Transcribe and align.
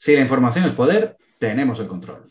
Si 0.00 0.14
la 0.14 0.22
información 0.22 0.64
es 0.64 0.74
poder, 0.74 1.16
tenemos 1.40 1.80
el 1.80 1.88
control. 1.88 2.30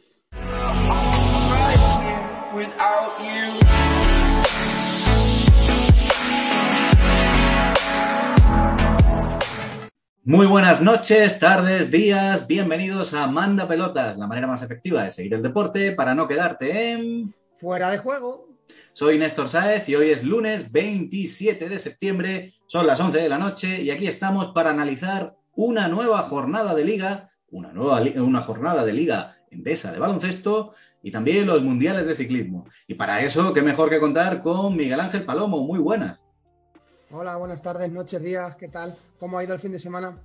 Muy 10.23 10.45
buenas 10.45 10.81
noches, 10.81 11.39
tardes, 11.39 11.91
días, 11.91 12.47
bienvenidos 12.47 13.13
a 13.13 13.27
Manda 13.27 13.67
Pelotas, 13.67 14.17
la 14.17 14.27
manera 14.27 14.47
más 14.47 14.63
efectiva 14.63 15.03
de 15.03 15.11
seguir 15.11 15.33
el 15.33 15.43
deporte 15.43 15.91
para 15.91 16.15
no 16.15 16.25
quedarte 16.25 16.93
en... 16.93 17.35
Fuera 17.57 17.89
de 17.89 17.97
juego. 17.97 18.47
Soy 18.93 19.17
Néstor 19.17 19.49
Sáez 19.49 19.89
y 19.89 19.95
hoy 19.95 20.11
es 20.11 20.23
lunes 20.23 20.71
27 20.71 21.67
de 21.67 21.79
septiembre, 21.79 22.53
son 22.65 22.87
las 22.87 23.01
11 23.01 23.17
de 23.19 23.29
la 23.29 23.37
noche 23.37 23.81
y 23.81 23.91
aquí 23.91 24.07
estamos 24.07 24.53
para 24.53 24.69
analizar 24.69 25.35
una 25.53 25.89
nueva 25.89 26.23
jornada 26.23 26.73
de 26.73 26.85
liga, 26.85 27.31
una, 27.51 27.71
nueva 27.71 28.01
una 28.17 28.41
jornada 28.41 28.85
de 28.85 28.93
liga 28.93 29.37
endesa 29.49 29.91
de 29.91 29.99
baloncesto 29.99 30.73
y 31.01 31.11
también 31.11 31.45
los 31.45 31.61
mundiales 31.61 32.05
de 32.05 32.15
ciclismo. 32.15 32.65
Y 32.87 32.95
para 32.95 33.21
eso, 33.21 33.53
qué 33.53 33.61
mejor 33.61 33.89
que 33.89 33.99
contar 33.99 34.41
con 34.41 34.75
Miguel 34.75 34.99
Ángel 34.99 35.25
Palomo. 35.25 35.63
Muy 35.63 35.79
buenas. 35.79 36.23
Hola, 37.11 37.37
buenas 37.37 37.61
tardes, 37.61 37.89
noches, 37.89 38.21
días, 38.21 38.57
¿qué 38.57 38.67
tal? 38.67 38.95
¿Cómo 39.17 39.37
ha 39.37 39.43
ido 39.43 39.53
el 39.53 39.59
fin 39.59 39.71
de 39.71 39.79
semana? 39.79 40.17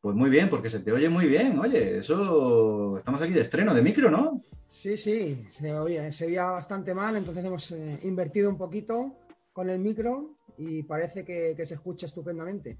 Pues 0.00 0.14
muy 0.14 0.30
bien, 0.30 0.48
porque 0.48 0.68
se 0.68 0.78
te 0.78 0.92
oye 0.92 1.08
muy 1.08 1.26
bien. 1.26 1.58
Oye, 1.58 1.98
eso. 1.98 2.98
Estamos 2.98 3.20
aquí 3.20 3.32
de 3.32 3.40
estreno 3.40 3.74
de 3.74 3.82
micro, 3.82 4.08
¿no? 4.08 4.44
Sí, 4.68 4.96
sí, 4.96 5.44
se 5.48 5.74
oía, 5.74 6.12
se 6.12 6.26
oía 6.26 6.44
bastante 6.50 6.94
mal, 6.94 7.16
entonces 7.16 7.44
hemos 7.44 7.70
eh, 7.72 7.98
invertido 8.04 8.50
un 8.50 8.58
poquito 8.58 9.16
con 9.52 9.70
el 9.70 9.80
micro 9.80 10.36
y 10.56 10.82
parece 10.84 11.24
que, 11.24 11.54
que 11.56 11.66
se 11.66 11.74
escucha 11.74 12.06
estupendamente. 12.06 12.78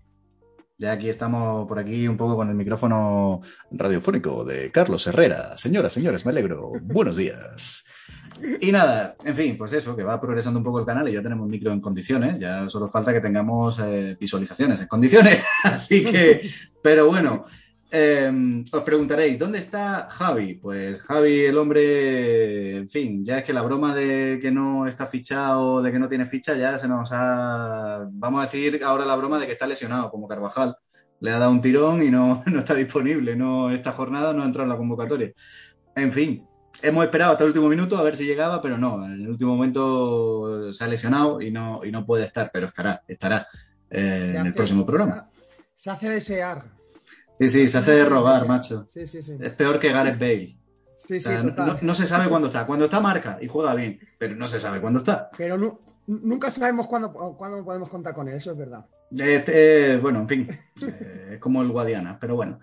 Ya 0.81 0.93
aquí 0.93 1.09
estamos 1.09 1.67
por 1.67 1.81
aquí 1.81 2.07
un 2.07 2.17
poco 2.17 2.37
con 2.37 2.49
el 2.49 2.55
micrófono 2.55 3.41
radiofónico 3.73 4.45
de 4.45 4.71
Carlos 4.71 5.05
Herrera. 5.09 5.57
Señoras, 5.57 5.93
señores, 5.93 6.25
me 6.25 6.31
alegro. 6.31 6.71
Buenos 6.83 7.17
días. 7.17 7.85
Y 8.61 8.71
nada, 8.71 9.17
en 9.25 9.35
fin, 9.35 9.59
pues 9.59 9.73
eso, 9.73 9.97
que 9.97 10.05
va 10.05 10.21
progresando 10.21 10.61
un 10.61 10.65
poco 10.65 10.79
el 10.79 10.87
canal 10.87 11.09
y 11.09 11.15
ya 11.15 11.23
tenemos 11.23 11.49
micro 11.49 11.73
en 11.73 11.81
condiciones, 11.81 12.39
ya 12.39 12.69
solo 12.69 12.89
falta 12.89 13.13
que 13.13 13.21
tengamos 13.21 13.81
eh, 13.81 14.17
visualizaciones 14.21 14.81
en 14.81 14.87
condiciones, 14.87 15.45
así 15.65 16.05
que, 16.05 16.49
pero 16.81 17.09
bueno, 17.09 17.45
eh, 17.91 18.65
os 18.71 18.83
preguntaréis, 18.83 19.39
¿dónde 19.39 19.59
está 19.59 20.09
Javi? 20.11 20.55
Pues 20.55 21.01
Javi, 21.01 21.47
el 21.47 21.57
hombre, 21.57 22.77
en 22.77 22.89
fin, 22.91 23.25
ya 23.25 23.39
es 23.39 23.45
que 23.45 23.55
la 23.55 23.63
broma 23.63 23.95
de 23.95 24.39
que 24.43 24.51
no 24.51 24.87
está 24.87 25.07
fichado, 25.07 25.81
de 25.81 25.91
que 25.91 25.99
no 25.99 26.09
tiene 26.09 26.27
ficha, 26.27 26.55
ya 26.55 26.77
se 26.77 26.87
nos 26.87 27.11
ha, 27.13 28.07
vamos 28.11 28.41
a 28.41 28.45
decir 28.45 28.83
ahora 28.85 29.07
la 29.07 29.17
broma 29.17 29.39
de 29.39 29.47
que 29.47 29.53
está 29.53 29.67
lesionado, 29.67 30.11
como 30.11 30.29
Carvajal. 30.29 30.77
Le 31.21 31.31
ha 31.31 31.39
dado 31.39 31.51
un 31.51 31.63
tirón 31.63 32.03
y 32.03 32.11
no, 32.11 32.43
no 32.47 32.59
está 32.59 32.75
disponible, 32.75 33.35
no, 33.35 33.71
esta 33.71 33.93
jornada 33.93 34.33
no 34.33 34.43
ha 34.43 34.47
entrado 34.47 34.65
en 34.65 34.71
la 34.71 34.77
convocatoria. 34.77 35.33
En 35.97 36.13
fin, 36.13 36.47
hemos 36.83 37.05
esperado 37.05 37.33
hasta 37.33 37.45
el 37.45 37.49
último 37.49 37.69
minuto 37.69 37.97
a 37.97 38.03
ver 38.03 38.15
si 38.15 38.27
llegaba, 38.27 38.61
pero 38.61 38.77
no, 38.77 39.05
en 39.05 39.13
el 39.13 39.29
último 39.29 39.55
momento 39.57 40.73
se 40.73 40.85
ha 40.85 40.89
lesionado 40.89 41.41
y 41.41 41.51
no, 41.51 41.81
y 41.85 41.91
no 41.91 42.05
puede 42.05 42.25
estar, 42.25 42.51
pero 42.53 42.67
estará, 42.67 43.03
estará 43.09 43.49
eh, 43.91 44.35
en 44.35 44.47
el 44.47 44.55
próximo 44.55 44.85
programa. 44.85 45.31
Se 45.75 45.91
hace 45.91 46.09
desear. 46.11 46.78
Sí, 47.39 47.49
sí, 47.49 47.69
se 47.69 47.79
hace 47.79 47.93
de 47.93 48.05
robar, 48.05 48.49
macho. 48.49 48.87
Sí, 48.89 49.07
sí, 49.07 49.23
sí. 49.23 49.37
Es 49.41 49.53
peor 49.53 49.79
que 49.79 49.93
Gareth 49.93 50.19
Bale. 50.19 50.59
Sí, 50.97 51.21
sí, 51.21 51.31
no, 51.83 51.95
se 51.95 52.07
sabe 52.09 52.29
cuándo 52.29 52.49
está. 52.49 52.67
Cuando 52.67 52.87
está 52.87 53.01
marca 53.01 53.39
y 53.41 53.47
juega 53.47 53.75
bien, 53.77 54.01
pero 54.19 54.35
no 54.35 54.49
se 54.49 54.59
sabe 54.59 54.81
cuándo 54.81 54.99
está. 54.99 55.31
Pero 55.39 55.81
nunca 56.09 56.51
sabemos 56.51 56.89
cuándo, 56.89 57.13
cuándo, 57.13 57.65
podemos 57.65 57.89
contar 57.89 58.15
con 58.15 58.27
él, 58.27 58.35
eso 58.35 58.51
es 58.51 58.59
verdad. 58.59 58.85
Este, 59.17 59.97
bueno, 59.99 60.21
en 60.21 60.29
fin, 60.29 60.49
eh, 60.83 61.29
es 61.35 61.39
como 61.39 61.63
el 61.63 61.69
Guadiana, 61.69 62.19
pero 62.21 62.35
bueno. 62.35 62.59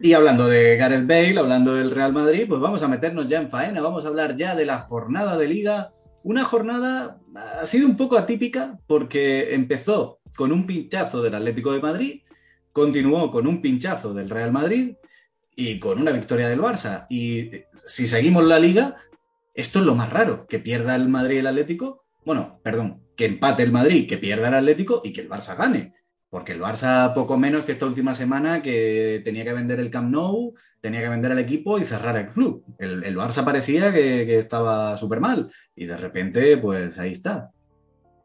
Y 0.00 0.14
hablando 0.14 0.48
de 0.48 0.76
Gareth 0.76 1.06
Bale, 1.06 1.38
hablando 1.38 1.74
del 1.74 1.92
Real 1.92 2.12
Madrid, 2.12 2.46
pues 2.48 2.60
vamos 2.60 2.82
a 2.82 2.88
meternos 2.88 3.28
ya 3.28 3.40
en 3.40 3.50
faena, 3.50 3.80
vamos 3.80 4.04
a 4.04 4.08
hablar 4.08 4.34
ya 4.34 4.56
de 4.56 4.66
la 4.66 4.80
jornada 4.80 5.36
de 5.36 5.46
liga. 5.46 5.92
Una 6.24 6.42
jornada 6.42 7.20
ha 7.60 7.66
sido 7.66 7.86
un 7.86 7.96
poco 7.96 8.18
atípica 8.18 8.80
porque 8.88 9.54
empezó 9.54 10.18
con 10.34 10.50
un 10.50 10.66
pinchazo 10.66 11.22
del 11.22 11.34
Atlético 11.34 11.72
de 11.72 11.80
Madrid, 11.80 12.22
continuó 12.72 13.30
con 13.30 13.46
un 13.46 13.60
pinchazo 13.60 14.14
del 14.14 14.30
Real 14.30 14.52
Madrid 14.52 14.94
y 15.56 15.78
con 15.78 16.00
una 16.00 16.12
victoria 16.12 16.48
del 16.48 16.60
Barça. 16.60 17.06
Y 17.08 17.50
si 17.84 18.06
seguimos 18.06 18.44
la 18.44 18.58
liga, 18.58 18.96
esto 19.54 19.80
es 19.80 19.84
lo 19.84 19.94
más 19.94 20.10
raro, 20.10 20.46
que 20.46 20.58
pierda 20.58 20.94
el 20.94 21.08
Madrid 21.08 21.36
y 21.36 21.38
el 21.38 21.46
Atlético. 21.46 22.04
Bueno, 22.24 22.60
perdón, 22.62 23.02
que 23.16 23.26
empate 23.26 23.62
el 23.62 23.72
Madrid, 23.72 24.08
que 24.08 24.18
pierda 24.18 24.48
el 24.48 24.54
Atlético 24.54 25.02
y 25.04 25.12
que 25.12 25.20
el 25.20 25.28
Barça 25.28 25.56
gane. 25.56 25.94
Porque 26.30 26.52
el 26.52 26.60
Barça, 26.60 27.12
poco 27.12 27.36
menos 27.36 27.64
que 27.64 27.72
esta 27.72 27.86
última 27.86 28.14
semana, 28.14 28.62
que 28.62 29.20
tenía 29.24 29.44
que 29.44 29.52
vender 29.52 29.80
el 29.80 29.90
Camp 29.90 30.12
Nou, 30.12 30.54
tenía 30.80 31.00
que 31.00 31.08
vender 31.08 31.32
el 31.32 31.40
equipo 31.40 31.78
y 31.78 31.84
cerrar 31.84 32.16
el 32.16 32.28
club. 32.28 32.64
El, 32.78 33.16
Barça 33.16 33.44
parecía 33.44 33.92
que, 33.92 34.38
estaba 34.38 34.96
súper 34.96 35.18
mal. 35.18 35.50
Y 35.74 35.86
de 35.86 35.96
repente, 35.96 36.56
pues 36.56 36.98
ahí 36.98 37.12
está. 37.12 37.50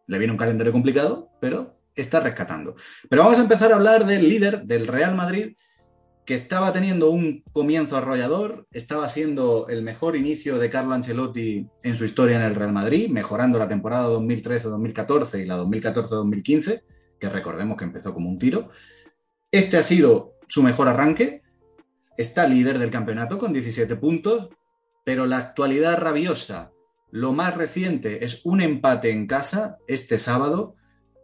Le 0.05 0.19
viene 0.19 0.33
un 0.33 0.37
calendario 0.37 0.71
complicado, 0.71 1.31
pero 1.41 1.74
está 1.95 2.19
rescatando. 2.19 2.75
Pero 3.09 3.23
vamos 3.23 3.39
a 3.39 3.43
empezar 3.43 3.71
a 3.71 3.75
hablar 3.75 4.05
del 4.05 4.27
líder 4.27 4.63
del 4.63 4.87
Real 4.87 5.15
Madrid, 5.15 5.55
que 6.25 6.33
estaba 6.33 6.73
teniendo 6.73 7.11
un 7.11 7.43
comienzo 7.51 7.97
arrollador, 7.97 8.67
estaba 8.71 9.07
siendo 9.09 9.67
el 9.69 9.83
mejor 9.83 10.15
inicio 10.15 10.57
de 10.57 10.69
Carlo 10.71 10.95
Ancelotti 10.95 11.67
en 11.83 11.95
su 11.95 12.05
historia 12.05 12.37
en 12.37 12.41
el 12.41 12.55
Real 12.55 12.73
Madrid, 12.73 13.09
mejorando 13.09 13.59
la 13.59 13.67
temporada 13.67 14.09
2013-2014 14.09 15.43
y 15.43 15.45
la 15.45 15.59
2014-2015 15.59 16.81
que 17.19 17.29
recordemos 17.29 17.77
que 17.77 17.85
empezó 17.85 18.13
como 18.13 18.29
un 18.29 18.39
tiro. 18.39 18.69
Este 19.51 19.77
ha 19.77 19.83
sido 19.83 20.33
su 20.47 20.63
mejor 20.63 20.87
arranque, 20.87 21.41
está 22.17 22.47
líder 22.47 22.79
del 22.79 22.91
campeonato 22.91 23.37
con 23.37 23.53
17 23.53 23.95
puntos, 23.95 24.49
pero 25.03 25.25
la 25.25 25.37
actualidad 25.37 25.99
rabiosa, 25.99 26.71
lo 27.11 27.31
más 27.31 27.55
reciente 27.55 28.25
es 28.25 28.45
un 28.45 28.61
empate 28.61 29.11
en 29.11 29.27
casa 29.27 29.77
este 29.87 30.17
sábado 30.17 30.75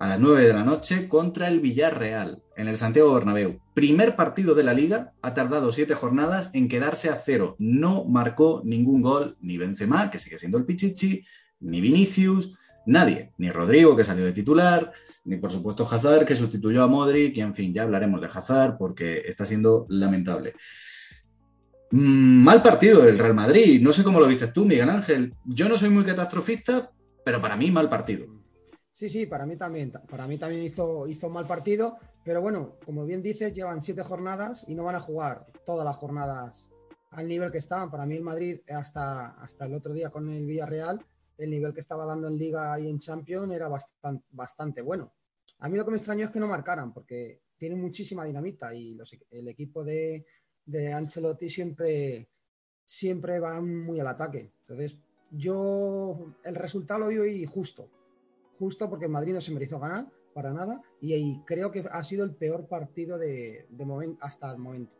a 0.01 0.07
las 0.07 0.19
9 0.19 0.47
de 0.47 0.53
la 0.53 0.63
noche 0.63 1.07
contra 1.07 1.47
el 1.47 1.59
Villarreal 1.59 2.41
en 2.57 2.67
el 2.67 2.75
Santiago 2.75 3.13
Bernabéu. 3.13 3.61
Primer 3.75 4.15
partido 4.15 4.55
de 4.55 4.63
la 4.63 4.73
liga, 4.73 5.13
ha 5.21 5.35
tardado 5.35 5.71
siete 5.71 5.93
jornadas 5.93 6.49
en 6.53 6.69
quedarse 6.69 7.11
a 7.11 7.21
cero. 7.23 7.55
No 7.59 8.03
marcó 8.05 8.63
ningún 8.65 9.03
gol 9.03 9.37
ni 9.41 9.59
Benzema, 9.59 10.09
que 10.09 10.17
sigue 10.17 10.39
siendo 10.39 10.57
el 10.57 10.65
Pichichi, 10.65 11.23
ni 11.59 11.81
Vinicius, 11.81 12.57
nadie, 12.87 13.31
ni 13.37 13.51
Rodrigo, 13.51 13.95
que 13.95 14.03
salió 14.03 14.25
de 14.25 14.33
titular, 14.33 14.91
ni 15.23 15.35
por 15.35 15.51
supuesto 15.51 15.87
Hazard, 15.87 16.25
que 16.25 16.35
sustituyó 16.35 16.81
a 16.81 16.87
Modric, 16.87 17.37
y 17.37 17.41
en 17.41 17.53
fin, 17.53 17.71
ya 17.71 17.83
hablaremos 17.83 18.21
de 18.21 18.29
Hazard 18.33 18.77
porque 18.79 19.19
está 19.19 19.45
siendo 19.45 19.85
lamentable. 19.87 20.55
Mm, 21.91 22.43
mal 22.43 22.63
partido 22.63 23.03
del 23.03 23.19
Real 23.19 23.35
Madrid, 23.35 23.79
no 23.79 23.93
sé 23.93 24.01
cómo 24.01 24.19
lo 24.19 24.25
viste 24.25 24.47
tú, 24.47 24.65
Miguel 24.65 24.89
Ángel. 24.89 25.35
Yo 25.45 25.69
no 25.69 25.77
soy 25.77 25.91
muy 25.91 26.03
catastrofista, 26.03 26.89
pero 27.23 27.39
para 27.39 27.55
mí 27.55 27.69
mal 27.69 27.87
partido. 27.87 28.40
Sí, 28.91 29.09
sí, 29.09 29.25
para 29.25 29.45
mí 29.45 29.55
también. 29.55 29.91
Para 29.91 30.27
mí 30.27 30.37
también 30.37 30.63
hizo, 30.63 31.07
hizo 31.07 31.29
mal 31.29 31.47
partido, 31.47 31.97
pero 32.23 32.41
bueno, 32.41 32.77
como 32.85 33.05
bien 33.05 33.21
dices, 33.21 33.53
llevan 33.53 33.81
siete 33.81 34.03
jornadas 34.03 34.65
y 34.67 34.75
no 34.75 34.83
van 34.83 34.95
a 34.95 34.99
jugar 34.99 35.47
todas 35.65 35.85
las 35.85 35.95
jornadas 35.97 36.69
al 37.11 37.27
nivel 37.27 37.51
que 37.51 37.57
estaban. 37.57 37.89
Para 37.89 38.05
mí 38.05 38.15
el 38.15 38.23
Madrid 38.23 38.59
hasta, 38.69 39.31
hasta 39.41 39.65
el 39.65 39.73
otro 39.73 39.93
día 39.93 40.09
con 40.09 40.29
el 40.29 40.45
Villarreal 40.45 41.05
el 41.37 41.49
nivel 41.49 41.73
que 41.73 41.79
estaba 41.79 42.05
dando 42.05 42.27
en 42.27 42.37
Liga 42.37 42.79
y 42.79 42.87
en 42.87 42.99
Champions 42.99 43.51
era 43.51 43.67
bastante, 43.67 44.25
bastante 44.31 44.81
bueno. 44.81 45.13
A 45.59 45.69
mí 45.69 45.77
lo 45.77 45.83
que 45.83 45.91
me 45.91 45.97
extrañó 45.97 46.25
es 46.25 46.31
que 46.31 46.39
no 46.39 46.47
marcaran, 46.47 46.93
porque 46.93 47.41
tienen 47.57 47.81
muchísima 47.81 48.25
dinamita 48.25 48.73
y 48.73 48.97
el 49.31 49.47
equipo 49.47 49.83
de, 49.83 50.25
de 50.65 50.93
Ancelotti 50.93 51.49
siempre, 51.49 52.29
siempre 52.85 53.39
va 53.39 53.59
muy 53.59 53.99
al 53.99 54.07
ataque. 54.07 54.53
Entonces, 54.61 54.97
yo 55.31 56.35
el 56.43 56.55
resultado 56.55 57.01
lo 57.01 57.23
vi 57.23 57.45
justo, 57.45 57.89
justo 58.61 58.87
porque 58.87 59.07
Madrid 59.07 59.33
no 59.33 59.41
se 59.41 59.51
mereció 59.51 59.79
ganar 59.79 60.05
para 60.35 60.53
nada 60.53 60.79
y, 61.01 61.39
creo 61.45 61.71
que 61.71 61.83
ha 61.91 62.03
sido 62.03 62.23
el 62.23 62.35
peor 62.35 62.67
partido 62.67 63.17
de, 63.17 63.65
de 63.71 64.15
hasta 64.21 64.51
el 64.51 64.59
momento 64.59 64.95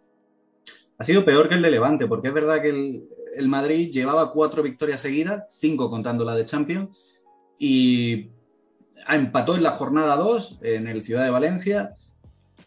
ha 1.02 1.04
sido 1.04 1.26
peor 1.26 1.50
que 1.50 1.56
el 1.56 1.64
de 1.64 1.72
Levante, 1.72 2.06
porque 2.06 2.28
es 2.28 2.34
verdad 2.34 2.62
que 2.62 2.70
el, 2.70 3.48
Madrid 3.48 3.90
llevaba 3.92 4.32
cuatro 4.32 4.62
victorias 4.62 5.02
seguidas, 5.02 5.46
cinco 5.50 5.90
contando 5.90 6.24
la 6.24 6.36
de 6.36 6.46
Champions, 6.46 6.96
y 7.58 8.30
empató 9.10 9.56
en 9.56 9.64
la 9.64 9.72
jornada 9.72 10.16
2 10.16 10.60
en 10.62 10.88
el 10.88 11.04
Ciudad 11.04 11.24
de 11.24 11.32
Valencia, 11.32 11.96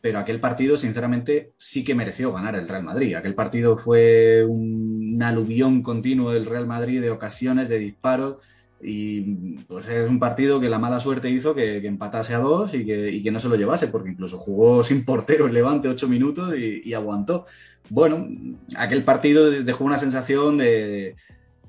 pero 0.00 0.18
aquel 0.18 0.40
partido, 0.40 0.76
sinceramente, 0.76 1.52
sí 1.56 1.84
que 1.84 1.94
mereció 1.94 2.32
ganar 2.32 2.56
el 2.56 2.66
Real 2.66 2.82
Madrid. 2.82 3.14
Aquel 3.14 3.36
partido 3.36 3.76
fue 3.76 4.44
un 4.44 5.22
aluvión 5.22 5.84
continuo 5.84 6.32
del 6.32 6.46
Real 6.46 6.66
Madrid 6.66 7.00
de 7.00 7.12
ocasiones, 7.12 7.68
de 7.68 7.78
disparos, 7.78 8.38
y 8.80 9.58
pues 9.60 9.88
es 9.88 10.08
un 10.08 10.18
partido 10.18 10.60
que 10.60 10.68
la 10.68 10.78
mala 10.78 11.00
suerte 11.00 11.30
hizo 11.30 11.54
que, 11.54 11.78
empatase 11.86 12.34
a 12.34 12.38
dos 12.38 12.74
y 12.74 12.84
que, 12.84 13.30
no 13.30 13.40
se 13.40 13.48
lo 13.48 13.56
llevase, 13.56 13.88
porque 13.88 14.10
incluso 14.10 14.38
jugó 14.38 14.84
sin 14.84 15.04
portero 15.04 15.46
el 15.46 15.54
Levante 15.54 15.88
ocho 15.88 16.08
minutos 16.08 16.54
y, 16.56 16.92
aguantó. 16.92 17.46
Bueno, 17.88 18.28
aquel 18.76 19.04
partido 19.04 19.50
dejó 19.50 19.84
una 19.84 19.98
sensación 19.98 20.58
de, 20.58 21.16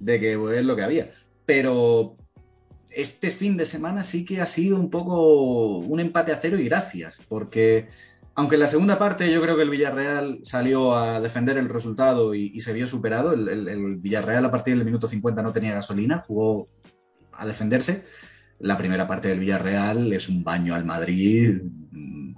que 0.05 0.33
es 0.33 0.65
lo 0.65 0.75
que 0.75 0.83
había. 0.83 1.11
Pero 1.45 2.17
este 2.89 3.31
fin 3.31 3.55
de 3.55 3.65
semana 3.65 4.03
sí 4.03 4.25
que 4.25 4.41
ha 4.41 4.45
sido 4.45 4.77
un 4.77 4.89
poco 4.89 5.77
un 5.79 5.99
empate 5.99 6.31
a 6.31 6.39
cero 6.41 6.57
y 6.57 6.65
gracias, 6.65 7.19
porque 7.29 7.87
Aunque 8.37 8.55
en 8.55 8.61
la 8.61 8.67
segunda 8.67 8.99
parte 8.99 9.31
yo 9.31 9.41
creo 9.41 9.55
que 9.55 9.61
el 9.61 9.69
Villarreal 9.69 10.39
salió 10.43 10.93
a 10.97 11.21
defender 11.21 11.57
el 11.57 11.69
resultado 11.69 12.35
y, 12.35 12.59
se 12.59 12.73
vio 12.73 12.85
superado. 12.85 13.31
El, 13.31 13.95
Villarreal 13.97 14.43
a 14.43 14.51
partir 14.51 14.75
del 14.75 14.83
minuto 14.83 15.07
50 15.07 15.41
no 15.41 15.53
tenía 15.53 15.73
gasolina, 15.73 16.25
jugó 16.27 16.67
a 17.35 17.45
defenderse. 17.45 18.05
La 18.59 18.77
primera 18.77 19.07
parte 19.07 19.27
del 19.27 19.39
Villarreal 19.39 20.13
es 20.13 20.29
un 20.29 20.43
baño 20.43 20.75
al 20.75 20.85
Madrid 20.85 21.61
mm, 21.91 22.35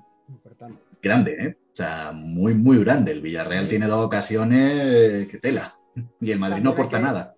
grande, 1.02 1.36
¿eh? 1.40 1.58
O 1.72 1.76
sea, 1.76 2.12
muy, 2.12 2.56
muy 2.56 2.80
grande. 2.80 3.12
El 3.12 3.22
Villarreal 3.22 3.68
tiene 3.70 3.88
dos 3.88 4.04
ocasiones 4.04 5.28
que 5.28 5.38
tela. 5.38 5.78
Y 6.20 6.32
el 6.32 6.40
Madrid 6.40 6.64
no 6.64 6.72
aporta 6.72 7.00
nada. 7.00 7.36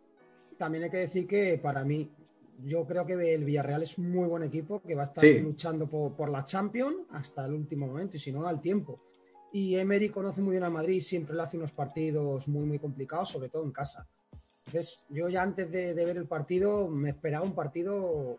También 0.58 0.86
hay 0.86 0.90
que 0.90 0.98
decir 0.98 1.28
que 1.28 1.60
para 1.62 1.84
mí 1.84 2.10
yo 2.66 2.86
creo 2.86 3.06
que 3.06 3.34
el 3.34 3.44
Villarreal 3.44 3.84
es 3.84 3.98
un 3.98 4.12
muy 4.12 4.28
buen 4.28 4.44
equipo 4.44 4.82
que 4.82 4.96
va 4.96 5.02
a 5.02 5.06
estar 5.06 5.24
luchando 5.42 5.88
por, 5.88 6.30
la 6.30 6.44
Champions 6.44 6.96
hasta 7.12 7.46
el 7.46 7.54
último 7.54 7.88
momento 7.88 8.18
y 8.18 8.20
si 8.20 8.32
no 8.32 8.48
al 8.48 8.62
tiempo. 8.62 9.00
Y 9.52 9.76
Emery 9.76 10.10
conoce 10.10 10.42
muy 10.42 10.52
bien 10.52 10.64
a 10.64 10.70
Madrid, 10.70 11.02
siempre 11.02 11.36
le 11.36 11.42
hace 11.42 11.58
unos 11.58 11.72
partidos 11.72 12.48
muy, 12.48 12.66
muy 12.66 12.80
complicados, 12.80 13.30
sobre 13.30 13.50
todo 13.50 13.64
en 13.64 13.72
casa. 13.72 14.08
Entonces, 14.70 15.02
yo 15.10 15.30
ya 15.30 15.42
antes 15.42 15.72
de, 15.72 15.96
ver 15.96 16.16
el 16.16 16.28
partido 16.28 16.88
me 16.88 17.10
esperaba 17.10 17.44
un 17.44 17.56
partido 17.56 18.38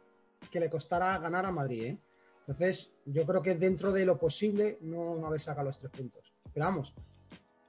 que 0.49 0.61
le 0.61 0.71
costara 0.71 1.19
ganar 1.19 1.45
a 1.45 1.51
Madrid. 1.51 1.83
¿eh? 1.83 1.99
Entonces, 2.47 2.93
yo 3.05 3.27
creo 3.27 3.43
que 3.43 3.57
dentro 3.57 3.91
de 3.91 4.07
lo 4.07 4.17
posible 4.17 4.79
no 4.81 5.27
haber 5.27 5.41
sacado 5.41 5.67
los 5.67 5.79
tres 5.79 5.91
puntos. 5.91 6.33
Pero 6.55 6.67
vamos, 6.67 6.95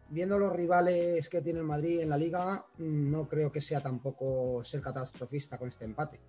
viendo 0.09 0.37
los 0.37 0.53
rivales 0.53 1.27
que 1.27 1.41
tiene 1.41 1.63
Madrid 1.63 2.01
en 2.01 2.09
la 2.09 2.17
liga, 2.17 2.63
no 2.77 3.27
creo 3.27 3.51
que 3.51 3.61
sea 3.61 3.81
tampoco 3.81 4.63
ser 4.63 4.79
catastrofista 4.79 5.57
con 5.57 5.69
este 5.69 5.85
empate. 5.85 6.19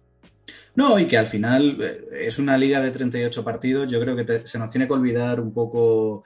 No, 0.75 0.99
y 0.99 1.06
que 1.06 1.19
al 1.19 1.26
final 1.26 1.82
eh, 1.82 2.28
es 2.28 2.38
una 2.38 2.56
liga 2.56 2.81
de 2.81 2.93
38 2.93 3.44
partidos. 3.44 3.93
Yo 3.93 4.00
creo 4.00 4.17
que 4.17 4.46
se 4.46 4.58
nos 4.58 4.70
tiene 4.70 4.87
que 4.87 4.94
olvidar 4.94 5.38
un 5.38 5.52
poco, 5.52 6.25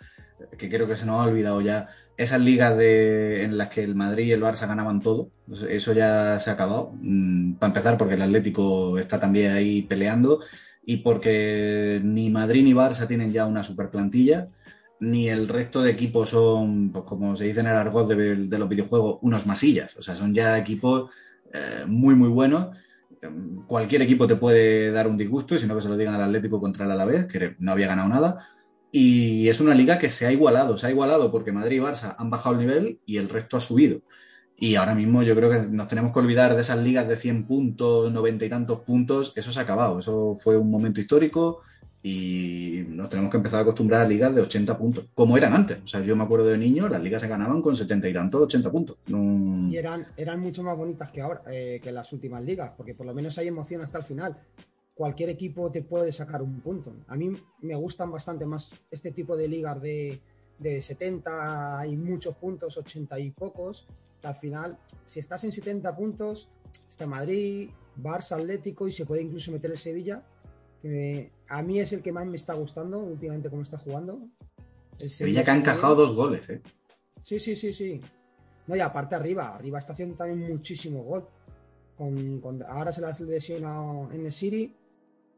que 0.59 0.69
creo 0.69 0.87
que 0.87 0.97
se 0.97 1.07
nos 1.07 1.21
ha 1.21 1.29
olvidado 1.29 1.61
ya, 1.61 1.89
esas 2.17 2.41
ligas 2.41 2.77
de, 2.77 3.43
en 3.45 3.59
las 3.59 3.69
que 3.69 3.83
el 3.83 3.95
Madrid 3.95 4.27
y 4.27 4.33
el 4.33 4.43
Barça 4.43 4.67
ganaban 4.67 5.01
todo. 5.01 5.31
Eso 5.69 5.93
ya 5.93 6.39
se 6.39 6.51
ha 6.51 6.55
acabado. 6.55 6.93
Mm, 7.01 7.55
para 7.55 7.71
empezar, 7.71 7.99
porque 7.99 8.15
el 8.15 8.23
Atlético 8.23 8.99
está 8.99 9.21
también 9.21 9.53
ahí 9.53 9.83
peleando 9.83 10.41
y 10.85 10.99
porque 10.99 12.01
ni 12.03 12.31
Madrid 12.31 12.65
ni 12.65 12.73
Barça 12.73 13.07
tienen 13.07 13.33
ya 13.33 13.47
una 13.47 13.65
super 13.65 13.91
plantilla, 13.91 14.49
ni 15.01 15.29
el 15.29 15.49
resto 15.49 15.83
de 15.83 15.91
equipos 15.91 16.31
son, 16.31 16.93
pues 16.93 17.05
como 17.05 17.37
se 17.37 17.45
dice 17.45 17.61
en 17.61 17.67
el 17.67 17.75
argot 17.75 18.09
de, 18.09 18.59
los 18.59 18.69
videojuegos, 18.69 19.19
unos 19.23 19.47
masillas. 19.47 19.97
O 19.97 20.03
sea, 20.03 20.17
son 20.17 20.35
ya 20.35 20.59
equipos 20.59 21.11
eh, 21.53 21.85
muy, 21.87 22.15
muy 22.15 22.29
buenos 22.29 22.77
cualquier 23.67 24.03
equipo 24.03 24.27
te 24.27 24.37
puede 24.37 24.91
dar 24.91 25.09
un 25.09 25.17
disgusto, 25.17 25.55
y 25.55 25.59
si 25.59 25.67
no 25.67 25.75
que 25.75 25.83
se 25.83 25.89
lo 25.89 25.97
digan 25.97 26.15
al 26.15 26.23
Atlético 26.23 26.61
contra 26.61 26.85
el 26.85 26.91
Alavés, 26.91 27.27
que 27.27 27.57
no 27.59 27.73
había 27.73 27.89
ganado 27.89 28.09
nada. 28.09 28.49
Y 28.99 29.51
es 29.51 29.61
una 29.61 29.75
liga 29.75 29.99
que 29.99 30.09
se 30.09 30.25
ha 30.25 30.33
igualado, 30.33 30.79
se 30.79 30.87
ha 30.87 30.91
igualado 30.91 31.31
porque 31.31 31.53
Madrid 31.53 31.77
y 31.77 31.81
Barça 31.81 32.15
han 32.17 32.31
bajado 32.31 32.55
el 32.55 32.67
nivel 32.67 32.99
y 33.05 33.19
el 33.19 33.29
resto 33.29 33.59
ha 33.59 33.61
subido. 33.61 34.01
Y 34.57 34.77
ahora 34.77 34.95
mismo 34.95 35.23
yo 35.23 35.37
creo 35.37 35.51
que 35.51 35.69
nos 35.69 35.87
tenemos 35.87 36.15
que 36.15 36.19
olvidar 36.19 36.55
de 36.55 36.63
esas 36.63 36.79
ligas 36.79 37.07
de 37.07 37.19
100 37.19 37.47
puntos, 37.47 38.11
90 38.11 38.47
y 38.47 38.49
tantos 38.49 38.81
puntos. 38.81 39.35
Eso 39.37 39.53
se 39.53 39.61
ha 39.61 39.65
acabado. 39.65 39.99
Eso 39.99 40.35
fue 40.35 40.57
un 40.57 40.71
momento 40.71 40.99
histórico 40.99 41.61
y 42.03 42.85
nos 42.89 43.11
tenemos 43.11 43.31
que 43.31 43.37
empezar 43.37 43.59
a 43.59 43.63
acostumbrar 43.65 44.07
a 44.07 44.09
ligas 44.09 44.35
de 44.35 44.41
80 44.41 44.79
puntos, 44.79 45.05
como 45.13 45.37
eran 45.37 45.53
antes. 45.53 45.77
O 45.85 45.87
sea, 45.87 46.01
yo 46.01 46.17
me 46.17 46.25
acuerdo 46.25 46.47
de 46.47 46.57
niño, 46.57 46.89
las 46.89 47.03
ligas 47.03 47.21
se 47.21 47.29
ganaban 47.29 47.61
con 47.61 47.77
70 47.77 48.09
y 48.09 48.15
tantos, 48.15 48.43
80 48.45 48.71
puntos. 48.71 48.97
Y 49.07 49.77
eran, 49.77 50.07
eran 50.17 50.41
mucho 50.41 50.63
más 50.63 50.75
bonitas 50.75 51.11
que 51.11 51.21
ahora, 51.21 51.43
eh, 51.51 51.81
que 51.83 51.93
las 51.93 52.11
últimas 52.15 52.43
ligas, 52.43 52.73
porque 52.79 52.95
por 52.95 53.05
lo 53.05 53.13
menos 53.13 53.37
hay 53.37 53.49
emoción 53.49 53.83
hasta 53.83 53.99
el 53.99 54.05
final. 54.05 54.39
Cualquier 54.97 55.29
equipo 55.29 55.71
te 55.71 55.83
puede 55.83 56.11
sacar 56.11 56.43
un 56.43 56.61
punto. 56.61 56.93
A 57.07 57.17
mí 57.17 57.31
me 57.61 57.75
gustan 57.77 58.11
bastante 58.11 58.47
más 58.47 58.75
este 58.91 59.13
tipo 59.13 59.37
de 59.37 59.47
ligas 59.47 59.81
de, 59.81 60.21
de 60.59 60.81
70 60.81 61.87
y 61.87 61.97
muchos 61.97 62.35
puntos, 62.37 62.77
80 62.77 63.21
y 63.21 63.31
pocos, 63.31 63.87
que 64.21 64.27
al 64.27 64.35
final, 64.35 64.79
si 65.05 65.21
estás 65.21 65.45
en 65.45 65.53
70 65.53 65.95
puntos, 65.95 66.49
está 66.89 67.07
Madrid, 67.07 67.69
Barça, 68.03 68.41
Atlético 68.41 68.89
y 68.89 68.93
se 68.93 69.05
puede 69.05 69.23
incluso 69.23 69.53
meter 69.53 69.71
el 69.71 69.79
Sevilla, 69.79 70.23
que 70.81 71.31
a 71.49 71.63
mí 71.63 71.79
es 71.79 71.93
el 71.93 72.03
que 72.03 72.13
más 72.13 72.27
me 72.27 72.37
está 72.37 72.55
gustando 72.55 72.99
últimamente 72.99 73.51
cómo 73.51 73.63
está 73.63 73.77
jugando. 73.79 74.29
Sevilla 75.07 75.45
que 75.45 75.51
ha 75.51 75.57
encajado 75.57 75.95
dos 75.95 76.15
goles, 76.15 76.49
¿eh? 76.49 76.63
Sí, 77.21 77.39
sí, 77.39 77.55
sí, 77.55 77.73
sí. 77.73 78.01
No, 78.67 78.77
y 78.77 78.81
aparte 78.81 79.15
arriba, 79.15 79.55
arriba 79.55 79.79
está 79.79 79.93
haciendo 79.93 80.17
también 80.17 80.51
muchísimo 80.51 81.03
gol. 81.03 81.29
Con, 81.97 82.63
ahora 82.69 82.93
se 82.93 83.01
la 83.01 83.09
ha 83.09 83.21
lesionado 83.21 84.11
en 84.13 84.27
el 84.27 84.33
City, 84.33 84.75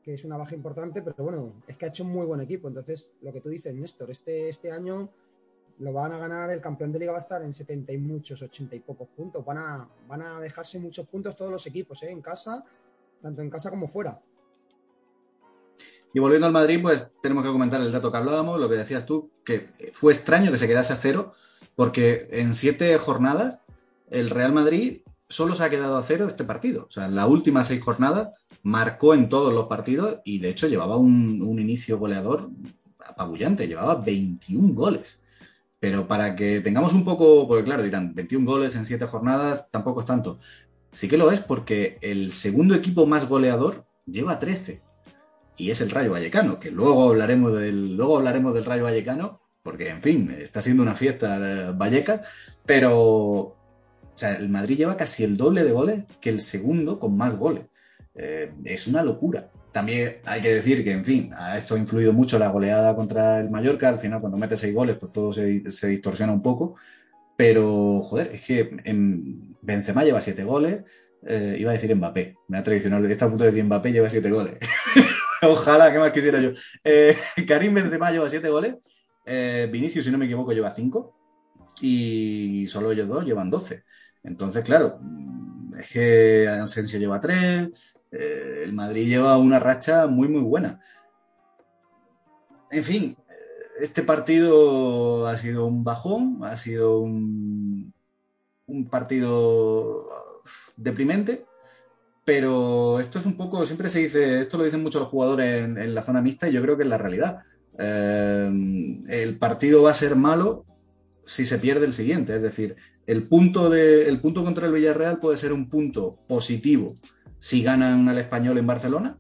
que 0.09 0.15
es 0.15 0.25
una 0.25 0.39
baja 0.39 0.55
importante, 0.55 1.03
pero 1.03 1.23
bueno, 1.23 1.53
es 1.67 1.77
que 1.77 1.85
ha 1.85 1.89
hecho 1.89 2.03
un 2.03 2.09
muy 2.09 2.25
buen 2.25 2.41
equipo. 2.41 2.67
Entonces, 2.67 3.11
lo 3.21 3.31
que 3.31 3.43
tú 3.43 3.51
dices, 3.51 3.75
Néstor, 3.75 4.11
este, 4.11 4.49
este 4.49 4.73
año 4.73 5.11
lo 5.81 5.93
van 5.93 6.13
a 6.13 6.19
ganar, 6.19 6.51
el 6.51 6.63
campeón 6.63 6.93
de 6.93 6.99
liga 6.99 7.13
va 7.13 7.19
a 7.19 7.21
estar 7.21 7.43
en 7.43 7.53
70 7.53 7.93
y 7.93 7.99
muchos, 7.99 8.41
80 8.41 8.75
y 8.75 8.81
pocos 8.81 9.07
puntos. 9.15 9.45
Van 9.45 9.59
a, 9.59 9.87
van 10.09 10.23
a 10.23 10.41
dejarse 10.41 10.79
muchos 10.79 11.07
puntos 11.07 11.37
todos 11.37 11.51
los 11.51 11.67
equipos, 11.67 12.03
¿eh? 12.05 12.11
En 12.11 12.23
casa, 12.23 12.65
tanto 13.21 13.43
en 13.43 13.51
casa 13.51 13.69
como 13.69 13.87
fuera. 13.87 14.19
Y 16.15 16.21
volviendo 16.21 16.47
al 16.47 16.55
Madrid, 16.55 16.81
pues 16.81 17.11
tenemos 17.21 17.45
que 17.45 17.53
comentar 17.53 17.79
el 17.83 17.93
dato 17.93 18.11
que 18.11 18.17
hablábamos, 18.17 18.59
lo 18.59 18.67
que 18.71 18.77
decías 18.77 19.05
tú, 19.05 19.31
que 19.45 19.69
fue 19.93 20.15
extraño 20.15 20.51
que 20.51 20.57
se 20.57 20.69
quedase 20.69 20.95
a 20.95 20.97
cero, 20.97 21.35
porque 21.77 22.29
en 22.31 22.55
siete 22.55 22.97
jornadas 22.97 23.61
el 24.09 24.31
Real 24.31 24.55
Madrid 24.55 25.03
solo 25.29 25.55
se 25.55 25.65
ha 25.65 25.71
quedado 25.71 25.97
a 25.97 26.03
cero 26.03 26.27
este 26.27 26.45
partido. 26.45 26.87
O 26.89 26.91
sea, 26.91 27.09
las 27.09 27.29
últimas 27.29 27.69
seis 27.69 27.83
jornadas 27.83 28.31
marcó 28.63 29.15
en 29.15 29.29
todos 29.29 29.53
los 29.53 29.67
partidos 29.67 30.19
y 30.25 30.39
de 30.39 30.51
hecho 30.51 30.69
llevaba 30.69 30.97
un, 30.97 31.59
inicio 31.59 31.99
goleador 31.99 32.51
apabullante, 33.07 33.69
llevaba 33.69 33.97
21 33.97 34.75
goles. 34.75 35.23
Pero 35.81 36.09
para 36.09 36.35
que 36.35 36.61
tengamos 36.61 36.93
un 36.93 37.05
poco, 37.05 37.47
porque 37.47 37.65
claro, 37.65 37.83
dirán, 37.83 38.15
21 38.15 38.51
goles 38.51 38.75
en 38.77 38.85
siete 38.87 39.07
jornadas 39.07 39.67
tampoco 39.71 40.01
es 40.01 40.07
tanto. 40.07 40.39
Sí 40.93 41.09
que 41.09 41.19
lo 41.19 41.31
es 41.31 41.41
porque 41.41 41.99
el 42.01 42.33
segundo 42.33 42.75
equipo 42.75 43.07
más 43.07 43.29
goleador 43.29 43.87
lleva 44.07 44.41
13 44.41 44.83
y 45.57 45.71
es 45.71 45.81
el 45.81 45.91
Rayo 45.91 46.13
Vallecano, 46.13 46.59
que 46.59 46.71
luego 46.71 47.11
hablaremos 47.11 47.53
del, 47.53 47.97
luego 47.97 48.17
hablaremos 48.17 48.55
del 48.55 48.65
Rayo 48.65 48.85
Vallecano, 48.85 49.41
porque 49.63 49.91
en 49.91 50.03
fin, 50.03 50.31
está 50.31 50.63
siendo 50.63 50.83
una 50.83 50.95
fiesta 50.95 51.39
eh, 51.39 51.73
Vallecas, 51.73 52.23
pero 52.65 53.58
sea, 54.19 54.37
el 54.37 54.49
Madrid 54.49 54.76
lleva 54.76 54.97
casi 54.97 55.25
el 55.25 55.37
doble 55.37 55.65
de 55.65 55.73
goles 55.73 56.05
que 56.20 56.31
el 56.31 56.41
segundo 56.41 56.99
con 56.99 57.17
más 57.17 57.37
goles. 57.37 57.65
Eh, 58.15 58.53
es 58.65 58.87
una 58.87 59.03
locura. 59.03 59.50
También 59.73 60.19
hay 60.25 60.41
que 60.41 60.55
decir 60.55 60.82
que, 60.82 60.93
en 60.93 61.05
fin, 61.05 61.32
a 61.35 61.56
esto 61.59 61.75
ha 61.75 61.79
influido 61.79 62.12
mucho 62.12 62.38
la 62.38 62.49
goleada 62.49 62.97
contra 62.97 63.38
el 63.38 63.50
Mallorca. 63.50 63.88
Al 63.88 64.00
final, 64.00 64.20
cuando 64.20 64.38
mete 64.38 64.56
seis 64.56 64.75
goles, 64.75 64.97
pues 64.99 65.12
todo 65.12 65.32
se, 65.32 65.62
distorsiona 65.88 66.32
un 66.32 66.43
poco. 66.43 66.76
Pero, 67.37 68.03
joder, 68.03 68.32
es 68.35 68.43
que 68.43 68.76
en 68.85 69.57
Benzema 69.62 70.04
lleva 70.04 70.21
siete 70.21 70.45
goles. 70.45 70.83
Eh, 71.26 71.57
iba 71.59 71.71
a 71.71 71.75
decir 71.75 71.95
Mbappé. 71.95 72.37
Me 72.49 72.59
ha 72.59 72.64
traicionado. 72.64 73.07
Está 73.07 73.26
a 73.26 73.28
punto 73.28 73.45
de 73.45 73.50
decir 73.50 73.64
Mbappé 73.64 73.93
lleva 73.93 74.11
siete 74.11 74.31
goles. 74.31 74.59
Ojalá, 75.43 75.93
¿qué 75.93 75.99
más 75.99 76.12
quisiera 76.12 76.40
yo? 76.40 76.50
Eh, 76.83 77.16
Karim 77.47 77.75
Benzema 77.75 78.11
lleva 78.11 78.28
7 78.28 78.49
goles. 78.49 78.76
Eh, 79.25 79.69
Vinicius, 79.71 80.04
si 80.04 80.11
no 80.11 80.19
me 80.19 80.25
equivoco, 80.25 80.52
lleva 80.52 80.75
5. 80.75 81.14
Y 81.81 82.66
solo 82.66 82.90
ellos 82.90 83.09
dos 83.09 83.25
llevan 83.25 83.50
12. 83.50 83.85
Entonces, 84.28 84.62
claro, 84.62 85.00
es 85.78 85.88
que 85.88 86.47
Asensio 86.47 86.99
lleva 86.99 87.20
3. 87.20 87.68
Eh, 88.12 88.61
el 88.62 88.75
Madrid 88.75 89.08
lleva 89.08 89.38
una 89.38 89.58
racha 89.58 90.06
muy, 90.06 90.28
muy 90.28 90.42
buena. 90.42 90.80
En 92.70 92.85
fin, 92.85 93.16
este 93.80 94.02
partido 94.02 95.26
ha 95.26 95.37
sido 95.38 95.64
un 95.64 95.82
bajón, 95.82 96.40
ha 96.42 96.56
sido 96.58 97.00
un, 97.00 97.94
partido 98.90 100.06
deprimente 100.76 101.47
pero 102.25 103.00
esto 103.00 103.18
es 103.18 103.25
un 103.25 103.38
poco, 103.38 103.64
siempre 103.64 103.88
se 103.88 104.00
dice, 104.00 104.42
esto 104.42 104.58
lo 104.58 104.64
dicen 104.64 104.82
muchos 104.82 105.00
los 105.00 105.08
jugadores 105.08 105.64
en, 105.64 105.94
la 105.94 106.02
zona 106.02 106.20
mixta 106.20 106.47
y 106.47 106.52
yo 106.52 106.61
creo 106.61 106.76
que 106.76 106.82
es 106.82 106.88
la 106.88 106.99
realidad. 106.99 107.38
Eh, 107.78 108.50
el 109.08 109.38
partido 109.38 109.82
va 109.82 109.92
a 109.92 109.94
ser 109.94 110.14
malo 110.14 110.66
si 111.25 111.47
se 111.47 111.58
pierde 111.58 111.87
el 111.87 111.94
siguiente, 111.94 112.35
es 112.37 112.42
decir, 112.42 112.76
el 113.09 113.27
punto, 113.27 113.71
de, 113.71 114.07
el 114.07 114.21
punto 114.21 114.45
contra 114.45 114.67
el 114.67 114.73
Villarreal 114.75 115.19
puede 115.19 115.38
ser 115.38 115.55
un 115.55 115.71
punto 115.71 116.19
positivo 116.29 116.99
si 117.38 117.62
ganan 117.62 118.07
al 118.07 118.19
español 118.19 118.59
en 118.59 118.67
Barcelona, 118.67 119.17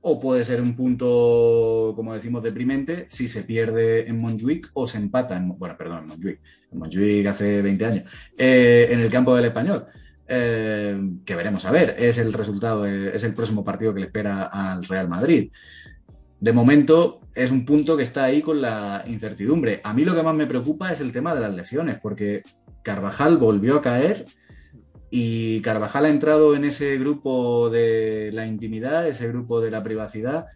o 0.00 0.18
puede 0.18 0.42
ser 0.42 0.62
un 0.62 0.74
punto, 0.74 1.92
como 1.96 2.14
decimos, 2.14 2.42
deprimente 2.42 3.04
si 3.10 3.28
se 3.28 3.42
pierde 3.42 4.08
en 4.08 4.18
Montjuic 4.18 4.70
o 4.72 4.86
se 4.86 4.96
empata 4.96 5.36
en, 5.36 5.58
bueno, 5.58 5.76
perdón, 5.76 6.04
en 6.04 6.08
Montjuic, 6.08 6.40
en 6.72 6.78
Montjuic 6.78 7.26
hace 7.26 7.60
20 7.60 7.84
años, 7.84 8.12
eh, 8.38 8.88
en 8.90 9.00
el 9.00 9.10
campo 9.10 9.36
del 9.36 9.46
español. 9.46 9.84
Eh, 10.26 10.98
que 11.26 11.36
veremos 11.36 11.66
a 11.66 11.70
ver. 11.70 11.96
Es 11.98 12.16
el 12.16 12.32
resultado, 12.32 12.86
es 12.86 13.22
el 13.24 13.34
próximo 13.34 13.62
partido 13.62 13.92
que 13.92 14.00
le 14.00 14.06
espera 14.06 14.44
al 14.44 14.82
Real 14.84 15.06
Madrid. 15.06 15.50
De 16.40 16.52
momento 16.54 17.20
es 17.34 17.50
un 17.50 17.66
punto 17.66 17.94
que 17.94 18.04
está 18.04 18.24
ahí 18.24 18.40
con 18.40 18.62
la 18.62 19.04
incertidumbre. 19.06 19.82
A 19.84 19.92
mí 19.92 20.06
lo 20.06 20.14
que 20.14 20.22
más 20.22 20.34
me 20.34 20.46
preocupa 20.46 20.90
es 20.90 21.02
el 21.02 21.12
tema 21.12 21.34
de 21.34 21.42
las 21.42 21.54
lesiones, 21.54 21.98
porque 22.02 22.42
Carvajal 22.84 23.38
volvió 23.38 23.76
a 23.76 23.82
caer 23.82 24.26
y 25.10 25.60
Carvajal 25.62 26.04
ha 26.04 26.08
entrado 26.10 26.54
en 26.54 26.64
ese 26.64 26.96
grupo 26.98 27.70
de 27.70 28.30
la 28.32 28.46
intimidad, 28.46 29.08
ese 29.08 29.28
grupo 29.28 29.60
de 29.60 29.70
la 29.70 29.82
privacidad, 29.82 30.46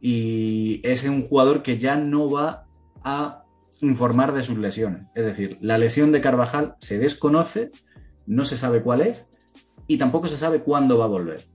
y 0.00 0.80
es 0.84 1.04
un 1.04 1.26
jugador 1.26 1.62
que 1.62 1.78
ya 1.78 1.96
no 1.96 2.30
va 2.30 2.66
a 3.04 3.44
informar 3.80 4.32
de 4.32 4.42
sus 4.42 4.58
lesiones. 4.58 5.06
Es 5.14 5.24
decir, 5.24 5.58
la 5.60 5.78
lesión 5.78 6.12
de 6.12 6.20
Carvajal 6.20 6.76
se 6.78 6.98
desconoce, 6.98 7.70
no 8.26 8.44
se 8.44 8.56
sabe 8.56 8.82
cuál 8.82 9.00
es 9.02 9.30
y 9.86 9.98
tampoco 9.98 10.28
se 10.28 10.36
sabe 10.36 10.62
cuándo 10.62 10.98
va 10.98 11.04
a 11.04 11.08
volver. 11.08 11.48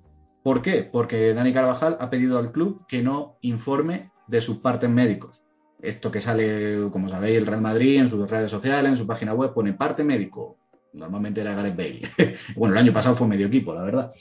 ¿Por 0.43 0.61
qué? 0.61 0.83
Porque 0.83 1.33
Dani 1.33 1.53
Carvajal 1.53 1.97
ha 1.99 2.09
pedido 2.09 2.37
al 2.37 2.51
club 2.51 2.85
que 2.87 3.01
no 3.01 3.37
informe 3.41 4.11
de 4.27 4.41
sus 4.41 4.57
partes 4.57 4.89
médicos. 4.89 5.41
Esto 5.81 6.11
que 6.11 6.19
sale, 6.19 6.89
como 6.91 7.09
sabéis, 7.09 7.37
el 7.37 7.45
Real 7.45 7.61
Madrid 7.61 7.99
en 7.99 8.09
sus 8.09 8.29
redes 8.29 8.51
sociales, 8.51 8.89
en 8.89 8.97
su 8.97 9.07
página 9.07 9.33
web, 9.33 9.53
pone 9.53 9.73
parte 9.73 10.03
médico. 10.03 10.57
Normalmente 10.93 11.41
era 11.41 11.55
Gareth 11.55 11.75
Bale. 11.75 12.01
bueno, 12.55 12.75
el 12.75 12.81
año 12.81 12.93
pasado 12.93 13.15
fue 13.15 13.27
medio 13.27 13.47
equipo, 13.47 13.73
la 13.73 13.83
verdad. 13.83 14.11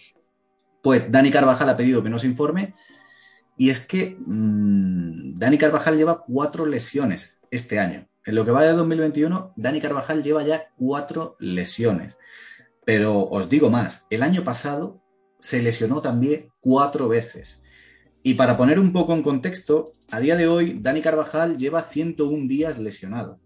Pues 0.83 1.11
Dani 1.11 1.31
Carvajal 1.31 1.69
ha 1.69 1.77
pedido 1.77 2.03
que 2.03 2.09
no 2.09 2.19
se 2.19 2.27
informe 2.27 2.75
y 3.57 3.69
es 3.69 3.81
que 3.81 4.17
mmm, 4.19 5.39
Dani 5.39 5.59
Carvajal 5.59 5.97
lleva 5.97 6.23
cuatro 6.25 6.65
lesiones 6.65 7.41
este 7.51 7.79
año. 7.79 8.09
En 8.25 8.35
lo 8.35 8.45
que 8.45 8.53
va 8.53 8.63
de 8.63 8.73
2021, 8.73 9.53
Dani 9.57 9.81
Carvajal 9.81 10.23
lleva 10.23 10.43
ya 10.43 10.71
cuatro 10.77 11.37
lesiones. 11.41 12.19
Pero 12.85 13.29
os 13.29 13.51
digo 13.51 13.69
más, 13.69 14.07
el 14.11 14.23
año 14.23 14.45
pasado 14.45 15.03
se 15.41 15.63
lesionó 15.63 16.01
también 16.01 16.51
cuatro 16.61 17.09
veces. 17.09 17.63
Y 18.23 18.35
para 18.35 18.57
poner 18.57 18.79
un 18.79 18.93
poco 18.93 19.15
en 19.15 19.23
contexto, 19.23 19.93
a 20.11 20.21
día 20.21 20.37
de 20.37 20.49
hoy 20.49 20.79
Dani 20.81 21.03
Carvajal 21.03 21.57
lleva 21.57 21.83
101 21.83 22.49
días 22.49 22.79
lesionado. 22.79 23.41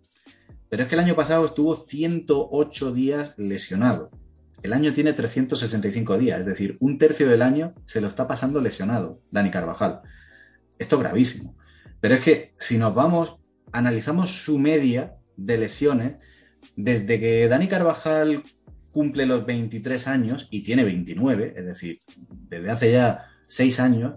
Pero 0.69 0.83
es 0.83 0.89
que 0.89 0.95
el 0.95 1.01
año 1.01 1.15
pasado 1.15 1.45
estuvo 1.45 1.77
108 1.77 2.93
días 2.93 3.35
lesionado. 3.37 4.11
El 4.63 4.73
año 4.73 4.95
tiene 4.95 5.13
365 5.13 6.17
días, 6.17 6.41
es 6.41 6.47
decir, 6.47 6.79
un 6.81 6.97
tercio 6.97 7.29
del 7.29 7.43
año 7.43 7.75
se 7.85 8.01
lo 8.01 8.09
está 8.09 8.27
pasando 8.27 8.61
lesionado 8.61 9.21
Dani 9.31 9.51
Carvajal. 9.51 10.01
Esto 10.79 10.97
es 10.97 11.03
gravísimo. 11.03 11.57
Pero 12.01 12.15
es 12.15 12.21
que 12.21 12.55
si 12.59 12.79
nos 12.79 12.95
vamos 12.95 13.41
analizamos 13.73 14.45
su 14.45 14.59
media 14.59 15.17
de 15.37 15.59
lesiones 15.59 16.17
desde 16.77 17.21
que 17.21 17.49
Dani 17.49 17.67
Carvajal 17.69 18.43
cumple 18.91 19.27
los 19.27 19.45
23 19.45 20.07
años 20.09 20.49
y 20.51 20.63
tiene 20.63 20.85
29, 20.85 21.55
es 21.57 21.67
decir, 21.67 22.01
desde 22.49 22.71
hace 22.71 22.93
ya 22.93 23.27
6 23.49 23.81
años, 23.81 24.15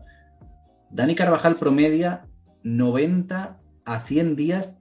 Dani 0.91 1.15
Carvajal 1.15 1.57
promedia 1.57 2.26
90 2.67 3.61
a 3.85 3.99
100 4.01 4.35
días 4.35 4.77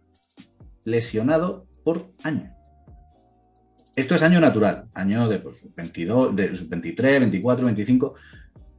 lesionado 0.84 1.68
por 1.84 2.10
año. 2.24 2.52
Esto 3.94 4.16
es 4.16 4.22
año 4.24 4.40
natural, 4.40 4.88
año 4.92 5.28
de, 5.28 5.38
pues, 5.38 5.64
22, 5.76 6.34
de 6.34 6.48
23, 6.68 7.20
24, 7.20 7.64
25. 7.64 8.14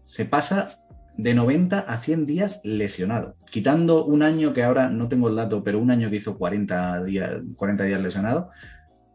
Se 0.04 0.26
pasa 0.26 0.80
de 1.16 1.34
90 1.34 1.80
a 1.80 1.98
100 1.98 2.26
días 2.26 2.62
lesionado. 2.66 3.38
Quitando 3.50 4.06
un 4.06 4.24
año 4.24 4.54
que 4.54 4.64
ahora 4.64 4.90
no 4.90 5.08
tengo 5.08 5.30
el 5.30 5.38
dato, 5.38 5.64
pero 5.64 5.80
un 5.80 5.90
año 5.90 6.10
que 6.10 6.18
hizo 6.18 6.38
40 6.38 7.04
días, 7.06 7.42
40 7.56 7.86
días 7.86 8.02
lesionado, 8.02 8.52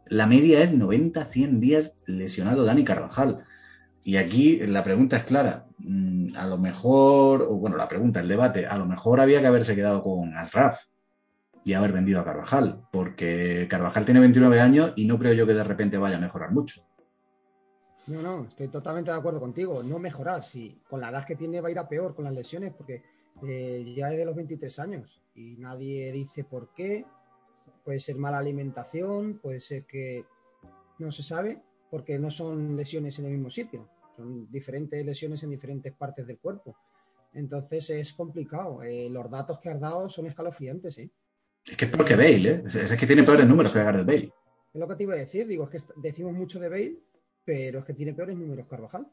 la 0.06 0.26
media 0.26 0.62
es 0.62 0.72
90 0.72 1.20
a 1.20 1.26
100 1.26 1.60
días 1.60 1.98
lesionado 2.06 2.64
Dani 2.64 2.82
Carvajal. 2.82 3.44
Y 4.04 4.16
aquí 4.16 4.58
la 4.58 4.82
pregunta 4.82 5.16
es 5.16 5.24
clara. 5.24 5.66
Mm, 5.78 6.36
a 6.36 6.46
lo 6.46 6.58
mejor, 6.58 7.42
o 7.42 7.56
bueno, 7.56 7.76
la 7.76 7.88
pregunta, 7.88 8.20
el 8.20 8.28
debate, 8.28 8.66
a 8.66 8.76
lo 8.76 8.86
mejor 8.86 9.20
había 9.20 9.40
que 9.40 9.46
haberse 9.46 9.74
quedado 9.74 10.02
con 10.02 10.36
Asraf 10.36 10.84
y 11.64 11.74
haber 11.74 11.92
vendido 11.92 12.20
a 12.20 12.24
Carvajal, 12.24 12.82
porque 12.90 13.68
Carvajal 13.70 14.04
tiene 14.04 14.20
29 14.20 14.60
años 14.60 14.92
y 14.96 15.06
no 15.06 15.18
creo 15.18 15.32
yo 15.32 15.46
que 15.46 15.54
de 15.54 15.64
repente 15.64 15.98
vaya 15.98 16.16
a 16.16 16.20
mejorar 16.20 16.50
mucho. 16.50 16.82
No, 18.08 18.20
no, 18.20 18.44
estoy 18.46 18.66
totalmente 18.66 19.12
de 19.12 19.16
acuerdo 19.16 19.40
contigo. 19.40 19.82
No 19.84 20.00
mejorar, 20.00 20.42
si 20.42 20.80
con 20.88 21.00
la 21.00 21.10
edad 21.10 21.24
que 21.24 21.36
tiene 21.36 21.60
va 21.60 21.68
a 21.68 21.70
ir 21.70 21.78
a 21.78 21.88
peor 21.88 22.16
con 22.16 22.24
las 22.24 22.34
lesiones, 22.34 22.72
porque 22.72 23.02
eh, 23.46 23.94
ya 23.96 24.10
es 24.10 24.18
de 24.18 24.24
los 24.24 24.34
23 24.34 24.78
años 24.80 25.22
y 25.34 25.56
nadie 25.58 26.10
dice 26.12 26.44
por 26.44 26.72
qué. 26.72 27.04
Puede 27.84 28.00
ser 28.00 28.16
mala 28.16 28.38
alimentación, 28.38 29.38
puede 29.42 29.60
ser 29.60 29.84
que 29.84 30.24
no 30.98 31.10
se 31.10 31.22
sabe, 31.22 31.62
porque 31.90 32.18
no 32.18 32.30
son 32.30 32.76
lesiones 32.76 33.18
en 33.18 33.26
el 33.26 33.32
mismo 33.32 33.50
sitio, 33.50 33.88
son 34.16 34.50
diferentes 34.50 35.04
lesiones 35.04 35.42
en 35.42 35.50
diferentes 35.50 35.92
partes 35.92 36.26
del 36.26 36.38
cuerpo. 36.38 36.76
Entonces 37.34 37.88
es 37.90 38.12
complicado. 38.12 38.82
Eh, 38.82 39.08
los 39.10 39.30
datos 39.30 39.58
que 39.58 39.70
has 39.70 39.80
dado 39.80 40.08
son 40.10 40.26
escalofriantes, 40.26 40.98
¿eh? 40.98 41.10
Es 41.64 41.76
que 41.76 41.84
es 41.84 41.90
porque 41.90 42.16
Bale, 42.16 42.50
¿eh? 42.50 42.62
Es 42.66 42.96
que 42.96 43.06
tiene 43.06 43.22
peores 43.22 43.46
números 43.46 43.72
que 43.72 43.82
Gareth 43.82 44.06
Bale. 44.06 44.32
Es 44.74 44.80
lo 44.80 44.88
que 44.88 44.96
te 44.96 45.02
iba 45.04 45.14
a 45.14 45.18
decir, 45.18 45.46
digo, 45.46 45.64
es 45.64 45.70
que 45.70 45.92
decimos 45.96 46.32
mucho 46.32 46.58
de 46.58 46.68
Bale, 46.68 46.98
pero 47.44 47.80
es 47.80 47.84
que 47.84 47.94
tiene 47.94 48.14
peores 48.14 48.36
números 48.36 48.66
Carvajal. 48.68 49.06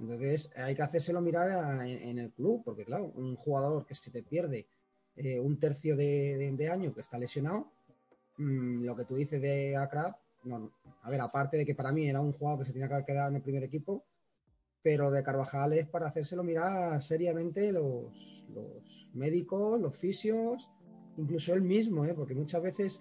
Entonces 0.00 0.52
hay 0.56 0.74
que 0.74 0.82
hacérselo 0.82 1.20
mirar 1.20 1.84
en, 1.86 2.18
el 2.18 2.30
club, 2.32 2.62
porque 2.64 2.84
claro, 2.84 3.06
un 3.16 3.36
jugador 3.36 3.84
que 3.84 3.94
se 3.94 4.10
te 4.10 4.22
pierde 4.22 4.68
eh, 5.16 5.40
un 5.40 5.58
tercio 5.58 5.96
de, 5.96 6.68
año 6.70 6.94
que 6.94 7.00
está 7.00 7.18
lesionado, 7.18 7.72
mm, 8.36 8.84
lo 8.84 8.94
que 8.96 9.04
tú 9.04 9.16
dices 9.16 9.42
de 9.42 9.76
Akrab, 9.76 10.16
no, 10.44 10.72
a 11.02 11.10
ver, 11.10 11.20
aparte 11.20 11.56
de 11.56 11.66
que 11.66 11.74
para 11.74 11.92
mí 11.92 12.08
era 12.08 12.20
un 12.20 12.32
jugador 12.32 12.60
que 12.60 12.64
se 12.66 12.72
tenía 12.72 12.88
que 12.88 12.94
haber 12.94 13.06
quedado 13.06 13.28
en 13.28 13.36
el 13.36 13.42
primer 13.42 13.62
equipo, 13.62 14.04
pero 14.82 15.10
de 15.10 15.22
Carvajal 15.22 15.72
es 15.72 15.88
para 15.88 16.06
hacérselo 16.06 16.42
mirar 16.42 17.00
seriamente 17.02 17.72
los, 17.72 18.12
médicos, 19.12 19.80
los 19.80 19.96
fisios, 19.96 20.68
incluso 21.16 21.54
él 21.54 21.62
mismo, 21.62 22.04
¿eh? 22.04 22.14
porque 22.14 22.34
muchas 22.34 22.62
veces 22.62 23.00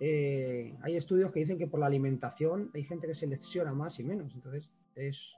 eh, 0.00 0.74
hay 0.82 0.96
estudios 0.96 1.32
que 1.32 1.40
dicen 1.40 1.58
que 1.58 1.68
por 1.68 1.80
la 1.80 1.86
alimentación 1.86 2.70
hay 2.74 2.84
gente 2.84 3.06
que 3.06 3.14
se 3.14 3.26
lesiona 3.26 3.72
más 3.72 3.98
y 4.00 4.04
menos. 4.04 4.34
Entonces, 4.34 4.70
es, 4.94 5.32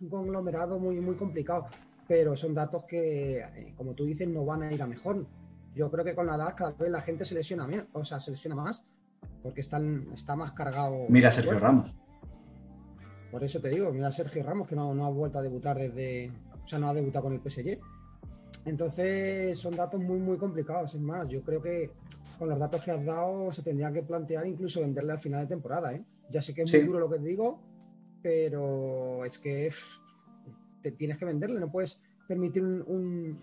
un 0.00 0.08
conglomerado 0.08 0.78
muy, 0.78 1.00
muy 1.00 1.16
complicado. 1.16 1.66
Pero 2.08 2.36
son 2.36 2.54
datos 2.54 2.84
que, 2.84 3.38
eh, 3.38 3.74
como 3.76 3.94
tú 3.94 4.04
dices, 4.04 4.26
no 4.28 4.44
van 4.44 4.62
a 4.62 4.72
ir 4.72 4.82
a 4.82 4.86
mejor. 4.86 5.26
Yo 5.74 5.90
creo 5.90 6.04
que 6.04 6.14
con 6.14 6.26
la 6.26 6.34
edad 6.34 6.54
cada 6.56 6.72
vez 6.72 6.90
la 6.90 7.00
gente 7.00 7.24
se 7.24 7.34
lesiona 7.34 7.88
o 7.92 8.04
se 8.04 8.30
lesiona 8.30 8.56
más, 8.56 8.86
porque 9.42 9.60
están, 9.60 10.08
está 10.12 10.36
más 10.36 10.52
cargado. 10.52 11.06
Mira 11.08 11.28
a 11.28 11.32
Sergio 11.32 11.58
Ramos. 11.58 11.94
Por 13.30 13.42
eso 13.42 13.60
te 13.60 13.70
digo, 13.70 13.92
mira 13.92 14.08
a 14.08 14.12
Sergio 14.12 14.42
Ramos, 14.42 14.68
que 14.68 14.76
no, 14.76 14.94
no 14.94 15.06
ha 15.06 15.10
vuelto 15.10 15.38
a 15.38 15.42
debutar 15.42 15.78
desde. 15.78 16.30
O 16.64 16.68
sea, 16.68 16.78
no 16.78 16.88
ha 16.88 16.94
debutado 16.94 17.24
con 17.24 17.32
el 17.32 17.40
PSG. 17.40 17.78
Entonces, 18.64 19.58
son 19.58 19.74
datos 19.74 20.00
muy, 20.00 20.18
muy 20.18 20.36
complicados. 20.36 20.94
Es 20.94 21.00
más, 21.00 21.26
yo 21.28 21.42
creo 21.42 21.60
que 21.60 21.90
con 22.38 22.48
los 22.48 22.58
datos 22.58 22.84
que 22.84 22.90
has 22.90 23.04
dado, 23.04 23.50
se 23.50 23.62
tendría 23.62 23.92
que 23.92 24.02
plantear 24.02 24.46
incluso 24.46 24.80
venderle 24.80 25.12
al 25.12 25.18
final 25.18 25.42
de 25.42 25.46
temporada. 25.46 25.94
¿eh? 25.94 26.04
Ya 26.30 26.42
sé 26.42 26.54
que 26.54 26.62
es 26.62 26.72
muy 26.72 26.82
duro 26.82 27.00
lo 27.00 27.10
que 27.10 27.18
te 27.18 27.24
digo, 27.24 27.60
pero 28.22 29.24
es 29.24 29.38
que 29.38 29.70
te 30.80 30.92
tienes 30.92 31.18
que 31.18 31.24
venderle, 31.24 31.60
no 31.60 31.70
puedes 31.70 32.00
permitir 32.26 32.62
un, 32.62 33.38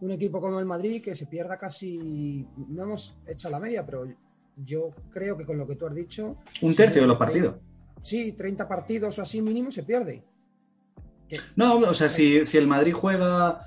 un, 0.00 0.10
equipo 0.10 0.40
como 0.40 0.58
el 0.58 0.66
Madrid 0.66 1.02
que 1.02 1.14
se 1.14 1.26
pierda 1.26 1.58
casi, 1.58 2.46
no 2.68 2.84
hemos 2.84 3.18
hecho 3.26 3.50
la 3.50 3.60
media, 3.60 3.84
pero 3.84 4.06
yo 4.56 4.90
creo 5.10 5.36
que 5.36 5.44
con 5.44 5.58
lo 5.58 5.66
que 5.66 5.76
tú 5.76 5.86
has 5.86 5.94
dicho... 5.94 6.36
Un 6.62 6.74
tercio 6.74 7.02
de 7.02 7.08
los 7.08 7.16
partidos. 7.16 7.56
Sí, 8.02 8.32
30 8.32 8.68
partidos 8.68 9.18
o 9.18 9.22
así 9.22 9.42
mínimo 9.42 9.70
se 9.70 9.82
pierde. 9.82 10.24
No, 11.56 11.78
o 11.78 11.94
sea, 11.94 12.08
si, 12.08 12.44
si 12.44 12.56
el 12.56 12.66
Madrid 12.66 12.92
juega 12.92 13.64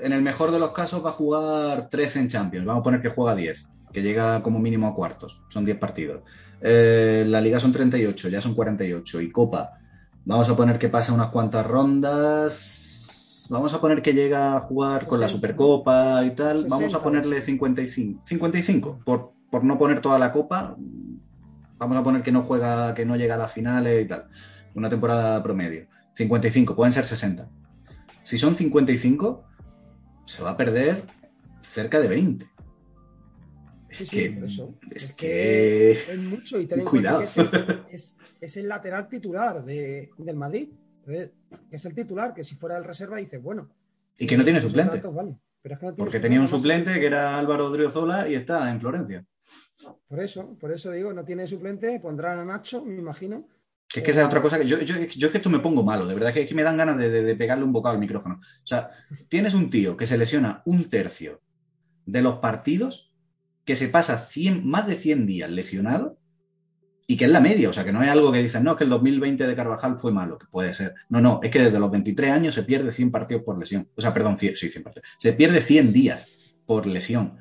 en 0.00 0.12
el 0.12 0.22
mejor 0.22 0.50
de 0.50 0.58
los 0.58 0.72
casos 0.72 1.04
va 1.04 1.10
a 1.10 1.14
jugar 1.14 1.88
13 1.90 2.20
en 2.20 2.28
Champions. 2.28 2.66
Vamos 2.66 2.80
a 2.80 2.84
poner 2.84 3.02
que 3.02 3.08
juega 3.08 3.34
10, 3.34 3.68
que 3.92 4.02
llega 4.02 4.42
como 4.42 4.58
mínimo 4.58 4.86
a 4.86 4.94
cuartos. 4.94 5.42
Son 5.48 5.64
10 5.64 5.78
partidos. 5.78 6.22
Eh, 6.60 7.24
la 7.26 7.40
liga 7.40 7.60
son 7.60 7.72
38, 7.72 8.28
ya 8.28 8.40
son 8.40 8.54
48. 8.54 9.20
Y 9.20 9.30
Copa, 9.30 9.78
vamos 10.24 10.48
a 10.48 10.56
poner 10.56 10.78
que 10.78 10.88
pasa 10.88 11.12
unas 11.12 11.28
cuantas 11.28 11.66
rondas. 11.66 13.46
Vamos 13.50 13.72
a 13.72 13.80
poner 13.80 14.02
que 14.02 14.12
llega 14.12 14.56
a 14.56 14.60
jugar 14.60 15.06
con 15.06 15.20
la 15.20 15.28
Supercopa 15.28 16.22
y 16.24 16.32
tal. 16.32 16.66
vamos 16.68 16.94
a 16.94 17.02
ponerle 17.02 17.40
55. 17.40 18.22
55, 18.26 19.00
por, 19.04 19.32
por 19.50 19.64
no 19.64 19.78
poner 19.78 20.00
toda 20.00 20.18
la 20.18 20.32
Copa. 20.32 20.76
Vamos 21.78 21.96
a 21.96 22.02
poner 22.02 22.22
que 22.22 22.32
no 22.32 22.42
juega, 22.42 22.94
que 22.94 23.04
no 23.04 23.16
llega 23.16 23.34
a 23.34 23.38
las 23.38 23.52
finales 23.52 24.04
y 24.04 24.08
tal. 24.08 24.28
Una 24.74 24.90
temporada 24.90 25.42
promedio. 25.42 25.86
55, 26.14 26.74
pueden 26.74 26.92
ser 26.92 27.04
60. 27.04 27.48
Si 28.20 28.36
son 28.36 28.56
55, 28.56 29.44
se 30.26 30.42
va 30.42 30.50
a 30.50 30.56
perder 30.56 31.04
cerca 31.62 32.00
de 32.00 32.08
20. 32.08 32.46
Es 33.88 34.10
que, 34.10 34.38
Es, 34.90 35.12
que, 35.14 35.92
es 35.92 36.18
mucho 36.18 36.60
y 36.60 36.66
cuidado. 36.84 37.22
es, 37.90 38.56
el, 38.56 38.68
lateral 38.68 39.08
titular 39.08 39.64
de, 39.64 40.10
del 40.18 40.36
Madrid. 40.36 40.68
Es 41.70 41.86
el 41.86 41.94
titular 41.94 42.34
que 42.34 42.44
si 42.44 42.54
fuera 42.56 42.76
el 42.76 42.84
reserva 42.84 43.16
dice 43.16 43.38
bueno. 43.38 43.70
Y 44.18 44.26
que 44.26 44.36
no 44.36 44.44
tiene 44.44 44.60
suplente. 44.60 45.00
Porque 45.96 46.20
tenía 46.20 46.40
un 46.40 46.48
suplente 46.48 47.00
que 47.00 47.06
era 47.06 47.38
Álvaro 47.38 47.70
Driozola 47.70 48.28
y 48.28 48.34
está 48.34 48.70
en 48.70 48.80
Florencia. 48.80 49.24
Por 50.08 50.20
eso, 50.20 50.56
por 50.58 50.72
eso 50.72 50.90
digo, 50.90 51.12
no 51.12 51.24
tiene 51.24 51.46
suplente, 51.46 52.00
pondrán 52.00 52.38
a 52.38 52.44
Nacho, 52.44 52.84
me 52.84 52.96
imagino, 52.96 53.46
que 53.88 54.00
es 54.00 54.04
que 54.04 54.10
esa 54.10 54.20
es 54.20 54.26
otra 54.26 54.42
cosa 54.42 54.58
que 54.58 54.66
yo, 54.66 54.80
yo, 54.80 54.96
yo, 54.96 55.26
es 55.26 55.32
que 55.32 55.38
esto 55.38 55.48
me 55.48 55.60
pongo 55.60 55.82
malo, 55.82 56.06
de 56.06 56.14
verdad 56.14 56.34
que, 56.34 56.46
que 56.46 56.54
me 56.54 56.62
dan 56.62 56.76
ganas 56.76 56.98
de, 56.98 57.34
pegarle 57.36 57.64
un 57.64 57.72
bocado 57.72 57.94
al 57.94 58.00
micrófono. 58.00 58.34
O 58.36 58.66
sea, 58.66 58.90
tienes 59.28 59.54
un 59.54 59.70
tío 59.70 59.96
que 59.96 60.06
se 60.06 60.18
lesiona 60.18 60.62
un 60.66 60.90
tercio 60.90 61.40
de 62.04 62.20
los 62.20 62.36
partidos, 62.36 63.14
que 63.64 63.76
se 63.76 63.88
pasa 63.88 64.18
100, 64.18 64.66
más 64.66 64.86
de 64.86 64.94
100 64.94 65.26
días 65.26 65.50
lesionado 65.50 66.18
y 67.06 67.16
que 67.16 67.24
es 67.24 67.30
la 67.30 67.40
media, 67.40 67.70
o 67.70 67.72
sea, 67.72 67.84
que 67.84 67.92
no 67.92 68.02
es 68.02 68.10
algo 68.10 68.30
que 68.30 68.42
dicen, 68.42 68.62
no, 68.62 68.76
que 68.76 68.84
el 68.84 68.90
2020 68.90 69.46
de 69.46 69.56
Carvajal 69.56 69.98
fue 69.98 70.12
malo, 70.12 70.36
que 70.36 70.46
puede 70.46 70.74
ser. 70.74 70.94
No, 71.08 71.22
no, 71.22 71.40
es 71.42 71.50
que 71.50 71.62
desde 71.62 71.78
los 71.78 71.90
23 71.90 72.30
años 72.30 72.54
se 72.54 72.64
pierde 72.64 72.92
100 72.92 73.10
partidos 73.10 73.42
por 73.42 73.58
lesión. 73.58 73.88
O 73.96 74.02
sea, 74.02 74.12
perdón, 74.12 74.36
100, 74.36 74.56
sí, 74.56 74.68
100 74.68 74.84
partidos. 74.84 75.08
Se 75.16 75.32
pierde 75.32 75.62
100 75.62 75.94
días 75.94 76.54
por 76.66 76.86
lesión. 76.86 77.38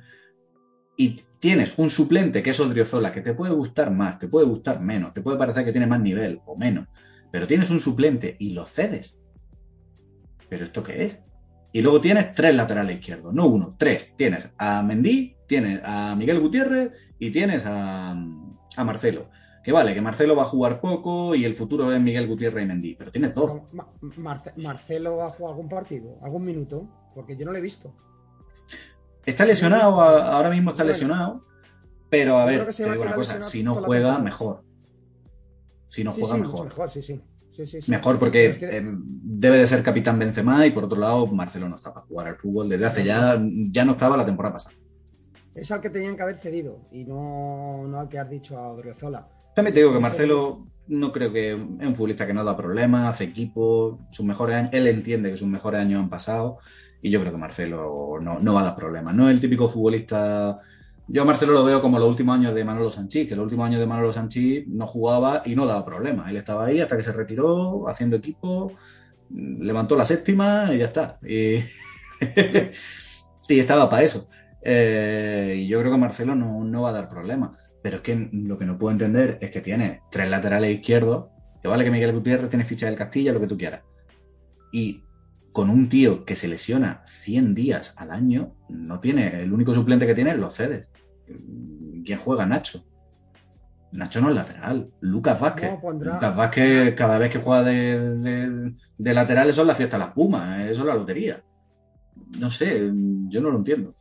Y 0.96 1.24
tienes 1.40 1.78
un 1.78 1.90
suplente 1.90 2.42
que 2.42 2.52
es 2.52 2.60
Odriozola, 2.60 3.12
que 3.12 3.22
te 3.22 3.34
puede 3.34 3.54
gustar 3.54 3.92
más, 3.92 4.20
te 4.20 4.28
puede 4.28 4.46
gustar 4.46 4.80
menos, 4.80 5.14
te 5.14 5.22
puede 5.22 5.38
parecer 5.38 5.66
que 5.66 5.72
tiene 5.72 5.88
más 5.88 6.00
nivel 6.00 6.42
o 6.46 6.56
menos, 6.58 6.88
pero 7.32 7.48
tienes 7.48 7.70
un 7.70 7.80
suplente 7.80 8.36
y 8.40 8.52
lo 8.52 8.66
cedes. 8.66 9.20
¿Pero 10.50 10.64
esto 10.64 10.84
qué 10.84 11.04
es? 11.04 11.18
Y 11.74 11.82
luego 11.82 12.02
tienes 12.02 12.34
tres 12.34 12.56
laterales 12.56 12.98
izquierdos, 12.98 13.34
no 13.34 13.48
uno, 13.48 13.76
tres. 13.78 14.16
Tienes 14.16 14.50
a 14.58 14.82
Mendy, 14.82 15.36
tienes 15.48 15.82
a 15.84 16.16
Miguel 16.16 16.40
Gutiérrez 16.40 16.94
y 17.20 17.32
tienes 17.32 17.64
a, 17.66 18.16
Marcelo. 18.78 19.30
Que 19.64 19.74
vale, 19.74 19.94
que 19.94 20.02
Marcelo 20.02 20.36
va 20.36 20.44
a 20.44 20.48
jugar 20.48 20.80
poco 20.80 21.36
y 21.36 21.44
el 21.44 21.54
futuro 21.54 21.92
es 21.92 22.00
Miguel 22.00 22.28
Gutiérrez 22.28 22.64
y 22.64 22.68
Mendy, 22.68 22.96
pero 22.96 23.12
tienes 23.12 23.36
dos. 23.36 23.62
Marcelo 24.56 25.22
ha 25.22 25.32
jugado 25.32 25.54
algún 25.54 25.68
partido, 25.68 26.18
algún 26.22 26.46
minuto, 26.46 26.88
porque 27.14 27.36
yo 27.36 27.46
no 27.46 27.52
lo 27.52 27.58
he 27.58 27.62
visto. 27.62 27.94
Está 29.28 29.46
lesionado, 29.46 30.02
ahora 30.02 30.50
mismo 30.50 30.72
está 30.72 30.86
lesionado, 30.86 31.46
pero 32.10 32.38
a 32.38 32.46
ver, 32.46 32.66
te 32.74 32.90
digo 32.90 33.04
una 33.04 33.14
cosa, 33.14 33.44
si 33.44 33.62
no 33.62 33.76
juega, 33.76 34.18
mejor. 34.20 34.64
Si 35.90 36.02
no 36.02 36.14
juega, 36.14 36.38
mejor. 36.38 36.68
Mejor, 36.68 36.90
sí, 36.90 37.02
sí. 37.04 37.22
Mejor 37.88 38.20
porque 38.20 38.46
eh, 38.46 38.84
debe 38.86 39.58
de 39.58 39.68
ser 39.68 39.84
capitán 39.84 40.18
Benzema 40.18 40.66
y 40.66 40.72
por 40.72 40.86
otro 40.86 40.98
lado 40.98 41.28
Marcelo 41.28 41.68
no 41.68 41.76
está 41.76 41.94
para 41.94 42.06
jugar 42.06 42.28
al 42.28 42.38
fútbol 42.38 42.70
desde 42.70 42.86
hace 42.86 43.04
ya, 43.04 43.38
ya 43.70 43.84
no 43.84 43.94
estaba 43.94 44.16
la 44.16 44.26
temporada 44.26 44.54
pasada. 44.54 44.76
Es 45.54 45.72
al 45.72 45.82
que 45.82 45.90
tenían 45.90 46.16
que 46.16 46.24
haber 46.24 46.38
cedido 46.38 46.80
y 46.92 47.04
no, 47.04 47.86
no 47.86 48.00
al 48.00 48.08
que 48.08 48.20
has 48.20 48.30
dicho 48.30 48.58
a 48.58 48.70
Odriozola. 48.70 49.28
También 49.56 49.74
te 49.74 49.82
digo 49.82 49.92
que 49.92 50.00
Marcelo 50.00 50.68
no 50.88 51.12
creo 51.12 51.34
que 51.34 51.52
es 51.52 51.58
un 51.58 51.96
futbolista 51.96 52.26
que 52.26 52.34
no 52.34 52.46
da 52.46 52.56
problemas, 52.56 53.14
hace 53.14 53.26
equipo, 53.26 54.00
sus 54.12 54.26
mejores 54.26 54.56
años, 54.56 54.70
él 54.72 54.88
entiende 54.88 55.32
que 55.32 55.38
sus 55.38 55.48
mejores 55.48 55.82
años 55.82 56.02
han 56.02 56.10
pasado 56.10 56.60
y 57.08 57.10
yo 57.10 57.20
creo 57.22 57.32
que 57.32 57.38
Marcelo 57.38 58.20
no, 58.22 58.40
no 58.40 58.54
va 58.54 58.62
a 58.62 58.66
dar 58.66 58.76
problemas. 58.76 59.16
No 59.16 59.28
es 59.28 59.34
el 59.34 59.42
típico 59.42 59.68
futbolista 59.68 60.62
yo 61.10 61.22
a 61.22 61.26
Marcelo 61.26 61.54
lo 61.54 61.64
veo 61.64 61.82
como 61.82 62.00
los 62.00 62.10
últimos 62.10 62.36
años 62.36 62.54
de 62.54 62.66
Manolo 62.66 62.92
Sanchís, 62.92 63.28
que 63.28 63.36
los 63.36 63.44
últimos 63.44 63.66
años 63.66 63.80
de 63.80 63.88
Manolo 63.88 64.12
Sanchís 64.12 64.68
no 64.68 64.88
jugaba 64.88 65.42
y 65.46 65.56
no 65.56 65.66
daba 65.66 65.86
problemas. 65.86 66.30
Él 66.30 66.36
estaba 66.36 66.66
ahí 66.66 66.82
hasta 66.82 66.98
que 66.98 67.04
se 67.04 67.14
retiró, 67.14 67.88
haciendo 67.88 68.18
equipo, 68.18 68.74
levantó 69.30 69.96
la 69.96 70.06
séptima 70.06 70.70
y 70.74 70.80
ya 70.80 70.86
está. 70.86 71.18
Y, 71.26 71.64
estaba 73.48 73.90
para 73.90 74.04
eso. 74.04 74.28
Eh, 74.62 75.56
y 75.60 75.68
yo 75.68 75.80
creo 75.80 75.94
que 75.94 75.98
Marcelo 75.98 76.36
no, 76.36 76.82
va 76.82 76.90
a 76.90 76.94
dar 76.94 77.08
problemas. 77.08 77.52
Pero 77.82 77.98
es 77.98 78.04
que 78.04 78.30
lo 78.34 78.58
que 78.58 78.66
no 78.66 78.78
puedo 78.78 78.92
entender 78.92 79.38
es 79.40 79.50
que 79.50 79.62
tiene 79.62 80.02
tres 80.12 80.30
laterales 80.30 80.72
izquierdos, 80.72 81.28
que 81.62 81.70
vale 81.70 81.86
que 81.86 81.92
Miguel 81.92 82.12
Gutiérrez 82.12 82.50
tiene 82.50 82.66
ficha 82.66 82.88
del 82.88 82.96
Castilla, 82.96 83.32
lo 83.32 83.40
que 83.40 83.48
tú 83.48 83.58
quieras. 83.58 83.82
Y 84.74 85.04
con 85.58 85.72
un 85.72 85.90
tío 85.90 86.24
que 86.24 86.36
se 86.36 86.48
lesiona 86.48 87.02
100 87.08 87.56
días 87.56 87.96
al 87.98 88.12
año, 88.12 88.54
no 88.70 89.00
tiene, 89.00 89.42
el 89.42 89.52
único 89.52 89.74
suplente 89.74 90.06
que 90.06 90.14
tiene 90.14 90.30
es 90.30 90.38
los 90.38 90.54
cedes. 90.54 90.88
¿Quién 92.06 92.20
juega? 92.20 92.46
Nacho. 92.46 92.84
Nacho 93.92 94.22
no 94.22 94.30
es 94.30 94.36
lateral. 94.36 94.92
Lucas 95.00 95.40
Vázquez. 95.40 95.80
Lucas 95.82 96.36
Vázquez, 96.36 96.94
cada 96.94 97.18
vez 97.18 97.32
que 97.32 97.40
juega 97.40 97.64
de, 97.64 98.76
lateral, 99.00 99.50
eso 99.50 99.62
es 99.62 99.68
la 99.68 99.74
fiesta 99.74 99.98
de 99.98 100.04
las 100.04 100.14
Pumas, 100.14 100.70
eso 100.70 100.82
es 100.82 100.88
la 100.88 100.94
lotería. 100.94 101.44
No 102.40 102.52
sé, 102.52 102.92
yo 103.28 103.42
no 103.42 103.50
lo 103.50 103.58
entiendo. 103.58 103.96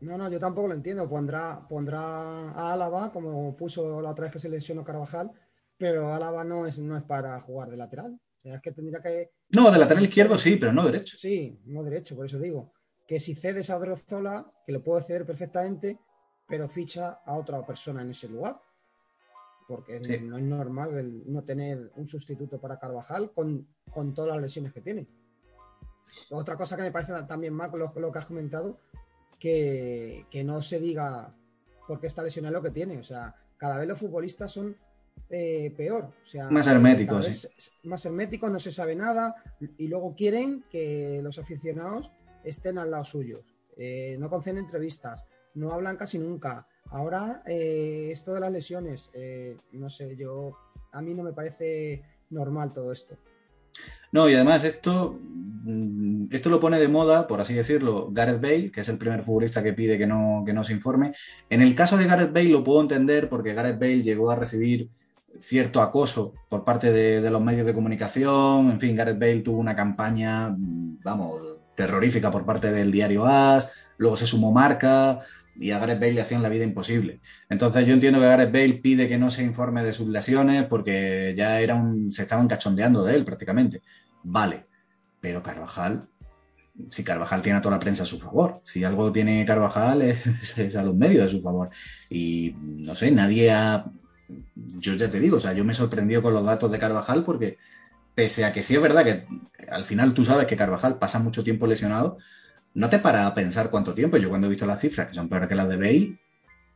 No, 0.00 0.18
no, 0.18 0.28
yo 0.28 0.40
tampoco 0.40 0.66
lo 0.66 0.74
entiendo. 0.74 1.08
Pondrá, 1.08 1.64
pondrá 1.68 2.50
a 2.50 2.72
Álava, 2.72 3.12
como 3.12 3.54
puso 3.54 4.00
la 4.00 4.10
otra 4.10 4.24
vez 4.24 4.32
que 4.32 4.40
se 4.40 4.48
lesionó 4.48 4.82
Carvajal, 4.82 5.30
pero 5.76 6.12
Álava 6.12 6.42
no 6.42 6.66
es, 6.66 6.80
no 6.80 6.96
es 6.96 7.04
para 7.04 7.40
jugar 7.40 7.70
de 7.70 7.76
lateral. 7.76 8.18
Es 8.54 8.62
que 8.62 8.72
tendría 8.72 9.00
que. 9.00 9.30
No, 9.50 9.70
de 9.70 9.78
lateral 9.78 10.04
izquierdo 10.04 10.36
sí, 10.38 10.56
pero 10.56 10.72
no 10.72 10.84
derecho. 10.84 11.16
Sí, 11.18 11.60
no 11.66 11.82
derecho, 11.82 12.16
por 12.16 12.26
eso 12.26 12.38
digo. 12.38 12.72
Que 13.06 13.20
si 13.20 13.34
cedes 13.34 13.70
a 13.70 13.76
Odriozola, 13.78 14.52
que 14.66 14.72
lo 14.72 14.82
puede 14.82 15.02
ceder 15.02 15.24
perfectamente, 15.24 15.98
pero 16.46 16.68
ficha 16.68 17.20
a 17.24 17.36
otra 17.36 17.64
persona 17.64 18.02
en 18.02 18.10
ese 18.10 18.28
lugar. 18.28 18.60
Porque 19.66 20.00
no 20.20 20.38
es 20.38 20.44
normal 20.44 21.22
no 21.26 21.44
tener 21.44 21.90
un 21.96 22.06
sustituto 22.06 22.58
para 22.58 22.78
Carvajal 22.78 23.32
con, 23.32 23.68
todas 24.14 24.32
las 24.32 24.42
lesiones 24.42 24.72
que 24.72 24.80
tiene. 24.80 25.06
Otra 26.30 26.56
cosa 26.56 26.74
que 26.76 26.82
me 26.82 26.90
parece 26.90 27.12
también 27.28 27.52
mal, 27.52 27.70
lo, 27.74 27.92
lo 27.94 28.10
que 28.10 28.18
has 28.18 28.26
comentado, 28.26 28.80
que, 29.38 30.42
no 30.44 30.62
se 30.62 30.80
diga 30.80 31.34
por 31.86 32.00
qué 32.00 32.06
está 32.06 32.22
lesionado 32.22 32.54
lo 32.54 32.62
que 32.62 32.70
tiene. 32.70 32.98
O 32.98 33.04
sea, 33.04 33.34
cada 33.56 33.78
vez 33.78 33.88
los 33.88 33.98
futbolistas 33.98 34.52
son 34.52 34.76
eh, 35.30 35.72
peor. 35.76 36.10
O 36.22 36.26
sea, 36.26 36.50
más 36.50 36.66
herméticos. 36.66 37.48
Más 37.84 38.04
herméticos, 38.04 38.50
no 38.50 38.58
se 38.58 38.72
sabe 38.72 38.94
nada 38.96 39.34
y 39.76 39.88
luego 39.88 40.14
quieren 40.14 40.64
que 40.70 41.20
los 41.22 41.38
aficionados 41.38 42.10
estén 42.44 42.78
al 42.78 42.90
lado 42.90 43.04
suyo. 43.04 43.42
Eh, 43.76 44.16
no 44.18 44.28
conceden 44.28 44.58
entrevistas, 44.58 45.28
no 45.54 45.72
hablan 45.72 45.96
casi 45.96 46.18
nunca. 46.18 46.66
Ahora, 46.90 47.42
eh, 47.46 48.08
esto 48.10 48.34
de 48.34 48.40
las 48.40 48.52
lesiones, 48.52 49.10
no 49.72 49.90
sé, 49.90 50.16
yo, 50.16 50.56
a 50.92 51.02
mí 51.02 51.14
no 51.14 51.22
me 51.22 51.32
parece 51.32 52.02
normal 52.30 52.72
todo 52.72 52.92
esto. 52.92 53.18
No, 54.10 54.28
y 54.28 54.34
además 54.34 54.64
esto, 54.64 55.18
mm, 55.20 56.28
esto 56.30 56.48
lo 56.48 56.60
pone 56.60 56.78
de 56.78 56.88
moda, 56.88 57.26
por 57.26 57.40
así 57.40 57.54
decirlo, 57.54 58.08
Gareth 58.10 58.40
Bale, 58.40 58.72
que 58.72 58.80
es 58.80 58.88
el 58.88 58.98
primer 58.98 59.22
futbolista 59.22 59.62
que 59.62 59.74
pide 59.74 59.98
que 59.98 60.06
no, 60.06 60.42
que 60.46 60.52
no 60.52 60.64
se 60.64 60.72
informe. 60.72 61.14
En 61.50 61.60
el 61.60 61.74
caso 61.74 61.96
de 61.96 62.06
Gareth 62.06 62.32
Bale 62.32 62.48
lo 62.48 62.64
puedo 62.64 62.80
entender 62.80 63.28
porque 63.28 63.54
Gareth 63.54 63.78
Bale 63.78 64.02
llegó 64.02 64.30
a 64.30 64.36
recibir 64.36 64.90
cierto 65.40 65.80
acoso 65.80 66.34
por 66.48 66.64
parte 66.64 66.92
de, 66.92 67.30
los 67.30 67.40
medios 67.40 67.66
de 67.66 67.74
comunicación. 67.74 68.70
En 68.70 68.80
fin, 68.80 68.96
Gareth 68.96 69.18
Bale 69.18 69.40
tuvo 69.40 69.58
una 69.58 69.76
campaña, 69.76 70.50
mm, 70.50 71.00
vamos, 71.02 71.40
terrorífica 71.74 72.30
por 72.30 72.44
parte 72.44 72.72
del 72.72 72.90
diario 72.90 73.26
AS, 73.26 73.72
luego 73.98 74.16
se 74.16 74.26
sumó 74.26 74.52
Marca, 74.52 75.20
y 75.58 75.72
a 75.72 75.78
Gareth 75.78 76.00
Bale 76.00 76.12
le 76.12 76.20
hacían 76.20 76.42
la 76.42 76.48
vida 76.48 76.64
imposible. 76.64 77.20
Entonces 77.48 77.86
yo 77.86 77.92
entiendo 77.92 78.20
que 78.20 78.26
Gareth 78.26 78.52
Bale 78.52 78.74
pide 78.74 79.08
que 79.08 79.18
no 79.18 79.30
se 79.30 79.42
informe 79.42 79.82
de 79.82 79.92
sus 79.92 80.08
lesiones 80.08 80.64
porque 80.64 81.34
ya 81.36 81.60
era 81.60 81.74
un, 81.74 82.10
se 82.10 82.22
estaban 82.22 82.48
cachondeando 82.48 83.04
de 83.04 83.16
él 83.16 83.24
prácticamente. 83.24 83.82
Vale, 84.22 84.66
pero 85.20 85.42
Carvajal, 85.42 86.08
si 86.90 87.02
Carvajal 87.02 87.42
tiene 87.42 87.58
a 87.58 87.62
toda 87.62 87.76
la 87.76 87.80
prensa 87.80 88.04
a 88.04 88.06
su 88.06 88.20
favor, 88.20 88.60
si 88.64 88.84
algo 88.84 89.10
tiene 89.12 89.44
Carvajal 89.44 90.02
es, 90.02 90.76
a 90.76 90.82
los 90.82 90.94
medios 90.94 91.26
a 91.26 91.28
su 91.28 91.42
favor. 91.42 91.70
Y 92.08 92.54
no 92.60 92.94
sé, 92.94 93.10
nadie 93.10 93.50
ha... 93.50 93.84
Yo 94.54 94.94
ya 94.94 95.10
te 95.10 95.20
digo, 95.20 95.38
o 95.38 95.40
sea, 95.40 95.52
yo 95.52 95.64
me 95.64 95.74
sorprendió 95.74 96.22
con 96.22 96.34
los 96.34 96.44
datos 96.44 96.70
de 96.70 96.78
Carvajal 96.78 97.24
porque 97.24 97.58
pese 98.14 98.44
a 98.44 98.52
que 98.52 98.62
sí 98.62 98.74
es 98.74 98.82
verdad 98.82 99.04
que 99.04 99.26
al 99.70 99.84
final 99.84 100.14
tú 100.14 100.24
sabes 100.24 100.46
que 100.46 100.56
Carvajal 100.56 100.98
pasa 100.98 101.18
mucho 101.18 101.44
tiempo 101.44 101.66
lesionado, 101.66 102.18
no 102.74 102.90
te 102.90 102.98
para 102.98 103.26
a 103.26 103.34
pensar 103.34 103.70
cuánto 103.70 103.94
tiempo. 103.94 104.16
Yo 104.16 104.28
cuando 104.28 104.46
he 104.46 104.50
visto 104.50 104.66
las 104.66 104.80
cifras, 104.80 105.08
que 105.08 105.14
son 105.14 105.28
peores 105.28 105.48
que 105.48 105.54
las 105.54 105.68
de 105.68 105.76
Bale, 105.76 106.18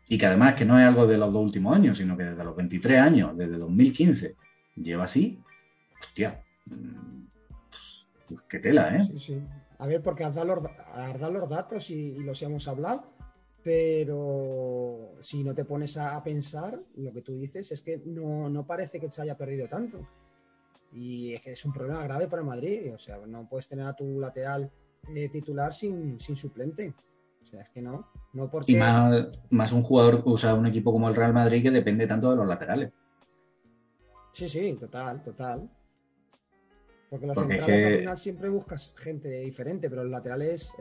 y 0.09 0.19
que 0.19 0.27
además 0.27 0.55
que 0.55 0.65
no 0.65 0.79
es 0.79 0.87
algo 0.87 1.07
de 1.07 1.19
los 1.19 1.33
dos 1.33 1.43
últimos 1.43 1.75
años, 1.75 1.99
sino 1.99 2.17
que 2.17 2.25
desde 2.25 2.45
los 2.45 2.57
23 2.57 3.01
años, 3.01 3.37
desde 3.37 3.57
2015, 3.57 4.37
lleva 4.77 5.05
así, 5.05 5.39
hostia, 6.01 6.43
pues 8.29 8.43
qué 8.43 8.59
tela, 8.59 8.97
¿eh? 8.97 9.05
Sí, 9.05 9.19
sí. 9.19 9.43
A 9.79 9.87
ver, 9.87 10.03
porque 10.03 10.25
has 10.25 10.35
dado 10.35 10.55
los, 11.33 11.49
datos 11.49 11.91
y, 11.91 12.19
los 12.19 12.41
hemos 12.43 12.69
hablado, 12.69 13.05
pero 13.65 15.02
si 15.23 15.45
no 15.45 15.55
te 15.55 15.65
pones 15.65 15.97
a, 15.97 16.23
pensar, 16.23 16.81
lo 16.97 17.13
que 17.13 17.23
tú 17.23 17.35
dices 17.35 17.71
es 17.73 17.81
que 17.83 18.03
no, 18.05 18.49
no 18.49 18.67
parece 18.67 19.01
que 19.01 19.11
se 19.11 19.23
haya 19.23 19.37
perdido 19.37 19.69
tanto. 19.69 20.07
Y 20.93 21.33
es 21.33 21.41
que 21.41 21.53
es 21.53 21.65
un 21.65 21.73
problema 21.73 22.03
grave 22.05 22.29
para 22.29 22.43
Madrid. 22.43 22.93
O 22.95 22.99
sea, 22.99 23.19
no 23.27 23.49
puedes 23.49 23.69
tener 23.69 23.87
a 23.87 23.95
tu 23.95 24.21
lateral 24.21 24.71
titular 25.33 25.73
sin, 25.73 26.21
suplente. 26.21 26.95
O 27.43 27.47
sea, 27.47 27.63
es 27.63 27.71
que 27.71 27.83
no. 27.83 28.09
no 28.35 28.51
porque... 28.51 28.73
Y 28.73 28.77
más, 28.77 29.41
más 29.51 29.73
un 29.73 29.83
jugador, 29.83 30.23
o 30.25 30.37
sea, 30.37 30.55
un 30.55 30.67
equipo 30.67 30.93
como 30.93 31.09
el 31.09 31.17
Real 31.17 31.33
Madrid 31.33 31.63
que 31.63 31.71
depende 31.71 32.07
tanto 32.07 32.31
de 32.31 32.37
los 32.37 32.47
laterales. 32.47 32.93
Sí, 34.33 34.49
sí, 34.49 34.77
total, 34.79 35.23
total. 35.23 35.69
Porque 37.13 37.27
los 37.27 37.37
centrales 37.37 37.85
al 37.85 37.99
final 37.99 38.17
siempre 38.17 38.49
buscas 38.49 38.95
gente 38.97 39.29
diferente, 39.29 39.91
pero 39.91 40.03
los 40.03 40.11
laterales 40.11 40.73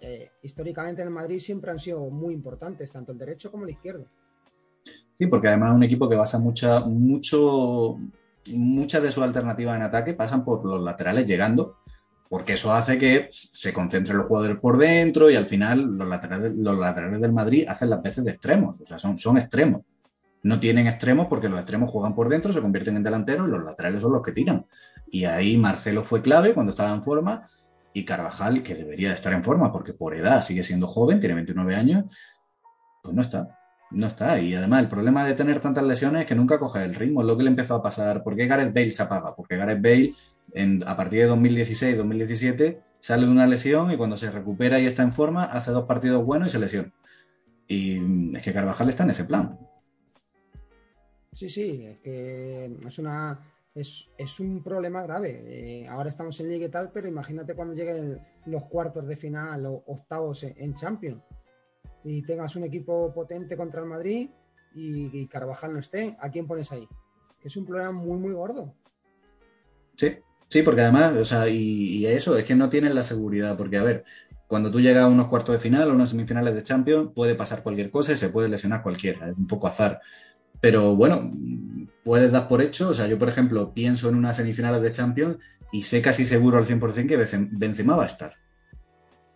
eh, 0.00 0.30
históricamente 0.40 1.02
en 1.02 1.08
el 1.08 1.12
Madrid 1.12 1.40
siempre 1.40 1.72
han 1.72 1.80
sido 1.80 2.08
muy 2.10 2.32
importantes, 2.32 2.92
tanto 2.92 3.10
el 3.10 3.18
derecho 3.18 3.50
como 3.50 3.64
el 3.64 3.70
izquierdo. 3.70 4.06
Sí, 5.18 5.26
porque 5.26 5.48
además 5.48 5.70
es 5.70 5.74
un 5.74 5.82
equipo 5.82 6.08
que 6.08 6.14
basa 6.14 6.38
mucha, 6.38 6.78
mucho, 6.78 7.98
muchas 8.52 9.02
de 9.02 9.10
sus 9.10 9.24
alternativas 9.24 9.74
en 9.74 9.82
ataque 9.82 10.14
pasan 10.14 10.44
por 10.44 10.64
los 10.64 10.80
laterales 10.80 11.26
llegando 11.26 11.78
porque 12.28 12.52
eso 12.52 12.72
hace 12.72 12.96
que 12.96 13.28
se 13.32 13.72
concentren 13.72 14.16
los 14.16 14.28
jugadores 14.28 14.58
por 14.58 14.78
dentro 14.78 15.28
y 15.28 15.34
al 15.34 15.46
final 15.46 15.96
los 15.98 16.06
laterales, 16.06 16.54
los 16.54 16.78
laterales 16.78 17.20
del 17.20 17.32
Madrid 17.32 17.64
hacen 17.66 17.90
las 17.90 18.00
veces 18.00 18.24
de 18.24 18.30
extremos, 18.30 18.80
o 18.80 18.86
sea, 18.86 18.96
son, 18.96 19.18
son 19.18 19.38
extremos. 19.38 19.82
No 20.42 20.58
tienen 20.58 20.86
extremos 20.86 21.26
porque 21.28 21.48
los 21.48 21.58
extremos 21.58 21.90
juegan 21.90 22.14
por 22.14 22.28
dentro, 22.28 22.52
se 22.52 22.60
convierten 22.60 22.96
en 22.96 23.02
delanteros 23.02 23.46
y 23.46 23.50
los 23.50 23.62
laterales 23.62 24.00
son 24.00 24.12
los 24.12 24.22
que 24.22 24.32
tiran. 24.32 24.66
Y 25.10 25.24
ahí 25.24 25.56
Marcelo 25.56 26.02
fue 26.02 26.22
clave 26.22 26.54
cuando 26.54 26.70
estaba 26.70 26.94
en 26.94 27.02
forma 27.02 27.48
y 27.92 28.04
Carvajal, 28.04 28.62
que 28.62 28.74
debería 28.74 29.08
de 29.08 29.16
estar 29.16 29.32
en 29.32 29.42
forma 29.42 29.72
porque 29.72 29.92
por 29.92 30.14
edad 30.14 30.42
sigue 30.42 30.64
siendo 30.64 30.86
joven, 30.86 31.20
tiene 31.20 31.34
29 31.34 31.74
años, 31.74 32.04
pues 33.02 33.14
no 33.14 33.22
está. 33.22 33.58
No 33.90 34.06
está. 34.06 34.38
Y 34.38 34.54
además 34.54 34.82
el 34.84 34.88
problema 34.88 35.26
de 35.26 35.34
tener 35.34 35.58
tantas 35.60 35.82
lesiones 35.84 36.22
es 36.22 36.28
que 36.28 36.36
nunca 36.36 36.58
coge 36.60 36.84
el 36.84 36.94
ritmo. 36.94 37.24
Lo 37.24 37.36
que 37.36 37.42
le 37.42 37.50
empezó 37.50 37.74
a 37.74 37.82
pasar. 37.82 38.22
¿Por 38.22 38.36
qué 38.36 38.46
Gareth 38.46 38.72
Bale 38.72 38.92
se 38.92 39.02
apaga? 39.02 39.34
Porque 39.34 39.56
Gareth 39.56 39.82
Bale 39.82 40.14
a 40.86 40.96
partir 40.96 41.20
de 41.20 41.32
2016-2017 41.32 42.78
sale 43.00 43.26
de 43.26 43.32
una 43.32 43.46
lesión 43.46 43.90
y 43.90 43.96
cuando 43.96 44.16
se 44.16 44.30
recupera 44.30 44.78
y 44.78 44.86
está 44.86 45.02
en 45.02 45.12
forma 45.12 45.44
hace 45.44 45.72
dos 45.72 45.86
partidos 45.86 46.24
buenos 46.24 46.48
y 46.48 46.50
se 46.52 46.58
lesiona. 46.60 46.92
Y 47.66 48.36
es 48.36 48.42
que 48.42 48.52
Carvajal 48.52 48.88
está 48.88 49.02
en 49.02 49.10
ese 49.10 49.24
plan. 49.24 49.58
Sí, 51.32 51.48
sí, 51.48 51.84
es 51.86 51.98
que 52.00 52.78
es 52.86 52.98
una 52.98 53.40
es, 53.74 54.40
un 54.40 54.62
problema 54.62 55.02
grave. 55.02 55.42
Eh, 55.46 55.88
ahora 55.88 56.08
estamos 56.08 56.38
en 56.40 56.48
Liga 56.48 56.66
y 56.66 56.70
tal, 56.70 56.90
pero 56.92 57.08
imagínate 57.08 57.54
cuando 57.54 57.74
lleguen 57.74 58.20
los 58.46 58.66
cuartos 58.66 59.06
de 59.06 59.16
final 59.16 59.66
o 59.66 59.84
octavos 59.86 60.42
en, 60.42 60.74
Champions 60.74 61.22
y 62.02 62.22
tengas 62.22 62.56
un 62.56 62.64
equipo 62.64 63.12
potente 63.14 63.56
contra 63.56 63.80
el 63.80 63.86
Madrid 63.86 64.30
y, 64.74 65.26
Carvajal 65.26 65.72
no 65.72 65.80
esté, 65.80 66.16
¿a 66.20 66.30
quién 66.30 66.46
pones 66.46 66.72
ahí? 66.72 66.86
Es 67.44 67.56
un 67.56 67.64
problema 67.64 67.92
muy, 67.92 68.18
muy 68.18 68.32
gordo. 68.32 68.74
Sí, 69.96 70.18
sí, 70.48 70.62
porque 70.62 70.82
además, 70.82 71.14
o 71.16 71.24
sea, 71.24 71.48
y, 71.48 72.06
eso, 72.06 72.36
es 72.36 72.44
que 72.44 72.54
no 72.54 72.70
tienen 72.70 72.94
la 72.94 73.02
seguridad, 73.02 73.56
porque 73.56 73.78
a 73.78 73.82
ver, 73.82 74.04
cuando 74.46 74.70
tú 74.70 74.80
llegas 74.80 75.04
a 75.04 75.08
unos 75.08 75.28
cuartos 75.28 75.54
de 75.54 75.60
final 75.60 75.90
o 75.90 75.94
unas 75.94 76.10
semifinales 76.10 76.54
de 76.54 76.62
Champions, 76.62 77.12
puede 77.14 77.34
pasar 77.34 77.62
cualquier 77.62 77.90
cosa 77.90 78.12
y 78.12 78.16
se 78.16 78.30
puede 78.30 78.48
lesionar 78.48 78.82
cualquiera, 78.82 79.28
es 79.28 79.36
un 79.36 79.46
poco 79.46 79.66
azar. 79.66 80.00
Pero 80.60 80.94
bueno, 80.94 81.32
puedes 82.04 82.32
dar 82.32 82.48
por 82.48 82.62
hecho, 82.62 82.90
o 82.90 82.94
sea, 82.94 83.06
yo 83.06 83.18
por 83.18 83.28
ejemplo 83.28 83.72
pienso 83.72 84.08
en 84.08 84.14
unas 84.14 84.36
semifinales 84.36 84.82
de 84.82 84.92
Champions 84.92 85.36
y 85.72 85.82
sé 85.82 86.02
casi 86.02 86.24
seguro 86.24 86.58
al 86.58 86.66
100% 86.66 87.06
que 87.06 87.46
Benzema 87.52 87.96
va 87.96 88.04
a 88.04 88.06
estar. 88.06 88.34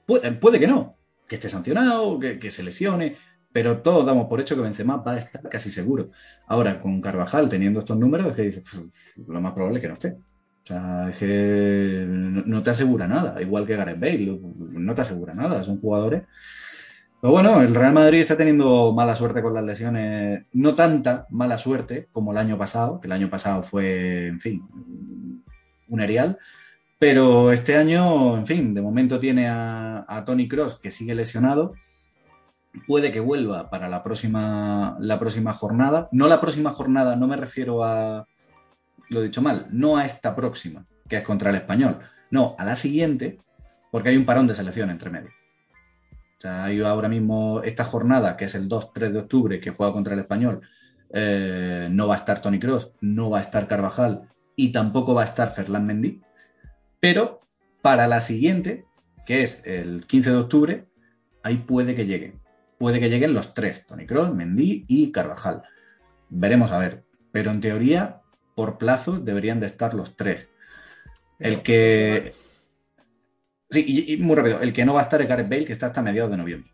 Puede, 0.06 0.58
que 0.58 0.66
no, 0.66 0.96
que 1.26 1.36
esté 1.36 1.48
sancionado, 1.48 2.18
que, 2.18 2.50
se 2.50 2.62
lesione, 2.62 3.16
pero 3.52 3.78
todos 3.78 4.04
damos 4.04 4.26
por 4.26 4.40
hecho 4.40 4.54
que 4.54 4.62
Benzema 4.62 4.96
va 4.96 5.12
a 5.12 5.18
estar 5.18 5.48
casi 5.48 5.70
seguro. 5.70 6.10
Ahora, 6.46 6.80
con 6.80 7.00
Carvajal 7.00 7.48
teniendo 7.48 7.80
estos 7.80 7.96
números, 7.96 8.26
es 8.26 8.32
que 8.34 8.42
dices, 8.42 8.64
lo 9.26 9.40
más 9.40 9.52
probable 9.52 9.78
es 9.78 9.82
que 9.82 9.88
no 9.88 9.94
esté. 9.94 10.08
O 10.64 10.66
sea, 10.66 11.10
es 11.10 11.16
que 11.18 12.04
no 12.08 12.62
te 12.62 12.70
asegura 12.70 13.06
nada, 13.06 13.40
igual 13.40 13.66
que 13.66 13.76
Gareth 13.76 14.00
Bale, 14.00 14.40
no 14.56 14.94
te 14.94 15.02
asegura 15.02 15.34
nada, 15.34 15.62
son 15.62 15.78
jugadores 15.78 16.22
pero 17.24 17.32
bueno, 17.32 17.62
el 17.62 17.74
Real 17.74 17.94
Madrid 17.94 18.20
está 18.20 18.36
teniendo 18.36 18.92
mala 18.92 19.16
suerte 19.16 19.40
con 19.40 19.54
las 19.54 19.64
lesiones, 19.64 20.44
no 20.52 20.74
tanta 20.74 21.26
mala 21.30 21.56
suerte 21.56 22.06
como 22.12 22.32
el 22.32 22.36
año 22.36 22.58
pasado, 22.58 23.00
que 23.00 23.06
el 23.06 23.12
año 23.12 23.30
pasado 23.30 23.62
fue, 23.62 24.26
en 24.26 24.42
fin, 24.42 24.62
un 25.88 26.00
erial, 26.02 26.36
pero 26.98 27.50
este 27.50 27.78
año, 27.78 28.36
en 28.36 28.46
fin, 28.46 28.74
de 28.74 28.82
momento 28.82 29.18
tiene 29.18 29.48
a, 29.48 30.22
Tony 30.26 30.48
Cross 30.48 30.78
que 30.80 30.90
sigue 30.90 31.14
lesionado, 31.14 31.72
puede 32.86 33.10
que 33.10 33.20
vuelva 33.20 33.70
para 33.70 33.88
la 33.88 34.02
próxima, 34.02 34.98
la 35.00 35.18
próxima 35.18 35.54
jornada, 35.54 36.10
no 36.12 36.28
la 36.28 36.42
próxima 36.42 36.72
jornada, 36.72 37.16
no 37.16 37.26
me 37.26 37.36
refiero 37.36 37.84
a, 37.84 38.28
lo 39.08 39.20
he 39.22 39.24
dicho 39.24 39.40
mal, 39.40 39.68
no 39.70 39.96
a 39.96 40.04
esta 40.04 40.36
próxima, 40.36 40.84
que 41.08 41.16
es 41.16 41.22
contra 41.22 41.48
el 41.48 41.56
español, 41.56 42.00
no, 42.30 42.54
a 42.58 42.66
la 42.66 42.76
siguiente, 42.76 43.40
porque 43.90 44.10
hay 44.10 44.18
un 44.18 44.26
parón 44.26 44.46
de 44.46 44.54
selección 44.54 44.90
entre 44.90 45.08
medio 45.08 45.30
sea, 46.44 46.64
hay 46.64 46.80
ahora 46.80 47.08
mismo 47.08 47.62
esta 47.62 47.84
jornada, 47.84 48.36
que 48.36 48.44
es 48.44 48.54
el 48.54 48.68
2-3 48.68 49.10
de 49.10 49.18
octubre, 49.18 49.60
que 49.60 49.70
juega 49.70 49.92
contra 49.92 50.14
el 50.14 50.20
español, 50.20 50.60
eh, 51.12 51.88
no 51.90 52.08
va 52.08 52.14
a 52.14 52.18
estar 52.18 52.42
Tony 52.42 52.58
Cross, 52.58 52.92
no 53.00 53.30
va 53.30 53.38
a 53.38 53.42
estar 53.42 53.68
Carvajal 53.68 54.28
y 54.56 54.72
tampoco 54.72 55.14
va 55.14 55.22
a 55.22 55.26
estar 55.26 55.54
Ferland 55.54 55.86
Mendy. 55.86 56.20
Pero 57.00 57.40
para 57.82 58.06
la 58.08 58.20
siguiente, 58.20 58.84
que 59.26 59.42
es 59.42 59.66
el 59.66 60.06
15 60.06 60.30
de 60.30 60.36
octubre, 60.36 60.86
ahí 61.42 61.58
puede 61.58 61.94
que 61.94 62.06
lleguen. 62.06 62.40
Puede 62.78 63.00
que 63.00 63.10
lleguen 63.10 63.34
los 63.34 63.54
tres, 63.54 63.86
Tony 63.86 64.06
Cross, 64.06 64.34
Mendy 64.34 64.84
y 64.88 65.12
Carvajal. 65.12 65.62
Veremos 66.28 66.72
a 66.72 66.78
ver. 66.78 67.04
Pero 67.32 67.50
en 67.50 67.60
teoría, 67.60 68.20
por 68.54 68.78
plazo, 68.78 69.18
deberían 69.18 69.60
de 69.60 69.66
estar 69.66 69.94
los 69.94 70.16
tres. 70.16 70.48
El 71.38 71.62
que, 71.62 72.34
Sí, 73.70 74.14
y, 74.14 74.16
muy 74.18 74.36
rápido, 74.36 74.60
el 74.60 74.72
que 74.72 74.84
no 74.84 74.94
va 74.94 75.00
a 75.00 75.04
estar 75.04 75.20
es 75.20 75.28
Gareth 75.28 75.48
Bale, 75.48 75.64
que 75.64 75.72
está 75.72 75.86
hasta 75.86 76.02
mediados 76.02 76.30
de 76.30 76.36
noviembre. 76.36 76.70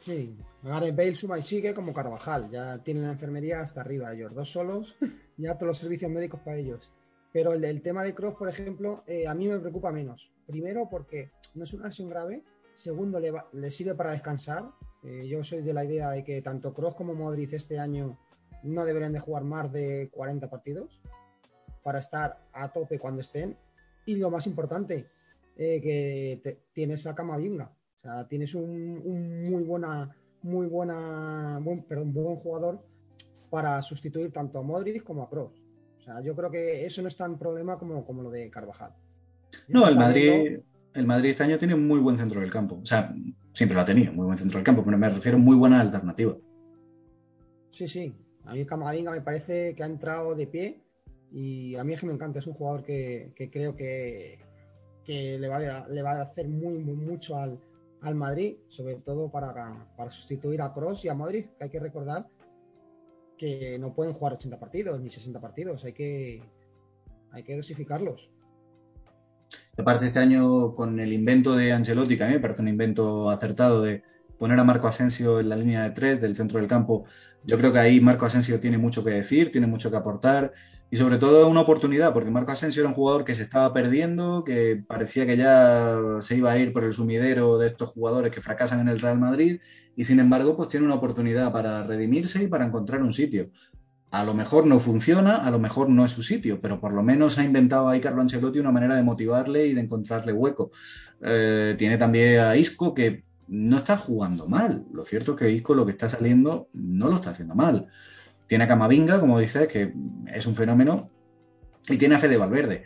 Sí, 0.00 0.36
Gareth 0.62 0.96
Bale 0.96 1.14
suma 1.14 1.38
y 1.38 1.42
sigue 1.42 1.74
como 1.74 1.92
Carvajal, 1.92 2.50
ya 2.50 2.78
tienen 2.82 3.04
la 3.04 3.12
enfermería 3.12 3.60
hasta 3.60 3.80
arriba 3.80 4.12
ellos, 4.12 4.34
dos 4.34 4.50
solos, 4.50 4.96
ya 5.36 5.54
todos 5.54 5.68
los 5.68 5.78
servicios 5.78 6.10
médicos 6.10 6.40
para 6.40 6.56
ellos. 6.56 6.90
Pero 7.32 7.52
el, 7.52 7.82
tema 7.82 8.02
de 8.02 8.14
Cross, 8.14 8.34
por 8.36 8.48
ejemplo, 8.48 9.04
eh, 9.06 9.26
a 9.26 9.34
mí 9.34 9.46
me 9.48 9.58
preocupa 9.58 9.92
menos. 9.92 10.30
Primero 10.46 10.88
porque 10.90 11.30
no 11.54 11.64
es 11.64 11.74
una 11.74 11.86
lesión 11.86 12.08
grave, 12.08 12.42
segundo 12.74 13.20
le, 13.20 13.70
sirve 13.70 13.94
para 13.94 14.12
descansar. 14.12 14.64
Eh, 15.04 15.28
yo 15.28 15.44
soy 15.44 15.62
de 15.62 15.74
la 15.74 15.84
idea 15.84 16.10
de 16.10 16.24
que 16.24 16.40
tanto 16.40 16.72
Cross 16.72 16.94
como 16.94 17.14
Modric 17.14 17.52
este 17.52 17.78
año 17.78 18.18
no 18.62 18.84
deberían 18.84 19.12
de 19.12 19.20
jugar 19.20 19.44
más 19.44 19.70
de 19.72 20.10
40 20.12 20.48
partidos 20.48 21.00
para 21.82 21.98
estar 21.98 22.38
a 22.52 22.72
tope 22.72 22.98
cuando 22.98 23.20
estén. 23.20 23.56
Y 24.06 24.16
lo 24.16 24.30
más 24.30 24.46
importante, 24.46 25.06
eh, 25.58 25.80
que 25.82 26.60
tienes 26.72 27.04
a 27.08 27.16
Camavinga. 27.16 27.72
O 27.96 28.00
sea, 28.00 28.28
tienes 28.28 28.54
un, 28.54 29.42
muy 29.50 29.64
buena, 29.64 30.14
muy 30.42 30.66
buena, 30.68 31.58
buen, 31.60 31.82
perdón, 31.82 32.12
buen 32.14 32.36
jugador 32.36 32.80
para 33.50 33.82
sustituir 33.82 34.32
tanto 34.32 34.60
a 34.60 34.62
Modric 34.62 35.02
como 35.02 35.24
a 35.24 35.28
Kroos. 35.28 35.60
O 35.98 36.00
sea, 36.00 36.22
yo 36.22 36.36
creo 36.36 36.48
que 36.48 36.86
eso 36.86 37.02
no 37.02 37.08
es 37.08 37.16
tan 37.16 37.38
problema 37.38 37.76
como, 37.76 38.06
como 38.06 38.22
lo 38.22 38.30
de 38.30 38.48
Carvajal. 38.50 38.94
No, 39.66 39.88
el 39.88 39.96
Madrid, 39.96 40.60
el 40.94 41.06
Madrid 41.06 41.30
este 41.30 41.42
año 41.42 41.58
tiene 41.58 41.74
un 41.74 41.88
muy 41.88 41.98
buen 41.98 42.16
centro 42.16 42.40
del 42.40 42.52
campo. 42.52 42.78
O 42.80 42.86
sea, 42.86 43.12
siempre 43.52 43.74
lo 43.74 43.80
ha 43.80 43.84
tenido, 43.84 44.12
muy 44.12 44.26
buen 44.26 44.38
centro 44.38 44.58
del 44.58 44.64
campo, 44.64 44.84
pero 44.84 44.96
me 44.96 45.08
refiero 45.08 45.38
a 45.38 45.40
muy 45.40 45.56
buena 45.56 45.80
alternativa. 45.80 46.36
Sí, 47.72 47.88
sí. 47.88 48.14
A 48.44 48.54
mí 48.54 48.64
Camavinga 48.64 49.10
me 49.10 49.22
parece 49.22 49.74
que 49.74 49.82
ha 49.82 49.86
entrado 49.86 50.36
de 50.36 50.46
pie 50.46 50.84
y 51.32 51.74
a 51.74 51.82
mí 51.82 51.94
es 51.94 52.00
que 52.00 52.06
me 52.06 52.12
encanta. 52.12 52.38
Es 52.38 52.46
un 52.46 52.54
jugador 52.54 52.84
que 52.84 53.32
creo 53.52 53.74
que, 53.74 54.38
que 55.08 55.38
le 55.38 55.48
va 55.48 55.56
a, 55.56 55.88
le 55.88 56.02
va 56.02 56.12
a 56.12 56.22
hacer 56.22 56.46
muy, 56.46 56.76
muy 56.80 56.94
mucho 56.94 57.34
al, 57.34 57.58
al 58.02 58.14
Madrid, 58.14 58.56
sobre 58.68 58.96
todo 58.96 59.30
para, 59.30 59.88
para 59.96 60.10
sustituir 60.10 60.60
a 60.60 60.70
Cross 60.74 61.06
y 61.06 61.08
a 61.08 61.14
Madrid, 61.14 61.46
que 61.56 61.64
hay 61.64 61.70
que 61.70 61.80
recordar 61.80 62.26
que 63.38 63.78
no 63.78 63.94
pueden 63.94 64.12
jugar 64.12 64.34
80 64.34 64.60
partidos 64.60 65.00
ni 65.00 65.08
60 65.08 65.40
partidos, 65.40 65.82
hay 65.86 65.94
que, 65.94 66.42
hay 67.30 67.42
que 67.42 67.56
dosificarlos. 67.56 68.28
Aparte, 69.78 70.08
este 70.08 70.18
año 70.18 70.74
con 70.74 71.00
el 71.00 71.14
invento 71.14 71.56
de 71.56 71.72
Ancelotti, 71.72 72.18
que 72.18 72.24
a 72.24 72.26
mí 72.26 72.34
me 72.34 72.40
parece 72.40 72.60
un 72.60 72.68
invento 72.68 73.30
acertado 73.30 73.80
de 73.80 74.02
poner 74.36 74.58
a 74.58 74.64
Marco 74.64 74.88
Asensio 74.88 75.40
en 75.40 75.48
la 75.48 75.56
línea 75.56 75.84
de 75.84 75.92
tres 75.92 76.20
del 76.20 76.36
centro 76.36 76.58
del 76.58 76.68
campo, 76.68 77.06
yo 77.44 77.56
creo 77.56 77.72
que 77.72 77.78
ahí 77.78 77.98
Marco 77.98 78.26
Asensio 78.26 78.60
tiene 78.60 78.76
mucho 78.76 79.02
que 79.02 79.12
decir, 79.12 79.50
tiene 79.50 79.68
mucho 79.68 79.90
que 79.90 79.96
aportar 79.96 80.52
y 80.90 80.96
sobre 80.96 81.18
todo 81.18 81.48
una 81.48 81.60
oportunidad, 81.60 82.12
porque 82.12 82.30
Marco 82.30 82.52
Asensio 82.52 82.80
era 82.80 82.88
un 82.88 82.94
jugador 82.94 83.24
que 83.24 83.34
se 83.34 83.42
estaba 83.42 83.72
perdiendo, 83.72 84.42
que 84.44 84.82
parecía 84.86 85.26
que 85.26 85.36
ya 85.36 85.98
se 86.20 86.36
iba 86.36 86.50
a 86.50 86.58
ir 86.58 86.72
por 86.72 86.84
el 86.84 86.92
sumidero 86.92 87.58
de 87.58 87.66
estos 87.66 87.90
jugadores 87.90 88.32
que 88.32 88.40
fracasan 88.40 88.80
en 88.80 88.88
el 88.88 89.00
Real 89.00 89.18
Madrid, 89.18 89.60
y 89.96 90.04
sin 90.04 90.20
embargo, 90.20 90.56
pues 90.56 90.68
tiene 90.68 90.86
una 90.86 90.94
oportunidad 90.94 91.52
para 91.52 91.82
redimirse 91.82 92.42
y 92.42 92.46
para 92.46 92.64
encontrar 92.64 93.02
un 93.02 93.12
sitio. 93.12 93.50
A 94.10 94.24
lo 94.24 94.32
mejor 94.32 94.66
no 94.66 94.80
funciona, 94.80 95.36
a 95.36 95.50
lo 95.50 95.58
mejor 95.58 95.90
no 95.90 96.04
es 96.04 96.12
su 96.12 96.22
sitio, 96.22 96.60
pero 96.62 96.80
por 96.80 96.92
lo 96.92 97.02
menos 97.02 97.36
ha 97.36 97.44
inventado 97.44 97.88
ahí 97.88 98.00
Carlo 98.00 98.22
Ancelotti 98.22 98.58
una 98.58 98.70
manera 98.70 98.96
de 98.96 99.02
motivarle 99.02 99.66
y 99.66 99.74
de 99.74 99.82
encontrarle 99.82 100.32
hueco. 100.32 100.70
Eh, 101.20 101.74
tiene 101.76 101.98
también 101.98 102.40
a 102.40 102.56
Isco 102.56 102.94
que 102.94 103.24
no 103.48 103.76
está 103.76 103.98
jugando 103.98 104.46
mal. 104.46 104.84
Lo 104.92 105.04
cierto 105.04 105.32
es 105.32 105.38
que 105.38 105.50
Isco 105.50 105.74
lo 105.74 105.84
que 105.84 105.92
está 105.92 106.08
saliendo 106.08 106.68
no 106.72 107.08
lo 107.08 107.16
está 107.16 107.30
haciendo 107.30 107.54
mal. 107.54 107.88
Tiene 108.48 108.64
a 108.64 108.68
Camavinga, 108.68 109.20
como 109.20 109.38
dices, 109.38 109.68
que 109.68 109.94
es 110.26 110.46
un 110.46 110.56
fenómeno, 110.56 111.10
y 111.88 111.96
tiene 111.96 112.16
a 112.16 112.18
Fede 112.18 112.36
Valverde. 112.36 112.84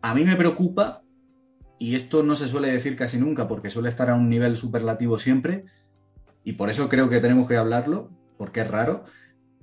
A 0.00 0.14
mí 0.14 0.24
me 0.24 0.36
preocupa, 0.36 1.02
y 1.78 1.94
esto 1.94 2.22
no 2.22 2.36
se 2.36 2.48
suele 2.48 2.72
decir 2.72 2.96
casi 2.96 3.18
nunca, 3.18 3.46
porque 3.48 3.68
suele 3.68 3.88
estar 3.88 4.08
a 4.08 4.14
un 4.14 4.30
nivel 4.30 4.56
superlativo 4.56 5.18
siempre, 5.18 5.64
y 6.44 6.52
por 6.54 6.70
eso 6.70 6.88
creo 6.88 7.08
que 7.08 7.20
tenemos 7.20 7.46
que 7.46 7.56
hablarlo, 7.56 8.10
porque 8.38 8.60
es 8.60 8.68
raro. 8.68 9.04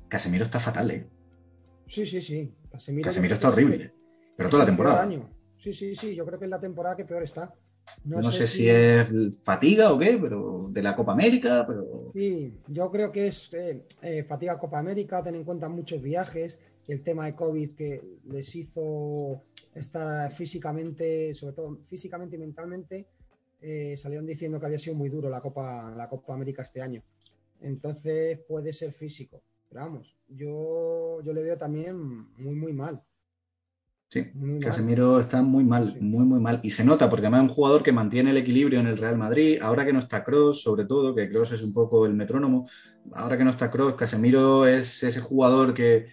Casemiro 0.08 0.43
está 0.43 0.60
fatal, 0.60 0.91
¿eh? 0.91 1.08
Sí, 1.88 2.06
sí, 2.06 2.21
sí. 2.21 2.54
Casemiro, 2.71 3.10
está 3.10 3.49
horrible. 3.49 3.93
Pero 4.38 4.49
toda 4.49 4.63
la 4.63 4.67
temporada. 4.67 5.10
Sí, 5.58 5.73
sí, 5.73 5.95
sí. 5.95 6.15
Yo 6.15 6.25
creo 6.25 6.39
que 6.39 6.45
es 6.45 6.52
la 6.52 6.60
temporada 6.60 6.95
que 6.95 7.04
peor 7.04 7.23
está. 7.23 7.54
No, 8.04 8.32
sé, 8.32 8.47
si... 8.47 8.69
es 8.69 9.08
fatiga 9.43 9.91
o 9.91 9.99
qué, 9.99 10.17
pero 10.21 10.67
de 10.69 10.82
la 10.82 10.95
Copa 10.95 11.13
América, 11.13 11.65
pero... 11.67 12.12
Sí, 12.13 12.54
yo 12.67 12.91
creo 12.91 13.12
que 13.12 13.28
es 13.28 13.54
eh, 13.54 13.86
eh, 14.02 14.23
fatiga 14.23 14.60
Copa 14.60 14.80
América, 14.80 15.23
ten 15.23 15.36
en 15.36 15.43
cuenta 15.43 15.69
muchos 15.69 16.02
viajes, 16.02 16.60
el 16.88 17.02
tema 17.02 17.25
de 17.25 17.36
COVID 17.36 17.75
que 17.75 18.02
les 18.25 18.56
hizo 18.56 19.43
estar 19.75 20.32
físicamente, 20.32 21.34
sobre 21.34 21.54
todo 21.54 21.78
físicamente 21.88 22.36
y 22.36 22.39
mentalmente, 22.39 23.08
eh, 23.62 23.95
salieron 23.97 24.25
diciendo 24.25 24.60
que 24.60 24.65
había 24.65 24.80
sido 24.80 24.95
muy 24.95 25.10
duro 25.10 25.30
la 25.30 25.41
Copa, 25.41 25.93
la 25.95 26.10
Copa 26.10 26.34
América 26.34 26.63
este 26.63 26.82
año. 26.82 27.04
Entonces 27.62 28.39
puede 28.47 28.73
ser 28.73 28.93
físico. 28.93 29.41
Pero 29.69 29.82
vamos, 29.82 30.15
yo, 30.28 31.21
yo 31.21 31.34
le 31.34 31.43
veo 31.43 31.58
también 31.58 31.97
muy, 32.38 32.56
muy 32.56 32.73
mal. 32.73 33.04
Sí, 34.12 34.26
Casemiro 34.60 35.19
está 35.19 35.43
muy 35.43 35.63
mal, 35.63 35.95
muy, 36.02 36.26
muy 36.26 36.39
mal. 36.39 36.60
Y 36.63 36.72
se 36.72 36.84
nota, 36.84 37.08
porque 37.12 37.28
además 37.28 37.43
es 37.43 37.50
un 37.50 37.56
jugador 37.56 37.84
que 37.84 37.91
mantiene 37.91 38.32
el 38.32 38.38
equilibrio 38.38 38.80
en 38.80 38.88
el 38.88 38.98
Real 38.98 39.19
Madrid. 39.19 39.60
Ahora 39.62 39.86
que 39.86 39.93
no 39.93 40.00
está 40.00 40.24
Cross, 40.24 40.63
sobre 40.63 40.86
todo, 40.86 41.13
que 41.13 41.30
Cross 41.30 41.52
es 41.52 41.62
un 41.62 41.74
poco 41.74 42.08
el 42.08 42.15
metrónomo. 42.15 42.67
Ahora 43.13 43.38
que 43.38 43.43
no 43.43 43.52
está 43.52 43.69
Cross, 43.69 43.93
Casemiro 43.93 44.65
es 44.65 45.04
ese 45.04 45.22
jugador 45.22 45.76
que, 45.76 46.08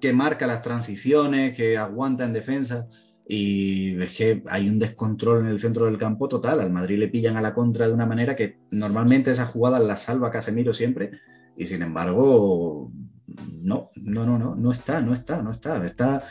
que 0.00 0.12
marca 0.12 0.48
las 0.48 0.60
transiciones, 0.60 1.56
que 1.56 1.78
aguanta 1.78 2.24
en 2.24 2.32
defensa. 2.32 2.88
Y 3.28 4.02
es 4.02 4.16
que 4.16 4.42
hay 4.48 4.68
un 4.68 4.80
descontrol 4.80 5.42
en 5.42 5.52
el 5.52 5.60
centro 5.60 5.84
del 5.84 5.98
campo 5.98 6.26
total. 6.26 6.58
Al 6.58 6.72
Madrid 6.72 6.98
le 6.98 7.06
pillan 7.06 7.36
a 7.36 7.40
la 7.40 7.54
contra 7.54 7.86
de 7.86 7.94
una 7.94 8.06
manera 8.06 8.34
que 8.34 8.58
normalmente 8.72 9.30
esa 9.30 9.46
jugada 9.46 9.78
la 9.78 9.96
salva 9.96 10.32
Casemiro 10.32 10.72
siempre. 10.72 11.12
Y 11.56 11.64
sin 11.66 11.80
embargo, 11.82 12.90
no, 13.62 13.90
no, 13.94 14.26
no, 14.26 14.36
no, 14.36 14.56
no 14.56 14.72
está, 14.72 15.00
no 15.00 15.12
está, 15.12 15.40
no 15.42 15.52
está. 15.52 15.86
Está. 15.86 16.24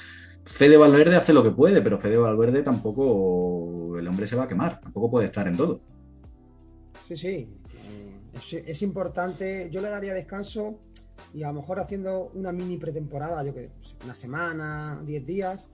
Fede 0.47 0.77
Valverde 0.77 1.15
hace 1.15 1.33
lo 1.33 1.43
que 1.43 1.51
puede, 1.51 1.81
pero 1.81 1.99
Fede 1.99 2.17
Valverde 2.17 2.63
tampoco. 2.63 3.97
El 3.99 4.07
hombre 4.07 4.25
se 4.25 4.35
va 4.35 4.43
a 4.43 4.47
quemar, 4.47 4.79
tampoco 4.79 5.11
puede 5.11 5.25
estar 5.25 5.47
en 5.47 5.57
todo. 5.57 5.81
Sí, 7.07 7.17
sí. 7.17 7.49
Eh, 7.73 8.63
es, 8.65 8.81
importante. 8.81 9.69
Yo 9.71 9.81
le 9.81 9.89
daría 9.89 10.13
descanso 10.13 10.79
y 11.33 11.43
a 11.43 11.47
lo 11.47 11.61
mejor 11.61 11.79
haciendo 11.79 12.31
una 12.33 12.51
mini 12.51 12.77
pretemporada, 12.77 13.43
yo 13.43 13.53
que 13.53 13.71
una 14.03 14.15
semana, 14.15 15.01
10 15.05 15.25
días, 15.25 15.69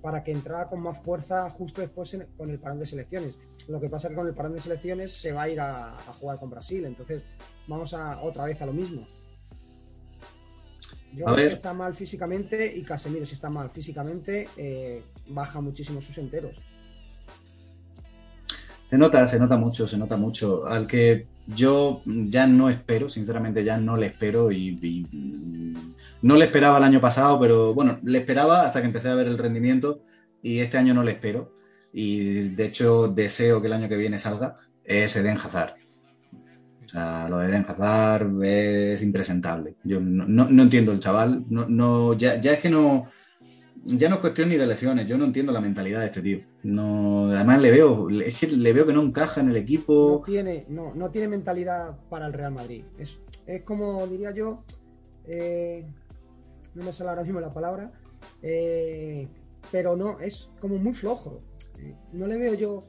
para 0.00 0.22
que 0.22 0.30
entrara 0.30 0.68
con 0.68 0.80
más 0.80 1.00
fuerza 1.02 1.50
justo 1.50 1.80
después 1.80 2.16
con 2.36 2.50
el 2.50 2.60
parón 2.60 2.78
de 2.78 2.86
selecciones. 2.86 3.38
Lo 3.66 3.80
que 3.80 3.88
pasa 3.88 4.06
es 4.06 4.10
que 4.12 4.16
con 4.16 4.26
el 4.28 4.34
parón 4.34 4.52
de 4.52 4.60
selecciones 4.60 5.12
se 5.12 5.32
va 5.32 5.42
a 5.42 5.48
ir 5.48 5.60
a, 5.60 5.92
jugar 6.20 6.38
con 6.38 6.50
Brasil, 6.50 6.84
entonces 6.84 7.22
vamos 7.66 7.94
a 7.94 8.22
otra 8.22 8.44
vez 8.44 8.62
a 8.62 8.66
lo 8.66 8.72
mismo. 8.72 9.06
Yo 11.14 11.24
creo 11.24 11.36
que 11.36 11.54
está 11.54 11.72
mal 11.72 11.94
físicamente 11.94 12.76
y 12.76 12.82
Casemiro, 12.82 13.24
si 13.26 13.34
está 13.34 13.50
mal 13.50 13.70
físicamente, 13.70 14.48
eh, 14.56 15.02
baja 15.28 15.60
muchísimo 15.60 16.00
sus 16.00 16.18
enteros. 16.18 16.56
Se 18.84 18.96
nota, 18.96 19.26
se 19.26 19.38
nota 19.38 19.56
mucho, 19.56 19.86
se 19.86 19.98
nota 19.98 20.16
mucho. 20.16 20.66
Al 20.66 20.86
que 20.86 21.26
yo 21.46 22.02
ya 22.06 22.46
no 22.46 22.70
espero, 22.70 23.08
sinceramente 23.10 23.64
ya 23.64 23.76
no 23.76 23.96
le 23.96 24.06
espero 24.06 24.50
y, 24.50 25.76
no 26.22 26.36
le 26.36 26.44
esperaba 26.46 26.78
el 26.78 26.84
año 26.84 27.00
pasado, 27.00 27.38
pero 27.38 27.74
bueno, 27.74 27.98
le 28.02 28.18
esperaba 28.18 28.62
hasta 28.62 28.80
que 28.80 28.86
empecé 28.86 29.08
a 29.08 29.14
ver 29.14 29.28
el 29.28 29.38
rendimiento 29.38 30.00
y 30.42 30.60
este 30.60 30.78
año 30.78 30.94
no 30.94 31.02
le 31.02 31.12
espero. 31.12 31.54
Y 31.92 32.50
de 32.50 32.66
hecho 32.66 33.08
deseo 33.08 33.60
que 33.60 33.66
el 33.66 33.72
año 33.74 33.88
que 33.88 33.96
viene 33.96 34.18
salga, 34.18 34.56
es 34.84 35.16
Eden 35.16 35.36
Hazard. 35.36 35.74
O 36.88 36.90
sea, 36.90 37.28
lo 37.28 37.38
de 37.38 37.48
Eden 37.48 37.66
es 38.42 39.02
impresentable. 39.02 39.76
Yo 39.84 40.00
no, 40.00 40.62
entiendo 40.62 40.90
el 40.92 41.00
chaval, 41.00 41.44
no, 41.50 41.68
no, 41.68 42.14
ya, 42.14 42.40
ya 42.40 42.54
es 42.54 42.60
que 42.60 42.70
no, 42.70 43.08
ya 43.84 44.08
no 44.08 44.14
es 44.14 44.20
cuestión 44.22 44.48
ni 44.48 44.56
de 44.56 44.66
lesiones, 44.66 45.06
yo 45.06 45.18
no 45.18 45.26
entiendo 45.26 45.52
la 45.52 45.60
mentalidad 45.60 46.00
de 46.00 46.06
este 46.06 46.22
tío. 46.22 46.40
No, 46.62 47.30
además 47.30 47.60
le 47.60 47.70
veo, 47.70 48.08
es 48.08 48.38
que 48.38 48.46
le 48.46 48.72
veo 48.72 48.86
que 48.86 48.94
no 48.94 49.02
encaja 49.02 49.42
en 49.42 49.50
el 49.50 49.58
equipo. 49.58 50.18
No 50.18 50.24
tiene, 50.24 50.64
no, 50.70 50.94
no 50.94 51.10
tiene 51.10 51.28
mentalidad 51.28 51.98
para 52.08 52.26
el 52.26 52.32
Real 52.32 52.52
Madrid. 52.52 52.84
Es, 52.98 53.20
es 53.46 53.62
como 53.64 54.06
diría 54.06 54.32
yo, 54.32 54.64
eh, 55.26 55.84
no 56.74 56.84
me 56.84 56.92
sale 56.92 57.10
ahora 57.10 57.22
mismo 57.22 57.38
la 57.38 57.52
palabra, 57.52 57.92
eh, 58.40 59.28
pero 59.70 59.94
no, 59.94 60.18
es 60.20 60.50
como 60.58 60.78
muy 60.78 60.94
flojo. 60.94 61.42
No 62.14 62.26
le 62.26 62.38
veo 62.38 62.54
yo 62.54 62.84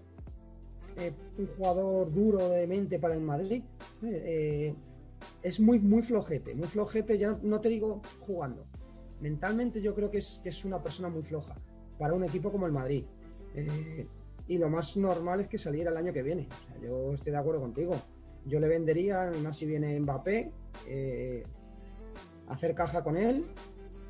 eh, 0.97 1.13
un 1.37 1.47
jugador 1.47 2.11
duro 2.11 2.49
de 2.49 2.65
mente 2.67 2.99
para 2.99 3.13
el 3.13 3.21
Madrid. 3.21 3.63
Es 4.01 5.59
muy, 5.59 5.79
muy 5.79 6.01
flojete, 6.01 6.55
muy 6.55 6.67
flojete, 6.67 7.17
ya 7.17 7.37
no 7.41 7.59
te 7.59 7.69
digo 7.69 8.01
jugando, 8.21 8.65
mentalmente 9.21 9.81
yo 9.81 9.93
creo 9.95 10.09
que 10.09 10.19
es, 10.19 10.41
es 10.43 10.65
una 10.65 10.81
persona 10.81 11.09
muy 11.09 11.23
floja 11.23 11.55
para 11.97 12.13
un 12.13 12.23
equipo 12.23 12.51
como 12.51 12.65
el 12.65 12.71
Madrid. 12.71 13.05
Eh, 13.55 14.07
y 14.47 14.57
lo 14.57 14.69
más 14.69 14.97
normal 14.97 15.41
es 15.41 15.47
que 15.47 15.57
saliera 15.57 15.91
el 15.91 15.97
año 15.97 16.13
que 16.13 16.23
viene. 16.23 16.47
yo 16.81 17.13
estoy 17.13 17.31
de 17.31 17.37
acuerdo 17.37 17.61
contigo. 17.61 18.01
Yo 18.45 18.59
le 18.59 18.67
vendería, 18.67 19.31
más 19.43 19.57
si 19.57 19.67
viene 19.67 19.99
Mbappé, 19.99 20.51
eh, 20.87 21.43
hacer 22.47 22.73
caja 22.73 23.03
con 23.03 23.17
él 23.17 23.45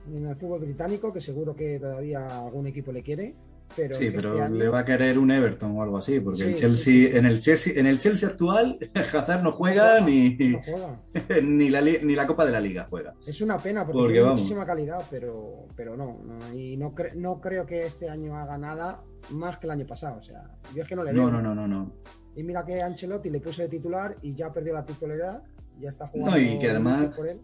en 0.07 0.27
el 0.27 0.35
fútbol 0.37 0.61
británico, 0.61 1.11
que 1.11 1.19
seguro 1.19 1.55
que 1.55 1.79
todavía 1.79 2.39
algún 2.39 2.67
equipo 2.67 2.91
le 2.91 3.03
quiere 3.03 3.35
sí, 3.75 3.81
este 4.07 4.11
pero 4.11 4.49
le 4.49 4.69
va 4.69 4.79
a 4.79 4.85
querer 4.85 5.17
un 5.17 5.31
Everton 5.31 5.77
o 5.77 5.83
algo 5.83 5.97
así, 5.97 6.19
porque 6.19 6.43
el 6.43 6.55
Chelsea, 6.55 7.17
en 7.17 7.25
el 7.25 7.39
Chelsea, 7.39 7.73
en 7.75 7.85
el 7.85 7.99
Chelsea 7.99 8.29
actual, 8.29 8.77
Hazard 9.13 9.43
no 9.43 9.51
juega, 9.51 9.99
ni, 10.01 10.37
ni, 11.43 11.69
la, 11.69 11.81
ni 11.81 12.15
la 12.15 12.27
Copa 12.27 12.45
de 12.45 12.51
la 12.51 12.61
Liga 12.61 12.87
juega. 12.89 13.13
Es 13.25 13.41
una 13.41 13.57
pena 13.59 13.85
porque, 13.85 14.13
tiene 14.13 14.29
muchísima 14.29 14.65
calidad, 14.65 15.05
pero, 15.09 15.67
pero 15.75 15.95
no, 15.95 16.19
y 16.53 16.77
no, 16.77 16.93
no 17.15 17.41
creo 17.41 17.65
que 17.65 17.85
este 17.85 18.09
año 18.09 18.35
haga 18.35 18.57
nada 18.57 19.03
más 19.29 19.57
que 19.57 19.67
el 19.67 19.71
año 19.71 19.85
pasado. 19.85 20.19
O 20.19 20.23
sea, 20.23 20.49
yo 20.75 20.83
es 20.83 20.89
que 20.89 20.95
no 20.95 21.03
le 21.03 21.13
veo. 21.13 21.29
No, 21.29 21.41
no, 21.41 21.55
no, 21.55 21.67
no, 21.67 21.93
Y 22.35 22.43
mira 22.43 22.65
que 22.65 22.81
Ancelotti 22.81 23.29
le 23.29 23.39
puso 23.39 23.61
de 23.61 23.69
titular 23.69 24.15
y 24.21 24.35
ya 24.35 24.51
perdió 24.51 24.73
la 24.73 24.85
titularidad, 24.85 25.43
ya 25.79 25.89
está 25.89 26.07
jugando. 26.07 26.31
No, 26.31 26.37
y 26.37 26.59
que 26.59 26.69
además 26.69 27.15
por 27.15 27.27
él 27.27 27.39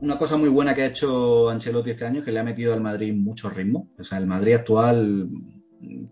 una 0.00 0.18
cosa 0.18 0.36
muy 0.36 0.48
buena 0.48 0.74
que 0.74 0.82
ha 0.82 0.86
hecho 0.86 1.48
Ancelotti 1.50 1.90
este 1.90 2.04
año 2.04 2.20
es 2.20 2.24
que 2.24 2.32
le 2.32 2.40
ha 2.40 2.44
metido 2.44 2.72
al 2.72 2.80
Madrid 2.80 3.14
mucho 3.14 3.48
ritmo. 3.48 3.90
O 3.98 4.04
sea, 4.04 4.18
el 4.18 4.26
Madrid 4.26 4.54
actual 4.54 5.28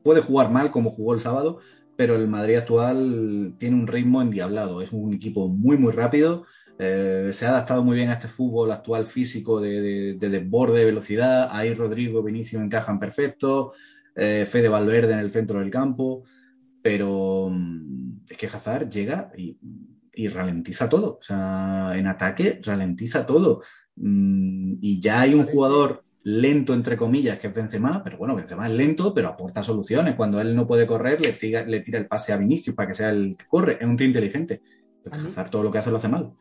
puede 0.03 0.23
jugar 0.23 0.51
mal 0.51 0.71
como 0.71 0.91
jugó 0.91 1.15
el 1.15 1.21
sábado, 1.21 1.59
pero 1.97 2.17
el 2.17 2.29
Madrid 2.29 2.57
actual 2.57 3.55
tiene 3.59 3.77
un 3.77 3.87
ritmo 3.87 4.23
endiablado. 4.23 4.83
Es 4.83 4.93
un 4.93 5.15
equipo 5.15 5.49
muy, 5.49 5.77
muy 5.77 5.93
rápido. 5.93 6.45
Eh, 6.79 7.31
se 7.33 7.47
ha 7.47 7.51
adaptado 7.51 7.85
muy 7.85 7.97
bien 7.97 8.09
a 8.09 8.15
este 8.15 8.29
fútbol 8.29 8.73
actual 8.73 9.07
físico 9.07 9.61
de, 9.61 10.17
desborde, 10.19 10.79
de 10.79 10.85
velocidad. 10.87 11.49
Ahí 11.51 11.75
Rodrigo 11.75 12.21
y 12.21 12.25
Vinicio 12.25 12.61
encajan 12.61 12.99
perfecto. 12.99 13.73
Eh, 14.15 14.47
Fede 14.49 14.69
Valverde 14.69 15.13
en 15.13 15.21
el 15.21 15.31
centro 15.31 15.61
del 15.61 15.71
campo. 15.71 16.25
Pero 16.83 17.49
mm, 17.51 18.23
es 18.29 18.37
que 18.37 18.47
Hazard 18.47 18.89
llega 18.89 19.31
y 19.37 19.57
y 20.15 20.29
ralentiza 20.29 20.89
todo. 20.89 21.19
O 21.19 21.23
sea, 21.23 21.93
en 21.95 22.07
ataque 22.07 22.61
ralentiza 22.63 23.27
todo. 23.27 23.63
Mm, 23.97 24.75
y 24.81 25.01
ya 25.01 25.21
hay 25.21 25.35
un 25.35 25.47
jugador 25.47 26.05
lento, 26.25 26.75
entre 26.75 26.97
comillas, 26.97 27.39
que 27.39 27.49
es 27.49 27.55
Benzema, 27.55 28.03
pero 28.05 28.19
bueno, 28.19 28.37
Benzema 28.37 28.67
es 28.69 28.75
lento, 28.75 29.13
pero 29.13 29.29
aporta 29.29 29.63
soluciones. 29.63 30.15
Cuando 30.15 30.41
él 30.41 30.55
no 30.55 30.67
puede 30.67 30.87
correr, 30.87 31.21
le 31.21 31.33
tira, 31.33 31.65
le 31.65 31.81
tira 31.81 31.99
el 31.99 32.07
pase 32.07 32.33
a 32.33 32.37
Vinicius 32.37 32.77
para 32.77 32.89
que 32.89 32.95
sea 32.95 33.11
el 33.11 33.37
que 33.37 33.47
corre. 33.47 33.79
Es 33.81 33.87
un 33.87 33.97
tío 33.97 34.07
inteligente. 34.07 34.63
Pero 35.03 35.51
todo 35.51 35.63
lo 35.65 35.71
que 35.71 35.79
hace 35.79 35.91
lo 35.91 35.97
hace 35.97 36.09
mal. 36.09 36.33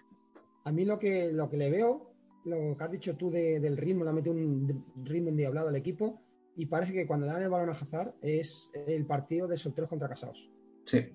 A 0.64 0.72
mí 0.72 0.86
lo 0.86 1.00
que, 1.00 1.32
lo 1.32 1.50
que 1.50 1.58
le 1.58 1.72
veo, 1.72 2.14
lo 2.46 2.78
que 2.78 2.84
has 2.84 2.92
dicho 2.92 3.16
tú 3.16 3.32
del 3.32 3.78
ritmo, 3.78 4.04
le 4.04 4.12
ha 4.12 4.14
metido 4.14 4.36
un 4.36 4.86
ritmo 5.04 5.30
endiablado 5.30 5.70
al 5.70 5.76
equipo 5.76 6.22
y 6.56 6.68
parece 6.68 6.94
que 6.94 7.08
cuando 7.08 7.26
le 7.26 7.32
dan 7.32 7.42
el 7.42 7.50
balón 7.50 7.70
a 7.70 7.74
Hazard 7.74 8.14
es 8.22 8.70
el 8.74 9.06
partido 9.08 9.48
de 9.48 9.58
solteros 9.58 9.90
contra 9.90 10.10
casados. 10.10 10.48
Sí. 10.86 11.08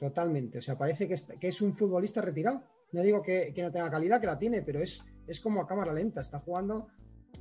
Totalmente. 0.00 0.58
O 0.58 0.62
sea, 0.62 0.76
parece 0.76 1.08
que 1.08 1.48
es, 1.48 1.62
un 1.62 1.74
futbolista 1.74 2.20
retirado. 2.20 2.62
No 2.92 3.02
digo 3.02 3.22
que, 3.22 3.52
no 3.58 3.72
tenga 3.72 3.90
calidad, 3.90 4.20
que 4.20 4.26
la 4.26 4.38
tiene, 4.38 4.62
pero 4.62 4.80
es, 4.80 5.02
es 5.26 5.40
como 5.40 5.60
a 5.60 5.66
cámara 5.66 5.92
lenta. 5.92 6.20
Está 6.20 6.38
jugando 6.38 6.88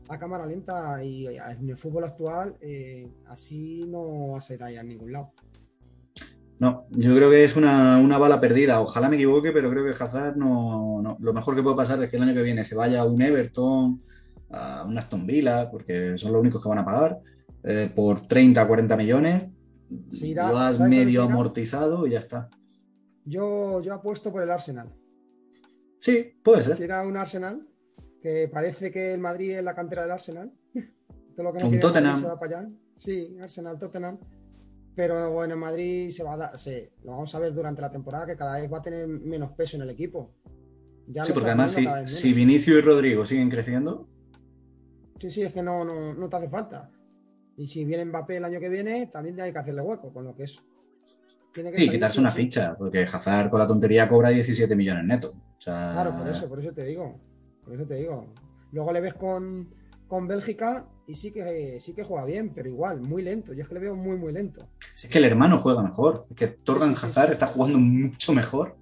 a 0.09 0.17
cámara 0.17 0.45
lenta 0.45 1.03
y 1.03 1.27
en 1.27 1.69
el 1.69 1.77
fútbol 1.77 2.03
actual 2.03 2.55
eh, 2.61 3.07
así 3.27 3.85
no 3.87 4.29
va 4.29 4.39
a 4.39 4.41
ser 4.41 4.61
ahí 4.63 4.77
a 4.77 4.83
ningún 4.83 5.11
lado. 5.11 5.31
No, 6.57 6.85
yo 6.91 7.13
creo 7.15 7.29
que 7.29 7.43
es 7.43 7.57
una, 7.57 7.99
bala 8.17 8.39
perdida. 8.39 8.79
Ojalá 8.79 9.09
me 9.09 9.17
equivoque, 9.17 9.51
pero 9.51 9.69
creo 9.69 9.83
que 9.83 10.01
Hazard 10.01 10.37
no, 10.37 11.01
no, 11.01 11.17
Lo 11.19 11.33
mejor 11.33 11.55
que 11.55 11.63
puede 11.63 11.75
pasar 11.75 12.01
es 12.01 12.09
que 12.09 12.15
el 12.15 12.23
año 12.23 12.33
que 12.33 12.43
viene 12.43 12.63
se 12.63 12.75
vaya 12.75 13.01
a 13.01 13.05
un 13.05 13.21
Everton, 13.21 14.01
a 14.51 14.85
un 14.87 14.97
Aston 14.97 15.27
Villa, 15.27 15.69
porque 15.69 16.17
son 16.17 16.31
los 16.31 16.39
únicos 16.39 16.63
que 16.63 16.69
van 16.69 16.79
a 16.79 16.85
pagar, 16.85 17.19
eh, 17.63 17.91
por 17.93 18.25
30, 18.27 18.65
40 18.65 18.95
millones 18.95 19.43
lo 20.35 20.57
has 20.57 20.79
medio 20.79 21.23
amortizado 21.23 22.07
y 22.07 22.11
ya 22.11 22.19
está. 22.19 22.49
Yo, 23.25 23.81
yo 23.81 23.93
apuesto 23.93 24.31
por 24.31 24.43
el 24.43 24.51
Arsenal. 24.51 24.93
Sí, 25.99 26.33
puede 26.43 26.63
ser. 26.63 26.77
Si 26.77 26.83
un 26.83 27.17
Arsenal, 27.17 27.67
que 28.21 28.47
parece 28.47 28.91
que 28.91 29.13
el 29.13 29.19
Madrid 29.19 29.57
es 29.57 29.63
la 29.63 29.73
cantera 29.75 30.03
del 30.03 30.11
Arsenal. 30.11 30.51
Todo 31.35 31.43
lo 31.43 31.53
que 31.53 31.65
un 31.65 31.79
Tottenham. 31.79 32.17
Se 32.17 32.27
va 32.27 32.39
para 32.39 32.59
allá. 32.59 32.69
Sí, 32.95 33.35
Arsenal, 33.41 33.79
Tottenham. 33.79 34.19
Pero 34.95 35.33
bueno, 35.33 35.55
en 35.55 35.59
Madrid 35.59 36.09
se 36.11 36.23
va 36.23 36.33
a 36.33 36.37
dar, 36.37 36.51
lo 37.03 37.11
vamos 37.11 37.35
a 37.35 37.39
ver 37.39 37.53
durante 37.53 37.81
la 37.81 37.91
temporada 37.91 38.25
que 38.25 38.37
cada 38.37 38.59
vez 38.59 38.71
va 38.71 38.77
a 38.77 38.81
tener 38.81 39.07
menos 39.07 39.51
peso 39.51 39.75
en 39.75 39.83
el 39.83 39.89
equipo. 39.89 40.33
Ya 41.07 41.25
sí, 41.25 41.33
porque 41.33 41.49
además 41.49 41.71
si, 41.71 41.85
si, 42.05 42.33
Vinicio 42.33 42.77
y 42.77 42.81
Rodrigo 42.81 43.25
siguen 43.25 43.49
creciendo. 43.49 44.07
Sí, 45.19 45.29
sí, 45.29 45.41
es 45.41 45.53
que 45.53 45.61
no, 45.61 45.83
no, 45.83 46.13
no 46.13 46.29
te 46.29 46.35
hace 46.37 46.49
falta. 46.49 46.91
Y 47.57 47.67
si 47.67 47.85
viene 47.85 48.05
Mbappé 48.05 48.37
el 48.37 48.45
año 48.45 48.59
que 48.59 48.69
viene, 48.69 49.07
también 49.07 49.39
hay 49.39 49.53
que 49.53 49.59
hacerle 49.59 49.81
hueco, 49.81 50.11
con 50.11 50.25
lo 50.25 50.35
que 50.35 50.43
es. 50.43 50.61
sí, 51.71 51.89
quitarse 51.89 52.19
una 52.19 52.31
ficha, 52.31 52.75
porque 52.77 53.03
Hazard 53.03 53.49
con 53.49 53.59
la 53.59 53.67
tontería 53.67 54.07
cobra 54.07 54.29
17 54.29 54.75
millones 54.75 55.05
netos. 55.05 55.35
Claro, 55.63 56.15
por 56.17 56.27
eso, 56.27 56.49
por 56.49 56.59
eso 56.59 56.73
te 56.73 56.83
digo. 56.83 57.19
Por 57.63 57.73
eso 57.73 57.87
te 57.87 57.95
digo. 57.95 58.33
Luego 58.71 58.91
le 58.91 59.01
ves 59.01 59.13
con, 59.13 59.69
Bélgica 60.27 60.87
y 61.07 61.15
sí 61.15 61.31
que 61.31 61.77
sí 61.79 61.93
que 61.93 62.03
juega 62.03 62.25
bien, 62.25 62.53
pero 62.53 62.69
igual, 62.69 63.01
muy 63.01 63.23
lento. 63.23 63.53
Yo 63.53 63.63
es 63.63 63.67
que 63.67 63.75
le 63.75 63.81
veo 63.81 63.95
muy, 63.95 64.17
muy 64.17 64.31
lento. 64.31 64.69
es 64.95 65.07
que 65.07 65.17
el 65.17 65.25
hermano 65.25 65.57
juega 65.59 65.81
mejor. 65.81 66.25
Es 66.29 66.35
que 66.35 66.47
Torgan 66.47 66.93
Hazard 66.93 67.33
está 67.33 67.47
jugando 67.47 67.79
mucho 67.79 68.33
mejor. 68.33 68.77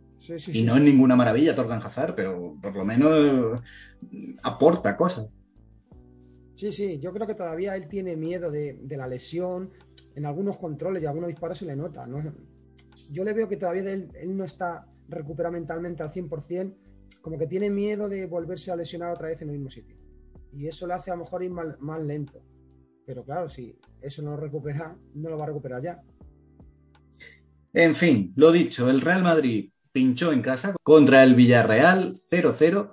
y 0.48 0.64
no 0.64 0.76
es 0.76 0.82
ninguna 0.82 1.16
maravilla 1.16 1.56
Torgan 1.56 1.82
Hazard, 1.82 2.16
pero 2.16 2.56
por 2.62 2.76
lo 2.76 2.86
menos 2.86 3.62
aporta 4.44 4.98
cosas. 4.98 5.28
Sí, 6.56 6.72
sí, 6.72 7.00
yo 7.00 7.12
creo 7.12 7.26
que 7.26 7.36
todavía 7.36 7.76
él 7.76 7.88
tiene 7.88 8.16
miedo 8.16 8.52
de, 8.52 8.78
la 8.89 9.08
lesión. 9.08 9.72
En 10.16 10.26
algunos 10.26 10.60
controles 10.60 11.02
y 11.02 11.06
algunos 11.06 11.30
disparos 11.30 11.58
se 11.58 11.66
le 11.66 11.76
nota. 11.76 12.08
Yo 13.12 13.24
le 13.24 13.34
veo 13.34 13.50
que 13.50 13.58
todavía 13.58 13.92
él, 13.92 14.38
no 14.38 14.44
está 14.44 14.88
recuperado 15.10 15.54
mentalmente 15.54 16.04
al 16.04 16.12
100%, 16.12 16.76
como 17.22 17.38
que 17.38 17.48
tiene 17.48 17.70
miedo 17.70 18.08
de 18.10 18.26
volverse 18.26 18.72
a 18.72 18.76
lesionar 18.76 19.12
otra 19.12 19.30
vez 19.30 19.42
en 19.42 19.50
el 19.50 19.56
mismo 19.56 19.72
sitio. 19.72 19.98
Y 20.52 20.68
eso 20.68 20.86
le 20.86 20.94
hace 20.94 21.10
a 21.12 21.16
lo 21.16 21.24
mejor 21.24 21.44
ir 21.44 21.50
más, 21.52 22.02
lento. 22.04 22.44
Pero 23.06 23.24
claro, 23.26 23.50
si 23.50 23.76
eso 24.02 24.22
no 24.22 24.32
lo 24.32 24.38
recupera, 24.38 24.96
no 25.16 25.30
lo 25.30 25.38
va 25.38 25.46
a 25.46 25.48
recuperar 25.48 25.82
ya. 25.82 26.02
En 27.74 27.96
fin, 27.96 28.34
lo 28.36 28.52
dicho, 28.52 28.89
el 28.89 29.02
Real 29.02 29.24
Madrid 29.24 29.72
pinchó 29.92 30.32
en 30.32 30.44
casa 30.44 30.76
contra 30.84 31.24
el 31.24 31.34
Villarreal 31.34 32.18
0-0, 32.30 32.92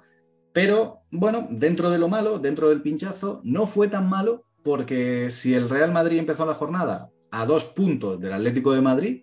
pero 0.53 0.99
bueno, 1.13 1.47
dentro 1.51 1.91
de 1.91 1.99
lo 1.99 2.09
malo, 2.09 2.39
dentro 2.39 2.69
del 2.69 2.83
pinchazo, 2.83 3.41
no 3.45 3.67
fue 3.67 3.89
tan 3.89 4.09
malo 4.09 4.45
porque 4.63 5.31
si 5.31 5.55
el 5.55 5.69
Real 5.69 5.93
Madrid 5.93 6.19
empezó 6.19 6.45
la 6.45 6.55
jornada 6.55 7.11
a 7.31 7.47
dos 7.47 7.65
puntos 7.65 8.21
del 8.21 8.33
Atlético 8.33 8.73
de 8.73 8.81
Madrid, 8.81 9.23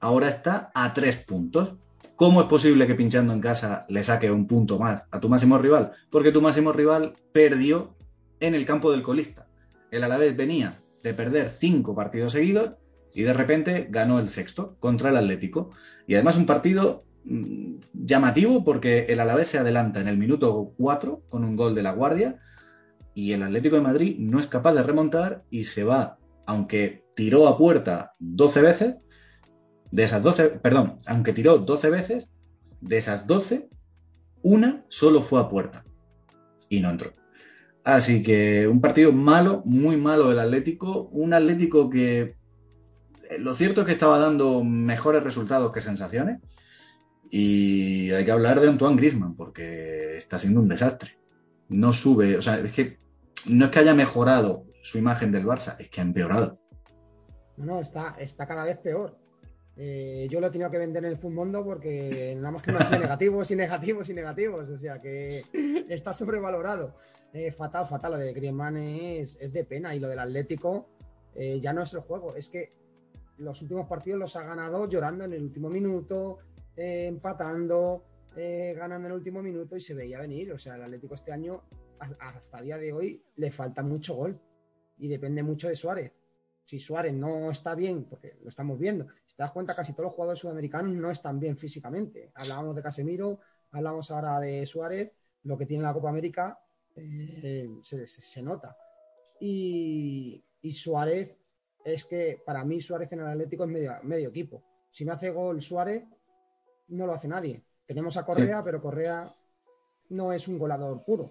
ahora 0.00 0.28
está 0.28 0.70
a 0.74 0.92
tres 0.92 1.16
puntos. 1.16 1.74
¿Cómo 2.16 2.40
es 2.40 2.46
posible 2.46 2.86
que 2.86 2.94
pinchando 2.94 3.32
en 3.32 3.40
casa 3.40 3.84
le 3.88 4.02
saque 4.02 4.30
un 4.30 4.46
punto 4.46 4.78
más 4.78 5.04
a 5.10 5.20
tu 5.20 5.28
máximo 5.28 5.58
rival? 5.58 5.92
Porque 6.10 6.32
tu 6.32 6.40
máximo 6.40 6.72
rival 6.72 7.14
perdió 7.32 7.94
en 8.40 8.54
el 8.54 8.66
campo 8.66 8.90
del 8.90 9.02
colista. 9.02 9.48
El 9.90 10.02
Alavés 10.02 10.36
venía 10.36 10.80
de 11.02 11.14
perder 11.14 11.50
cinco 11.50 11.94
partidos 11.94 12.32
seguidos 12.32 12.72
y 13.14 13.22
de 13.22 13.32
repente 13.32 13.86
ganó 13.90 14.18
el 14.18 14.28
sexto 14.28 14.76
contra 14.80 15.10
el 15.10 15.16
Atlético. 15.16 15.70
Y 16.06 16.14
además 16.14 16.36
un 16.36 16.46
partido 16.46 17.05
llamativo 17.92 18.64
porque 18.64 19.06
el 19.08 19.20
Alavés 19.20 19.48
se 19.48 19.58
adelanta 19.58 20.00
en 20.00 20.08
el 20.08 20.16
minuto 20.16 20.72
4 20.78 21.22
con 21.28 21.44
un 21.44 21.56
gol 21.56 21.74
de 21.74 21.82
la 21.82 21.92
Guardia 21.92 22.38
y 23.14 23.32
el 23.32 23.42
Atlético 23.42 23.76
de 23.76 23.82
Madrid 23.82 24.16
no 24.18 24.38
es 24.38 24.46
capaz 24.46 24.74
de 24.74 24.82
remontar 24.82 25.44
y 25.50 25.64
se 25.64 25.84
va, 25.84 26.18
aunque 26.46 27.04
tiró 27.14 27.48
a 27.48 27.56
puerta 27.56 28.14
12 28.18 28.60
veces, 28.60 28.96
de 29.90 30.04
esas 30.04 30.22
12, 30.22 30.48
perdón, 30.60 30.98
aunque 31.06 31.32
tiró 31.32 31.58
12 31.58 31.90
veces, 31.90 32.28
de 32.80 32.98
esas 32.98 33.26
12, 33.26 33.68
una 34.42 34.84
solo 34.88 35.22
fue 35.22 35.40
a 35.40 35.48
puerta 35.48 35.84
y 36.68 36.80
no 36.80 36.90
entró. 36.90 37.12
Así 37.84 38.22
que 38.22 38.68
un 38.68 38.80
partido 38.80 39.12
malo, 39.12 39.62
muy 39.64 39.96
malo 39.96 40.28
del 40.28 40.40
Atlético, 40.40 41.08
un 41.12 41.32
Atlético 41.32 41.88
que 41.88 42.20
eh, 43.30 43.38
lo 43.38 43.54
cierto 43.54 43.80
es 43.80 43.86
que 43.86 43.92
estaba 43.92 44.18
dando 44.18 44.62
mejores 44.62 45.22
resultados 45.22 45.72
que 45.72 45.80
sensaciones 45.80 46.40
y 47.30 48.10
hay 48.12 48.24
que 48.24 48.30
hablar 48.30 48.60
de 48.60 48.68
Antoine 48.68 48.96
Grisman 48.96 49.34
porque 49.34 50.16
está 50.16 50.38
siendo 50.38 50.60
un 50.60 50.68
desastre. 50.68 51.18
No 51.68 51.92
sube, 51.92 52.36
o 52.36 52.42
sea, 52.42 52.58
es 52.58 52.72
que 52.72 52.98
no 53.48 53.66
es 53.66 53.70
que 53.70 53.78
haya 53.78 53.94
mejorado 53.94 54.64
su 54.82 54.98
imagen 54.98 55.32
del 55.32 55.44
Barça, 55.44 55.76
es 55.80 55.90
que 55.90 56.00
ha 56.00 56.04
empeorado. 56.04 56.60
No, 57.56 57.66
no, 57.66 57.80
está, 57.80 58.16
está 58.18 58.46
cada 58.46 58.64
vez 58.64 58.78
peor. 58.78 59.18
Eh, 59.76 60.26
yo 60.30 60.40
lo 60.40 60.46
he 60.46 60.50
tenido 60.50 60.70
que 60.70 60.78
vender 60.78 61.04
en 61.04 61.12
el 61.12 61.30
Mundo 61.30 61.62
porque 61.62 62.34
nada 62.36 62.50
más 62.50 62.62
que 62.62 62.72
me 62.72 62.78
hace 62.78 62.98
negativos 62.98 63.50
y 63.50 63.56
negativos 63.56 64.08
y 64.08 64.14
negativos. 64.14 64.70
O 64.70 64.78
sea 64.78 65.00
que 65.00 65.44
está 65.88 66.12
sobrevalorado. 66.12 66.96
Eh, 67.32 67.52
fatal, 67.52 67.86
fatal. 67.86 68.12
Lo 68.12 68.18
de 68.18 68.32
Griezmann 68.32 68.76
es, 68.76 69.38
de 69.38 69.64
pena. 69.64 69.94
Y 69.94 70.00
lo 70.00 70.08
del 70.08 70.18
Atlético 70.18 70.88
eh, 71.34 71.60
ya 71.60 71.72
no 71.72 71.82
es 71.82 71.92
el 71.94 72.00
juego. 72.00 72.34
Es 72.34 72.48
que 72.48 72.72
los 73.38 73.60
últimos 73.60 73.86
partidos 73.86 74.18
los 74.18 74.36
ha 74.36 74.44
ganado 74.44 74.88
llorando 74.88 75.24
en 75.24 75.34
el 75.34 75.42
último 75.42 75.68
minuto, 75.68 76.38
empatando, 76.76 78.04
ganando 78.34 79.06
en 79.08 79.12
el 79.12 79.18
último 79.18 79.42
minuto 79.42 79.76
y 79.76 79.80
se 79.80 79.94
veía 79.94 80.20
venir. 80.20 80.52
O 80.52 80.58
sea, 80.58 80.76
el 80.76 80.82
Atlético 80.82 81.14
este 81.14 81.32
año, 81.32 81.62
hasta 82.20 82.58
el 82.58 82.64
día 82.66 82.78
de 82.78 82.92
hoy, 82.92 83.22
le 83.36 83.50
falta 83.50 83.82
mucho 83.82 84.14
gol. 84.14 84.40
Y 84.98 85.08
depende 85.08 85.42
mucho 85.42 85.68
de 85.68 85.76
Suárez 85.76 86.12
si 86.66 86.80
Suárez 86.80 87.14
no 87.14 87.50
está 87.50 87.74
bien, 87.74 88.04
porque 88.04 88.36
lo 88.42 88.48
estamos 88.48 88.78
viendo, 88.78 89.06
si 89.24 89.36
te 89.36 89.42
das 89.44 89.52
cuenta, 89.52 89.74
casi 89.74 89.92
todos 89.92 90.06
los 90.06 90.14
jugadores 90.14 90.40
sudamericanos 90.40 90.92
no 90.94 91.10
están 91.10 91.38
bien 91.38 91.56
físicamente. 91.56 92.32
Hablábamos 92.34 92.74
de 92.74 92.82
Casemiro, 92.82 93.38
hablamos 93.70 94.10
ahora 94.10 94.40
de 94.40 94.66
Suárez, 94.66 95.12
lo 95.44 95.56
que 95.56 95.66
tiene 95.66 95.84
la 95.84 95.94
Copa 95.94 96.10
América 96.10 96.58
eh, 96.96 97.68
se, 97.82 98.42
nota. 98.42 98.76
Y, 99.40 100.42
Suárez, 100.74 101.38
es 101.84 102.04
que 102.04 102.42
para 102.44 102.64
mí 102.64 102.80
Suárez 102.80 103.12
en 103.12 103.20
el 103.20 103.26
Atlético 103.26 103.62
es 103.62 103.70
medio, 103.70 103.92
medio 104.02 104.30
equipo. 104.30 104.64
Si 104.90 105.04
no 105.04 105.12
hace 105.12 105.30
gol 105.30 105.62
Suárez, 105.62 106.02
no 106.88 107.06
lo 107.06 107.12
hace 107.12 107.28
nadie. 107.28 107.64
Tenemos 107.86 108.16
a 108.16 108.24
Correa, 108.24 108.62
pero 108.62 108.80
Correa 108.82 109.34
no 110.10 110.32
es 110.32 110.48
un 110.48 110.58
golador 110.58 111.04
puro. 111.04 111.30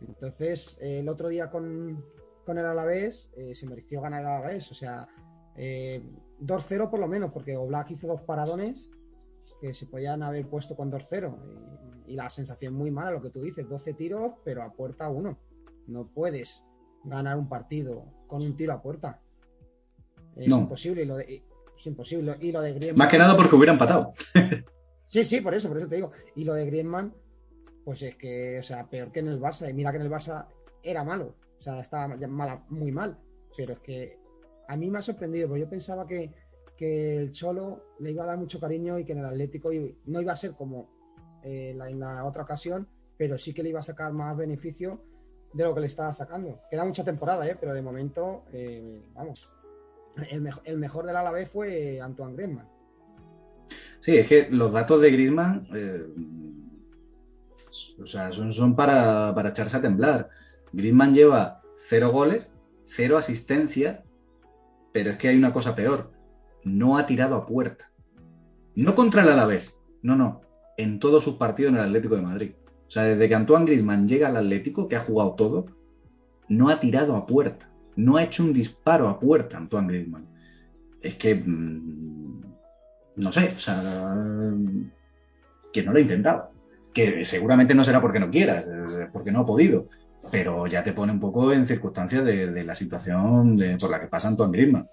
Entonces, 0.00 0.78
el 0.80 1.08
otro 1.08 1.28
día 1.28 1.50
con, 1.50 2.04
con 2.44 2.58
el 2.58 2.66
Alavés, 2.66 3.30
eh, 3.36 3.54
se 3.54 3.66
mereció 3.66 4.00
ganar 4.00 4.20
el 4.20 4.26
Alavés. 4.26 4.70
O 4.70 4.74
sea, 4.74 5.08
2-0 5.56 5.56
eh, 5.56 6.88
por 6.90 7.00
lo 7.00 7.08
menos, 7.08 7.32
porque 7.32 7.56
Oblak 7.56 7.90
hizo 7.90 8.06
dos 8.06 8.22
paradones 8.22 8.90
que 9.60 9.74
se 9.74 9.86
podían 9.86 10.22
haber 10.22 10.48
puesto 10.48 10.74
con 10.76 10.90
2-0. 10.90 12.06
Y, 12.06 12.14
la 12.16 12.28
sensación 12.28 12.74
muy 12.74 12.90
mala, 12.90 13.12
lo 13.12 13.22
que 13.22 13.30
tú 13.30 13.40
dices, 13.40 13.68
12 13.68 13.94
tiros, 13.94 14.32
pero 14.44 14.62
a 14.64 14.72
puerta 14.72 15.08
uno. 15.08 15.38
No 15.86 16.08
puedes 16.08 16.64
ganar 17.04 17.36
un 17.36 17.48
partido 17.48 18.04
con 18.26 18.42
un 18.42 18.56
tiro 18.56 18.72
a 18.72 18.82
puerta. 18.82 19.20
Es 20.34 20.48
imposible. 20.48 21.02
Y 21.02 21.06
lo 21.06 21.16
de, 21.16 21.44
es 21.80 21.86
imposible. 21.86 22.36
Y 22.40 22.52
lo 22.52 22.60
de 22.60 22.74
Griezmann. 22.74 22.98
Más 22.98 23.08
que 23.08 23.18
nada 23.18 23.36
porque 23.36 23.56
hubiera 23.56 23.72
empatado. 23.72 24.12
sí, 25.06 25.24
sí, 25.24 25.40
por 25.40 25.54
eso, 25.54 25.68
por 25.68 25.78
eso 25.78 25.88
te 25.88 25.96
digo. 25.96 26.12
Y 26.36 26.44
lo 26.44 26.54
de 26.54 26.66
Griezmann, 26.66 27.14
pues 27.84 28.02
es 28.02 28.16
que, 28.16 28.58
o 28.58 28.62
sea, 28.62 28.88
peor 28.88 29.10
que 29.10 29.20
en 29.20 29.28
el 29.28 29.40
Barça. 29.40 29.68
Y 29.68 29.72
mira 29.72 29.90
que 29.90 29.96
en 29.96 30.04
el 30.04 30.10
Barça 30.10 30.46
era 30.82 31.02
malo. 31.04 31.34
O 31.58 31.62
sea, 31.62 31.80
estaba 31.80 32.16
mala, 32.28 32.64
muy 32.68 32.92
mal. 32.92 33.18
Pero 33.56 33.74
es 33.74 33.80
que 33.80 34.18
a 34.68 34.76
mí 34.76 34.90
me 34.90 34.98
ha 34.98 35.02
sorprendido, 35.02 35.48
porque 35.48 35.62
yo 35.62 35.68
pensaba 35.68 36.06
que, 36.06 36.32
el 36.78 37.30
Cholo 37.32 37.96
le 37.98 38.12
iba 38.12 38.24
a 38.24 38.26
dar 38.26 38.38
mucho 38.38 38.58
cariño 38.58 38.98
y 38.98 39.04
que 39.04 39.12
en 39.12 39.18
el 39.18 39.26
Atlético 39.26 39.68
no 40.06 40.20
iba 40.22 40.32
a 40.32 40.36
ser 40.36 40.52
como 40.52 40.88
eh, 41.44 41.74
en 41.78 42.00
la 42.00 42.24
otra 42.24 42.42
ocasión, 42.42 42.88
pero 43.18 43.36
sí 43.36 43.52
que 43.52 43.62
le 43.62 43.68
iba 43.68 43.80
a 43.80 43.82
sacar 43.82 44.14
más 44.14 44.34
beneficio 44.34 45.02
de 45.52 45.64
lo 45.64 45.74
que 45.74 45.82
le 45.82 45.88
estaba 45.88 46.10
sacando. 46.14 46.62
Queda 46.70 46.86
mucha 46.86 47.04
temporada, 47.04 47.46
¿eh? 47.46 47.58
pero 47.60 47.74
de 47.74 47.82
momento, 47.82 48.44
eh, 48.50 49.04
vamos, 49.12 49.46
el, 50.30 50.78
mejor 50.78 51.06
del 51.06 51.16
Alavés 51.16 51.48
fue 51.48 52.00
Antoine 52.00 52.34
Griezmann. 52.34 52.68
Sí, 54.00 54.16
es 54.16 54.26
que 54.26 54.48
los 54.50 54.72
datos 54.72 55.00
de 55.00 55.10
Griezmann 55.10 55.68
eh, 55.74 56.06
o 58.02 58.06
sea, 58.06 58.32
son, 58.32 58.52
son 58.52 58.74
para, 58.74 59.34
para, 59.34 59.50
echarse 59.50 59.76
a 59.76 59.82
temblar. 59.82 60.30
Griezmann 60.72 61.14
lleva 61.14 61.62
cero 61.76 62.10
goles, 62.10 62.52
cero 62.86 63.16
asistencias, 63.16 64.00
pero 64.92 65.10
es 65.10 65.18
que 65.18 65.28
hay 65.28 65.36
una 65.36 65.52
cosa 65.52 65.74
peor. 65.74 66.12
No 66.64 66.98
ha 66.98 67.06
tirado 67.06 67.36
a 67.36 67.46
puerta. 67.46 67.90
No 68.74 68.94
contra 68.94 69.22
el 69.22 69.28
Alavés, 69.28 69.78
no, 70.02 70.16
no. 70.16 70.42
En 70.76 70.98
todos 70.98 71.24
sus 71.24 71.36
partidos 71.36 71.72
en 71.72 71.78
el 71.78 71.84
Atlético 71.84 72.16
de 72.16 72.22
Madrid. 72.22 72.52
O 72.86 72.90
sea, 72.90 73.04
desde 73.04 73.28
que 73.28 73.34
Antoine 73.34 73.66
Griezmann 73.66 74.08
llega 74.08 74.28
al 74.28 74.36
Atlético, 74.36 74.88
que 74.88 74.96
ha 74.96 75.00
jugado 75.00 75.34
todo, 75.34 75.66
no 76.48 76.68
ha 76.68 76.80
tirado 76.80 77.14
a 77.16 77.26
puerta. 77.26 77.70
No 77.96 78.16
ha 78.16 78.24
hecho 78.24 78.42
un 78.42 78.52
disparo 78.52 79.08
a 79.08 79.18
puerta 79.18 79.56
Antoine 79.56 79.88
Griezmann. 79.88 80.26
Es 81.00 81.14
que... 81.16 81.34
Mm, 81.34 82.40
no 83.16 83.32
sé, 83.32 83.52
o 83.56 83.58
sea... 83.58 84.14
Que 85.72 85.82
no 85.82 85.92
lo 85.92 85.98
ha 85.98 86.02
intentado. 86.02 86.50
Que 86.92 87.24
seguramente 87.24 87.74
no 87.74 87.84
será 87.84 88.00
porque 88.00 88.20
no 88.20 88.30
quieras, 88.30 88.68
porque 89.12 89.30
no 89.30 89.40
ha 89.40 89.46
podido 89.46 89.88
pero 90.30 90.66
ya 90.66 90.84
te 90.84 90.92
pone 90.92 91.12
un 91.12 91.20
poco 91.20 91.52
en 91.52 91.66
circunstancias 91.66 92.24
de, 92.24 92.64
la 92.64 92.74
situación 92.74 93.58
por 93.80 93.90
la 93.90 94.00
que 94.00 94.06
pasa 94.06 94.28
Antoine 94.28 94.52
Griezmann. 94.52 94.88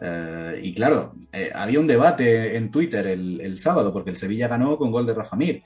Eh, 0.00 0.60
y 0.62 0.74
claro, 0.74 1.14
eh, 1.32 1.50
había 1.54 1.80
un 1.80 1.86
debate 1.86 2.56
en 2.56 2.70
Twitter 2.70 3.06
el, 3.06 3.56
sábado, 3.58 3.92
porque 3.92 4.10
el 4.10 4.16
Sevilla 4.16 4.48
ganó 4.48 4.76
con 4.76 4.90
gol 4.90 5.06
de 5.06 5.14
Rafa 5.14 5.36
Mir. 5.36 5.62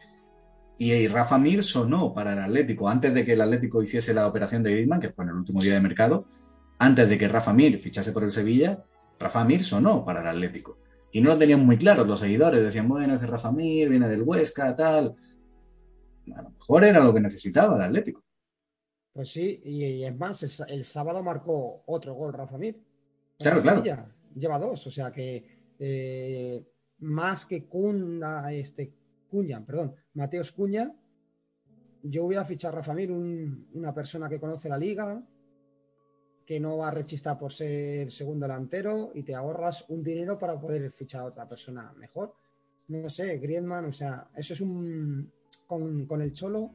Y, 0.78 1.08
Rafa 1.08 1.38
Mir 1.38 1.62
sonó 1.62 2.12
para 2.12 2.34
el 2.34 2.38
Atlético, 2.40 2.88
antes 2.88 3.14
de 3.14 3.24
que 3.24 3.32
el 3.32 3.40
Atlético 3.40 3.82
hiciese 3.82 4.12
la 4.12 4.26
operación 4.26 4.62
de 4.62 4.72
Griezmann, 4.72 5.00
que 5.00 5.10
fue 5.10 5.24
en 5.24 5.30
el 5.30 5.36
último 5.36 5.60
día 5.60 5.74
de 5.74 5.80
mercado, 5.80 6.26
antes 6.78 7.08
de 7.08 7.18
que 7.18 7.28
Rafa 7.28 7.52
Mir 7.52 7.78
fichase 7.78 8.12
por 8.12 8.24
el 8.24 8.32
Sevilla, 8.32 8.84
Rafa 9.18 9.44
Mir 9.44 9.62
sonó 9.62 10.04
para 10.04 10.20
el 10.20 10.26
Atlético. 10.26 10.78
Y 11.12 11.20
no 11.20 11.30
lo 11.30 11.38
tenían 11.38 11.64
muy 11.64 11.78
claro 11.78 12.04
los 12.04 12.20
seguidores, 12.20 12.62
decían, 12.62 12.88
bueno, 12.88 13.14
es 13.14 13.20
que 13.20 13.26
Rafa 13.26 13.50
Mir 13.50 13.88
viene 13.88 14.08
del 14.08 14.22
Huesca, 14.22 14.74
tal. 14.76 15.16
A 16.34 16.42
lo 16.42 16.50
mejor 16.50 16.84
era 16.84 17.02
lo 17.02 17.14
que 17.14 17.20
necesitaba 17.20 17.76
el 17.76 17.82
Atlético. 17.82 18.22
Pues 19.12 19.32
sí, 19.32 19.62
y, 19.64 20.04
es 20.04 20.16
más, 20.16 20.42
el, 20.68 20.84
sábado 20.84 21.22
marcó 21.22 21.82
otro 21.86 22.14
gol 22.14 22.34
Rafa 22.34 22.58
Mir. 22.58 22.78
Claro, 23.38 23.62
claro. 23.62 23.82
Lleva 24.34 24.58
dos, 24.58 24.86
o 24.86 24.90
sea 24.90 25.10
que 25.10 25.74
eh, 25.78 26.62
más 26.98 27.46
que 27.46 27.64
Cunda, 27.64 28.52
este, 28.52 28.92
Cuña, 29.30 29.64
perdón, 29.64 29.94
Mateos 30.12 30.52
Cuña, 30.52 30.94
yo 32.02 32.24
voy 32.24 32.36
a 32.36 32.44
fichar 32.44 32.72
a 32.72 32.76
Rafa 32.76 32.94
Mir, 32.94 33.10
una 33.10 33.94
persona 33.94 34.28
que 34.28 34.38
conoce 34.38 34.68
la 34.68 34.76
liga, 34.76 35.22
que 36.46 36.60
no 36.60 36.78
va 36.78 36.88
a 36.88 36.92
rechistar 36.92 37.36
por 37.38 37.52
ser 37.52 38.10
segundo 38.10 38.46
delantero 38.46 39.10
y 39.14 39.24
te 39.24 39.34
ahorras 39.34 39.84
un 39.88 40.02
dinero 40.02 40.38
para 40.38 40.58
poder 40.58 40.90
fichar 40.92 41.22
a 41.22 41.26
otra 41.26 41.48
persona 41.48 41.92
mejor. 41.96 42.34
No 42.88 43.10
sé, 43.10 43.38
Griezmann, 43.38 43.86
o 43.86 43.92
sea, 43.92 44.28
eso 44.34 44.54
es 44.54 44.60
un. 44.60 45.32
Con, 45.66 46.06
con 46.06 46.22
el 46.22 46.32
Cholo, 46.32 46.70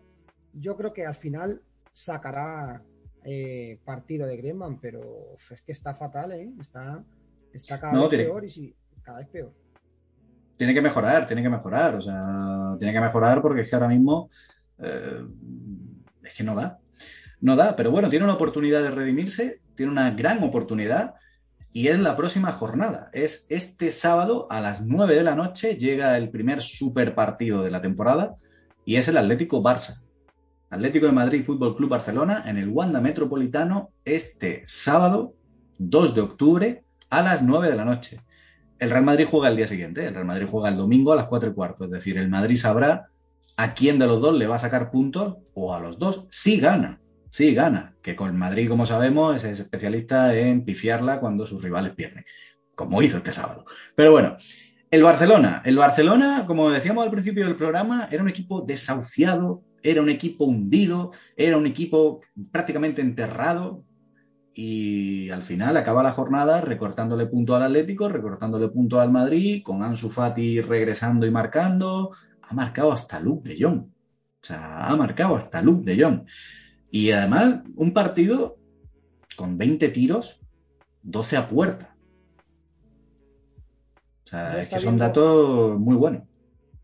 yo 0.54 0.76
creo 0.76 0.92
que 0.92 1.06
al 1.06 1.16
final 1.16 1.62
sacará 1.94 2.84
eh, 3.24 3.80
partido 3.86 4.28
de 4.28 4.38
Griezmann, 4.38 4.80
pero 4.80 5.36
es 5.50 5.62
que 5.62 5.72
está 5.72 5.94
fatal, 5.94 6.32
¿eh? 6.34 6.52
Está, 6.60 7.04
está 7.54 7.80
cada 7.80 8.08
vez 8.08 8.10
peor 8.10 8.44
y 8.44 8.50
sí, 8.50 8.76
cada 9.02 9.20
vez 9.20 9.28
peor. 9.28 9.54
Tiene 10.58 10.74
que 10.74 10.82
mejorar, 10.82 11.26
tiene 11.26 11.42
que 11.42 11.50
mejorar, 11.50 11.96
o 11.96 12.02
sea, 12.02 12.76
tiene 12.78 12.94
que 12.94 13.00
mejorar 13.00 13.42
porque 13.42 13.62
es 13.62 13.70
que 13.70 13.76
ahora 13.76 13.88
mismo 13.88 14.30
eh, 14.80 15.26
es 16.24 16.34
que 16.34 16.44
no 16.44 16.56
da. 16.56 16.80
no 17.40 17.56
da, 17.56 17.76
pero 17.76 17.92
bueno, 17.92 18.10
tiene 18.10 18.26
una 18.26 18.36
oportunidad 18.36 18.82
de 18.82 18.92
redimirse, 18.92 19.61
tiene 19.76 19.92
una 19.92 20.12
gran 20.12 20.44
oportunidad 20.44 21.16
y 21.74 21.88
es 21.88 22.00
la 22.00 22.18
próxima 22.18 22.52
jornada. 22.52 23.10
Es 23.14 23.46
este 23.50 23.92
sábado 23.92 24.48
a 24.50 24.60
las 24.60 24.86
9 24.86 25.16
de 25.16 25.24
la 25.24 25.36
noche 25.36 25.78
llega 25.78 26.18
el 26.18 26.30
primer 26.30 26.62
super 26.62 27.16
partido 27.16 27.64
de 27.64 27.72
la 27.72 27.82
temporada 27.82 28.36
y 28.86 28.96
es 28.96 29.08
el 29.08 29.18
Atlético 29.18 29.64
Barça. 29.64 30.04
Atlético 30.70 31.06
de 31.06 31.12
Madrid 31.12 31.44
Fútbol 31.44 31.76
Club 31.76 31.90
Barcelona 31.90 32.44
en 32.46 32.58
el 32.58 32.70
Wanda 32.70 33.02
Metropolitano 33.02 33.90
este 34.06 34.64
sábado 34.66 35.34
2 35.80 36.16
de 36.16 36.22
octubre 36.22 36.84
a 37.10 37.22
las 37.22 37.42
9 37.42 37.70
de 37.70 37.76
la 37.76 37.86
noche. 37.86 38.22
El 38.80 38.90
Real 38.90 39.04
Madrid 39.04 39.28
juega 39.30 39.50
el 39.50 39.58
día 39.58 39.68
siguiente, 39.68 40.08
el 40.08 40.14
Real 40.14 40.26
Madrid 40.26 40.48
juega 40.50 40.70
el 40.70 40.78
domingo 40.78 41.12
a 41.12 41.16
las 41.16 41.26
4 41.26 41.50
y 41.50 41.54
cuarto, 41.54 41.86
es 41.86 41.92
decir, 41.92 42.18
el 42.18 42.30
Madrid 42.30 42.56
sabrá 42.56 43.10
a 43.58 43.74
quién 43.74 44.00
de 44.00 44.08
los 44.08 44.22
dos 44.22 44.36
le 44.36 44.48
va 44.48 44.56
a 44.56 44.60
sacar 44.60 44.92
puntos 44.92 45.38
o 45.54 45.76
a 45.76 45.80
los 45.80 46.00
dos 46.00 46.26
si 46.30 46.60
gana. 46.60 47.01
Sí, 47.32 47.54
gana, 47.54 47.96
que 48.02 48.14
con 48.14 48.38
Madrid, 48.38 48.68
como 48.68 48.86
sabemos, 48.86 49.42
es 49.46 49.62
especialista 49.62 50.36
en 50.36 50.66
pifiarla 50.66 51.22
cuando 51.22 51.48
sus 51.48 51.64
rivales 51.64 51.94
pierden, 51.96 52.26
como 52.76 53.02
hizo 53.02 53.18
este 53.18 53.32
sábado. 53.32 53.66
Pero 53.96 54.12
bueno, 54.12 54.36
el 54.90 55.02
Barcelona, 55.02 55.62
el 55.64 55.78
Barcelona, 55.78 56.44
como 56.46 56.70
decíamos 56.70 57.06
al 57.06 57.12
principio 57.12 57.46
del 57.46 57.56
programa, 57.56 58.10
era 58.12 58.22
un 58.22 58.28
equipo 58.28 58.62
desahuciado, 58.62 59.64
era 59.82 60.02
un 60.02 60.10
equipo 60.10 60.44
hundido, 60.44 61.14
era 61.38 61.56
un 61.56 61.66
equipo 61.66 62.20
prácticamente 62.52 63.02
enterrado, 63.02 63.86
y 64.54 65.30
al 65.30 65.44
final 65.44 65.78
acaba 65.78 66.04
la 66.04 66.12
jornada 66.12 66.60
recortándole 66.60 67.28
punto 67.28 67.56
al 67.56 67.64
Atlético, 67.64 68.10
recortándole 68.10 68.68
punto 68.68 69.00
al 69.00 69.10
Madrid, 69.10 69.64
con 69.64 69.84
Ansu 69.84 70.10
Fati 70.10 70.60
regresando 70.60 71.26
y 71.26 71.32
marcando, 71.32 72.12
ha 72.42 72.54
marcado 72.54 72.92
hasta 72.92 73.22
Luke 73.22 73.48
de 73.48 73.58
Jong. 73.58 73.80
O 73.80 74.46
sea, 74.46 74.88
ha 74.88 74.96
marcado 74.98 75.38
hasta 75.38 75.62
Luke 75.62 75.90
de 75.90 76.04
Jong. 76.04 76.26
Y 76.92 77.12
además, 77.12 77.62
un 77.76 77.94
partido 77.94 78.58
con 79.36 79.58
20 79.58 79.90
tiros, 79.90 80.42
12 81.04 81.38
a 81.38 81.50
puerta. 81.50 81.96
O 84.26 84.28
sea, 84.28 84.60
es 84.60 84.68
que 84.68 84.80
son 84.80 84.98
datos 84.98 85.80
muy 85.80 85.96
buenos. 85.96 86.24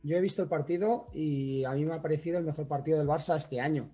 Yo 0.03 0.17
he 0.17 0.21
visto 0.21 0.41
el 0.41 0.49
partido 0.49 1.07
y 1.13 1.63
a 1.65 1.73
mí 1.73 1.85
me 1.85 1.93
ha 1.93 2.01
parecido 2.01 2.39
el 2.39 2.45
mejor 2.45 2.67
partido 2.67 2.97
del 2.97 3.07
Barça 3.07 3.35
este 3.35 3.59
año. 3.59 3.91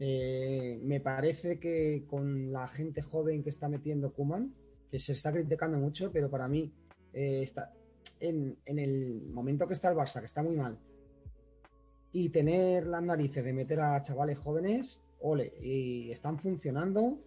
Eh, 0.00 0.80
me 0.82 1.00
parece 1.00 1.58
que 1.58 2.04
con 2.06 2.52
la 2.52 2.68
gente 2.68 3.00
joven 3.02 3.42
que 3.42 3.50
está 3.50 3.68
metiendo 3.68 4.12
Kuman, 4.12 4.54
que 4.90 4.98
se 4.98 5.12
está 5.12 5.32
criticando 5.32 5.78
mucho, 5.78 6.10
pero 6.12 6.30
para 6.30 6.48
mí 6.48 6.72
eh, 7.12 7.40
está 7.42 7.72
en, 8.20 8.58
el 8.66 9.22
momento 9.32 9.66
que 9.66 9.74
está 9.74 9.90
el 9.90 9.96
Barça, 9.96 10.20
que 10.20 10.26
está 10.26 10.42
muy 10.42 10.56
mal, 10.56 10.78
y 12.12 12.28
tener 12.30 12.86
las 12.86 13.02
narices 13.02 13.44
de 13.44 13.52
meter 13.52 13.80
a 13.80 14.00
chavales 14.02 14.38
jóvenes, 14.38 15.02
ole, 15.24 15.54
y 15.60 16.10
están 16.10 16.38
funcionando. 16.38 17.18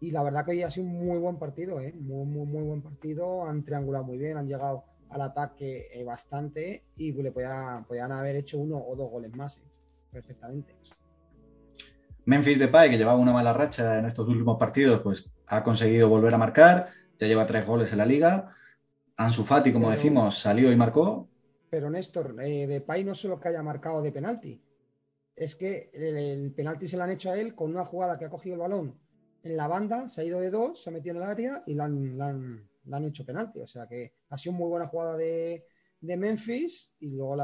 Y 0.00 0.10
la 0.10 0.22
verdad 0.22 0.44
que 0.44 0.50
hoy 0.50 0.62
ha 0.62 0.70
sido 0.70 0.86
un 0.86 1.06
muy 1.06 1.18
buen 1.18 1.38
partido, 1.38 1.80
¿eh? 1.80 1.94
muy, 1.94 2.26
muy, 2.26 2.46
muy 2.46 2.62
buen 2.62 2.82
partido. 2.82 3.44
Han 3.44 3.64
triangulado 3.64 4.04
muy 4.04 4.18
bien, 4.18 4.36
han 4.36 4.48
llegado 4.48 4.84
al 5.08 5.22
ataque 5.22 5.86
eh, 5.92 6.04
bastante 6.04 6.82
y 6.96 7.12
le 7.12 7.30
podían, 7.30 8.12
haber 8.12 8.36
hecho 8.36 8.58
uno 8.58 8.76
o 8.76 8.96
dos 8.96 9.10
goles 9.10 9.34
más, 9.36 9.62
perfectamente. 10.10 10.74
Memphis 12.26 12.58
Depay, 12.58 12.90
que 12.90 12.98
llevaba 12.98 13.18
una 13.18 13.32
mala 13.32 13.52
racha 13.52 13.98
en 13.98 14.06
estos 14.06 14.28
últimos 14.28 14.58
partidos, 14.58 15.00
pues 15.00 15.30
ha 15.46 15.62
conseguido 15.62 16.08
volver 16.08 16.34
a 16.34 16.38
marcar, 16.38 16.88
ya 17.18 17.26
lleva 17.26 17.46
tres 17.46 17.66
goles 17.66 17.92
en 17.92 17.98
la 17.98 18.06
liga. 18.06 18.54
Ansu 19.16 19.44
Fati, 19.44 19.72
como 19.72 19.90
decimos, 19.90 20.38
salió 20.38 20.72
y 20.72 20.76
marcó. 20.76 21.28
Pero 21.70 21.90
Néstor, 21.90 22.34
eh, 22.42 22.66
Depay 22.66 23.04
no 23.04 23.14
solo 23.14 23.38
que 23.38 23.48
haya 23.48 23.62
marcado 23.62 24.02
de 24.02 24.10
penalti, 24.10 24.60
es 25.36 25.56
que 25.56 25.90
el, 25.92 26.52
penalti 26.52 26.86
se 26.86 26.96
lo 26.96 27.02
han 27.02 27.10
hecho 27.10 27.30
a 27.30 27.38
él 27.38 27.54
con 27.54 27.70
una 27.70 27.84
jugada 27.84 28.18
que 28.18 28.24
ha 28.24 28.30
cogido 28.30 28.54
el 28.54 28.60
balón 28.60 28.98
en 29.42 29.56
la 29.56 29.68
banda, 29.68 30.08
se 30.08 30.20
ha 30.20 30.24
ido 30.24 30.40
de 30.40 30.50
dos, 30.50 30.82
se 30.82 30.90
ha 30.90 30.92
metido 30.92 31.16
en 31.16 31.22
el 31.22 31.28
área 31.28 31.62
y 31.66 31.74
le 31.74 31.82
han, 31.82 33.04
hecho 33.04 33.26
penalti. 33.26 33.60
O 33.60 33.66
sea 33.66 33.86
que 33.86 34.14
ha 34.30 34.38
sido 34.38 34.54
muy 34.54 34.68
buena 34.68 34.86
jugada 34.86 35.16
de, 35.16 35.64
Memphis 36.00 36.92
y 37.00 37.10
luego 37.10 37.34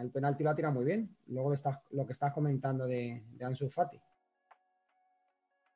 el 0.00 0.10
penalti 0.10 0.44
lo 0.44 0.50
ha 0.50 0.54
tirado 0.54 0.74
muy 0.74 0.84
bien. 0.84 1.16
Luego 1.26 1.52
lo 1.90 2.06
que 2.06 2.12
estás 2.12 2.32
comentando 2.32 2.86
de, 2.86 3.24
de 3.32 3.44
Ansu 3.44 3.68
Fati. 3.68 4.00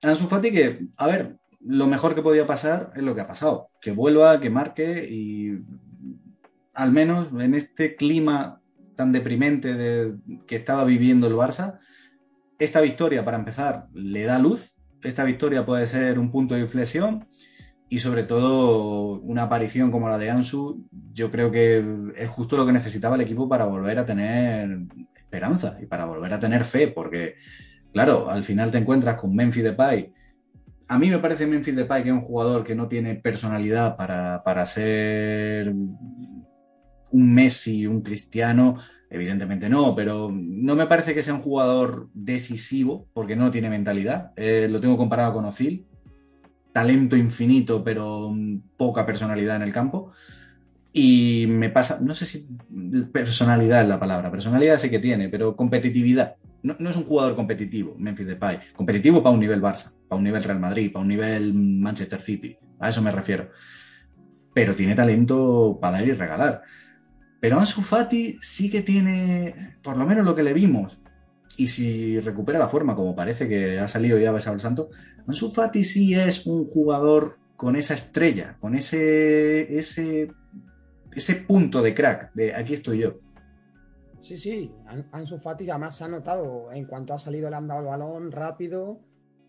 Ansu 0.03 0.29
Fati 0.29 0.53
que, 0.53 0.89
a 0.97 1.07
ver, 1.09 1.37
lo 1.61 1.87
mejor 1.87 2.15
que 2.15 2.23
podía 2.23 2.47
pasar 2.47 2.93
es 2.95 3.03
lo 3.03 3.15
que 3.15 3.23
ha 3.23 3.27
pasado. 3.27 3.71
Que 3.81 3.91
vuelva, 3.91 4.41
que 4.41 4.51
marque 4.51 5.09
y 5.09 5.61
al 6.75 6.93
menos 6.93 7.29
en 7.41 7.55
este 7.55 7.97
clima 7.97 8.63
tan 8.99 9.13
deprimente 9.13 9.73
de, 9.75 10.15
que 10.47 10.57
estaba 10.57 10.85
viviendo 10.85 11.27
el 11.27 11.35
Barça, 11.35 11.79
esta 12.59 12.83
victoria, 12.83 13.25
para 13.25 13.39
empezar, 13.39 13.87
le 13.95 14.25
da 14.25 14.39
luz. 14.39 14.75
Esta 15.03 15.25
victoria 15.25 15.65
puede 15.65 15.87
ser 15.87 16.19
un 16.19 16.31
punto 16.31 16.55
de 16.55 16.61
inflexión 16.61 17.27
y 17.89 18.01
sobre 18.01 18.25
todo 18.25 19.21
una 19.21 19.45
aparición 19.45 19.91
como 19.91 20.11
la 20.11 20.19
de 20.19 20.29
Ansu, 20.29 20.87
yo 21.15 21.31
creo 21.31 21.51
que 21.51 21.83
es 22.17 22.29
justo 22.29 22.59
lo 22.59 22.67
que 22.67 22.73
necesitaba 22.73 23.15
el 23.15 23.23
equipo 23.23 23.49
para 23.49 23.65
volver 23.65 23.99
a 23.99 24.05
tener 24.05 24.81
esperanza 25.17 25.79
y 25.81 25.87
para 25.87 26.05
volver 26.05 26.35
a 26.35 26.41
tener 26.41 26.65
fe, 26.65 26.89
porque 26.89 27.37
Claro, 27.93 28.29
al 28.29 28.45
final 28.45 28.71
te 28.71 28.79
encuentras 28.79 29.17
con 29.17 29.35
Memphis 29.35 29.65
Depay. 29.65 30.13
A 30.89 30.99
mí 30.99 31.11
me 31.11 31.19
parece 31.19 31.47
Memphis 31.47 31.77
Depay 31.77 32.03
que 32.03 32.11
es 32.11 32.15
un 32.15 32.23
jugador 32.23 32.65
que 32.65 32.75
no 32.75 32.89
tiene 32.89 33.17
personalidad 33.17 33.97
para, 33.97 34.67
ser 34.67 35.75
un 37.13 37.35
Messi, 37.35 37.87
un 37.87 38.03
Cristiano. 38.03 38.79
Evidentemente 39.11 39.69
no, 39.69 39.95
pero 39.95 40.31
no 40.33 40.75
me 40.75 40.87
parece 40.87 41.15
que 41.15 41.23
sea 41.23 41.35
un 41.35 41.41
jugador 41.41 42.09
decisivo 42.13 43.09
porque 43.13 43.37
no 43.37 43.51
tiene 43.51 43.71
mentalidad. 43.71 44.33
Eh, 44.37 44.69
lo 44.71 44.81
tengo 44.81 44.97
comparado 44.97 45.35
con 45.35 45.45
Ozil. 45.45 45.87
Talento 46.73 47.17
infinito, 47.17 47.83
pero 47.83 48.35
poca 48.77 49.07
personalidad 49.07 49.57
en 49.57 49.63
el 49.63 49.73
campo. 49.73 50.13
Y 50.93 51.47
me 51.49 51.71
pasa, 51.71 51.99
no 52.01 52.15
sé 52.15 52.27
si 52.27 52.49
personalidad 53.13 53.83
es 53.83 53.89
la 53.89 54.01
palabra, 54.01 54.31
personalidad 54.31 54.79
sí 54.79 54.91
que 54.91 54.99
tiene, 54.99 55.29
pero 55.29 55.55
competitividad 55.55 56.37
no, 56.63 56.91
es 56.91 56.97
un 56.97 57.05
jugador 57.05 57.37
competitivo, 57.37 57.95
Memphis 57.99 58.27
Depay. 58.27 58.61
Competitivo 58.75 59.23
para 59.23 59.35
un 59.35 59.41
nivel 59.41 59.63
Barça, 59.63 59.93
para 60.09 60.19
un 60.19 60.25
nivel 60.25 60.43
Real 60.43 60.61
Madrid, 60.61 60.93
para 60.93 61.03
un 61.03 61.09
nivel 61.09 61.55
Manchester 61.55 62.21
City. 62.21 62.57
A 62.81 62.89
eso 62.89 63.03
me 63.03 63.11
refiero. 63.11 63.51
Pero 64.55 64.75
tiene 64.75 64.95
talento 64.95 65.79
para 65.81 65.99
dar 65.99 66.09
y 66.09 66.13
regalar. 66.13 66.63
Pero 67.41 67.59
Ansu 67.59 67.83
Fati 67.83 68.39
sí 68.41 68.71
que 68.71 68.83
tiene, 68.83 69.77
por 69.83 69.97
lo 69.97 70.07
menos 70.07 70.25
lo 70.25 70.35
que 70.35 70.43
le 70.43 70.53
vimos, 70.53 70.99
y 71.57 71.69
si 71.69 72.21
recupera 72.21 72.59
la 72.59 72.69
forma, 72.69 72.97
como 72.97 73.15
parece 73.15 73.49
que 73.49 73.79
ha 73.79 73.89
salido 73.89 74.19
ya 74.19 74.33
besado 74.33 74.55
el 74.55 74.61
santo, 74.61 74.91
Ansu 75.27 75.51
Fati 75.51 75.85
sí 75.85 76.15
es 76.15 76.47
un 76.47 76.67
jugador 76.67 77.39
con 77.57 77.77
esa 77.77 77.95
estrella, 77.95 78.57
con 78.61 78.75
ese, 78.75 79.77
ese, 79.77 80.33
ese 81.13 81.35
punto 81.37 81.83
de 81.83 81.95
crack, 81.95 82.33
de 82.35 82.55
aquí 82.55 82.75
estoy 82.75 83.01
yo. 83.01 83.19
Sí, 84.21 84.37
sí, 84.37 84.73
Ansu 85.13 85.39
Fati 85.39 85.69
además 85.71 85.97
se 85.97 86.05
ha 86.05 86.09
notado 86.09 86.73
en 86.73 86.87
cuanto 86.87 87.15
ha 87.15 87.19
salido, 87.19 87.51
le 87.51 87.57
han 87.57 87.69
dado 87.69 87.81
el 87.81 87.87
balón 87.87 88.33
rápido. 88.33 89.01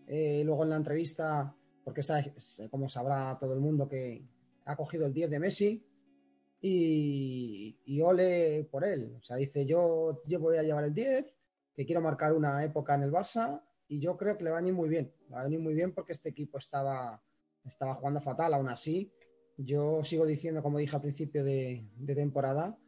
Eh, 0.06 0.42
luego 0.44 0.64
en 0.64 0.70
la 0.70 0.76
entrevista, 0.76 1.54
porque 1.84 2.02
como 2.68 2.88
sabrá 2.88 3.36
todo 3.38 3.54
el 3.54 3.60
mundo, 3.60 3.88
que 3.88 4.24
ha 4.64 4.74
cogido 4.74 5.06
el 5.06 5.14
10 5.14 5.30
de 5.30 5.38
Messi 5.38 5.84
y, 6.60 7.78
y 7.84 8.00
ole 8.00 8.68
por 8.70 8.84
él. 8.84 9.16
O 9.18 9.22
sea, 9.22 9.36
dice: 9.36 9.66
Yo, 9.66 10.22
yo 10.26 10.40
voy 10.40 10.56
a 10.56 10.62
llevar 10.62 10.84
el 10.84 10.94
10, 10.94 11.24
que 11.74 11.86
quiero 11.86 12.00
marcar 12.00 12.32
una 12.32 12.64
época 12.64 12.94
en 12.94 13.02
el 13.02 13.12
Barça 13.12 13.62
y 13.88 14.00
yo 14.00 14.16
creo 14.16 14.36
que 14.36 14.44
le 14.44 14.50
va 14.50 14.58
a 14.58 14.60
venir 14.60 14.74
muy 14.74 14.88
bien. 14.88 15.12
Va 15.32 15.40
a 15.40 15.44
venir 15.44 15.60
muy 15.60 15.74
bien 15.74 15.94
porque 15.94 16.12
este 16.12 16.28
equipo 16.28 16.58
estaba, 16.58 17.22
estaba 17.64 17.94
jugando 17.94 18.20
fatal. 18.20 18.54
Aún 18.54 18.68
así, 18.68 19.12
yo 19.56 20.02
sigo 20.04 20.26
diciendo, 20.26 20.62
como 20.62 20.78
dije 20.78 20.94
al 20.94 21.02
principio 21.02 21.44
de 21.44 22.14
temporada, 22.14 22.78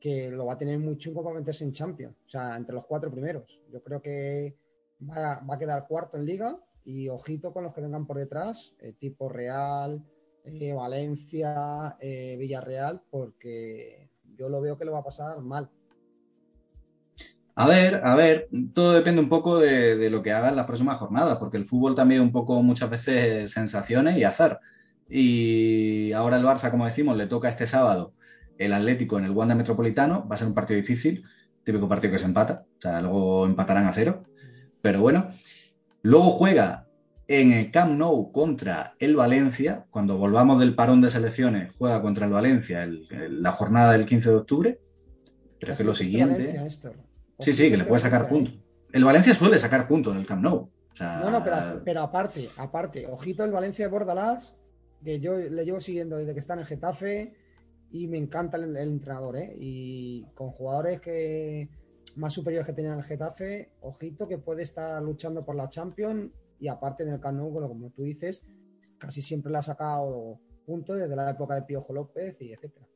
que 0.00 0.30
lo 0.30 0.46
va 0.46 0.54
a 0.54 0.58
tener 0.58 0.78
muy 0.78 0.96
chungo 0.98 1.22
para 1.24 1.38
meterse 1.38 1.64
en 1.64 1.72
Champions, 1.72 2.16
o 2.26 2.28
sea, 2.28 2.56
entre 2.56 2.74
los 2.74 2.86
cuatro 2.86 3.10
primeros. 3.10 3.60
Yo 3.72 3.82
creo 3.82 4.00
que 4.00 4.56
va, 5.02 5.42
a 5.48 5.58
quedar 5.58 5.86
cuarto 5.86 6.16
en 6.16 6.26
liga 6.26 6.58
y 6.84 7.08
ojito 7.08 7.52
con 7.52 7.64
los 7.64 7.72
que 7.72 7.80
vengan 7.80 8.06
por 8.06 8.18
detrás, 8.18 8.74
eh, 8.78 8.92
tipo 8.92 9.28
Real, 9.28 10.04
eh, 10.46 10.72
Valencia, 10.72 11.96
eh, 12.00 12.36
Villarreal, 12.38 13.02
porque 13.10 14.08
yo 14.36 14.48
lo 14.48 14.60
veo 14.60 14.78
que 14.78 14.84
lo 14.84 14.92
va 14.92 15.00
a 15.00 15.04
pasar 15.04 15.40
mal. 15.40 15.68
A 17.56 17.66
ver, 17.66 18.00
a 18.04 18.14
ver, 18.14 18.48
todo 18.74 18.92
depende 18.92 19.20
un 19.20 19.28
poco 19.28 19.58
de, 19.58 20.10
lo 20.10 20.22
que 20.22 20.32
hagan 20.32 20.56
las 20.56 20.66
próximas 20.66 20.98
jornadas, 20.98 21.38
porque 21.38 21.56
el 21.56 21.66
fútbol 21.66 21.94
también 21.94 22.20
un 22.20 22.30
poco 22.30 22.62
muchas 22.62 22.90
veces 22.90 23.50
sensaciones 23.50 24.18
y 24.18 24.24
azar. 24.24 24.60
Y 25.08 26.12
ahora 26.12 26.36
el 26.36 26.44
Barça, 26.44 26.70
como 26.70 26.84
decimos, 26.84 27.16
le 27.16 27.26
toca 27.26 27.48
este 27.48 27.66
sábado 27.66 28.12
el 28.58 28.72
Atlético 28.72 29.18
en 29.18 29.24
el 29.24 29.30
Wanda 29.30 29.54
Metropolitano. 29.54 30.28
Va 30.28 30.34
a 30.34 30.38
ser 30.38 30.48
un 30.48 30.54
partido 30.54 30.78
difícil, 30.78 31.24
típico 31.64 31.88
partido 31.88 32.12
que 32.12 32.18
se 32.18 32.26
empata, 32.26 32.66
o 32.78 32.80
sea, 32.80 33.00
luego 33.00 33.46
empatarán 33.46 33.86
a 33.86 33.92
cero. 33.92 34.24
Pero 34.82 35.00
bueno, 35.00 35.28
luego 36.02 36.30
juega 36.32 36.85
en 37.28 37.52
el 37.52 37.70
Camp 37.70 37.98
Nou 37.98 38.30
contra 38.32 38.94
el 38.98 39.16
Valencia. 39.16 39.86
Cuando 39.90 40.16
volvamos 40.16 40.60
del 40.60 40.74
parón 40.74 41.00
de 41.00 41.10
selecciones, 41.10 41.72
juega 41.78 42.02
contra 42.02 42.26
el 42.26 42.32
Valencia 42.32 42.88
la 43.10 43.52
jornada 43.52 43.92
del 43.92 44.06
15 44.06 44.30
de 44.30 44.36
octubre. 44.36 44.80
Pero 45.58 45.72
es 45.72 45.78
que 45.78 45.84
lo 45.84 45.94
siguiente. 45.94 46.68
sí, 47.40 47.52
sí, 47.52 47.70
que 47.70 47.76
le 47.76 47.84
puede 47.84 48.00
sacar 48.00 48.28
puntos. 48.28 48.54
El 48.92 49.04
Valencia 49.04 49.34
suele 49.34 49.58
sacar 49.58 49.88
puntos 49.88 50.14
en 50.14 50.20
el 50.20 50.26
Camp 50.26 50.42
Nou. 50.42 50.70
no, 51.00 51.30
no, 51.30 51.44
pero, 51.84 52.00
aparte, 52.00 52.48
aparte, 52.56 53.06
ojito 53.06 53.44
el 53.44 53.52
Valencia 53.52 53.84
de 53.84 53.90
Bordalás, 53.90 54.56
que 55.04 55.20
yo 55.20 55.36
le 55.36 55.64
llevo 55.64 55.80
siguiendo 55.80 56.16
desde 56.16 56.32
que 56.32 56.40
está 56.40 56.54
en 56.54 56.60
el 56.60 56.66
Getafe 56.66 57.34
y 57.90 58.08
me 58.08 58.18
encanta 58.18 58.56
el, 58.56 58.76
entrenador, 58.76 59.36
¿eh? 59.36 59.54
Y 59.58 60.24
con 60.34 60.50
jugadores 60.50 61.00
que 61.00 61.68
más 62.16 62.32
superiores 62.32 62.66
que 62.66 62.72
tenían 62.72 62.98
el 62.98 63.04
Getafe, 63.04 63.70
ojito 63.80 64.26
que 64.26 64.38
puede 64.38 64.62
estar 64.62 65.02
luchando 65.02 65.44
por 65.44 65.54
la 65.54 65.68
Champions 65.68 66.30
y 66.58 66.68
aparte 66.68 67.04
en 67.04 67.12
el 67.12 67.20
Camp 67.20 67.38
como 67.38 67.90
tú 67.90 68.02
dices, 68.02 68.44
casi 68.98 69.22
siempre 69.22 69.52
le 69.52 69.58
ha 69.58 69.62
sacado 69.62 70.38
puntos 70.64 70.98
desde 70.98 71.14
la 71.14 71.30
época 71.30 71.54
de 71.54 71.62
Piojo 71.62 71.92
López 71.92 72.36
y 72.40 72.52
etcétera. 72.52 72.86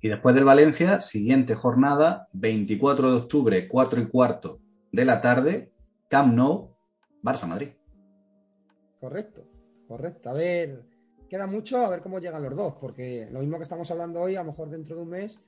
Y 0.00 0.08
después 0.08 0.34
del 0.34 0.44
Valencia, 0.44 1.00
siguiente 1.00 1.54
jornada, 1.54 2.28
24 2.32 3.10
de 3.10 3.16
octubre, 3.16 3.68
4 3.68 4.00
y 4.00 4.08
cuarto 4.08 4.60
de 4.92 5.04
la 5.04 5.20
tarde, 5.20 5.72
Camp 6.08 6.32
Nou, 6.34 6.76
Barça-Madrid. 7.22 7.70
Correcto, 9.00 9.44
correcto. 9.88 10.30
A 10.30 10.34
ver, 10.34 10.84
queda 11.28 11.46
mucho 11.46 11.84
a 11.84 11.90
ver 11.90 12.00
cómo 12.00 12.20
llegan 12.20 12.42
los 12.44 12.54
dos, 12.54 12.74
porque 12.80 13.28
lo 13.32 13.40
mismo 13.40 13.56
que 13.56 13.64
estamos 13.64 13.90
hablando 13.90 14.20
hoy, 14.20 14.36
a 14.36 14.42
lo 14.42 14.52
mejor 14.52 14.70
dentro 14.70 14.94
de 14.94 15.02
un 15.02 15.08
mes 15.08 15.40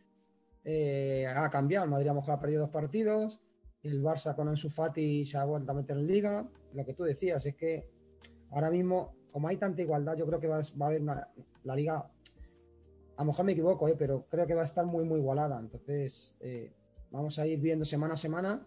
eh, 0.65 1.27
ha 1.27 1.49
cambiado. 1.49 1.85
El 1.85 1.91
Madrid 1.91 2.09
a 2.09 2.15
lo 2.15 2.21
mejor 2.21 2.35
ha 2.35 2.41
perdido 2.41 2.63
dos 2.63 2.71
partidos, 2.71 3.41
el 3.83 4.03
Barça 4.03 4.35
con 4.35 4.49
Ansu 4.49 4.69
Fati 4.69 5.25
se 5.25 5.39
ha 5.39 5.45
vuelto 5.45 5.73
a 5.73 5.75
meter 5.75 5.97
en 5.97 6.07
liga. 6.07 6.49
Lo 6.75 6.85
que 6.85 6.95
tú 6.95 7.05
decías 7.05 7.45
es 7.47 7.55
que 7.57 7.89
ahora 8.51 8.71
mismo, 8.71 9.15
como 9.33 9.49
hay 9.49 9.57
tanta 9.57 9.83
igualdad, 9.83 10.17
yo 10.17 10.27
creo 10.27 10.41
que 10.41 10.49
va, 10.49 10.59
a 10.59 10.87
haber 10.87 11.03
la 11.03 11.77
liga, 11.77 12.11
a 13.17 13.23
lo 13.23 13.25
mejor 13.25 13.45
me 13.45 13.53
equivoco, 13.53 13.89
eh, 13.89 13.97
pero 13.99 14.27
creo 14.31 14.47
que 14.47 14.55
va 14.55 14.63
a 14.63 14.65
estar 14.65 14.87
muy, 14.87 15.05
muy 15.05 15.21
igualada. 15.21 15.59
Entonces, 15.61 16.35
eh, 16.41 16.73
vamos 17.11 17.39
a 17.39 17.47
ir 17.47 17.61
viendo 17.61 17.85
semana 17.85 18.15
a 18.15 18.17
semana 18.17 18.67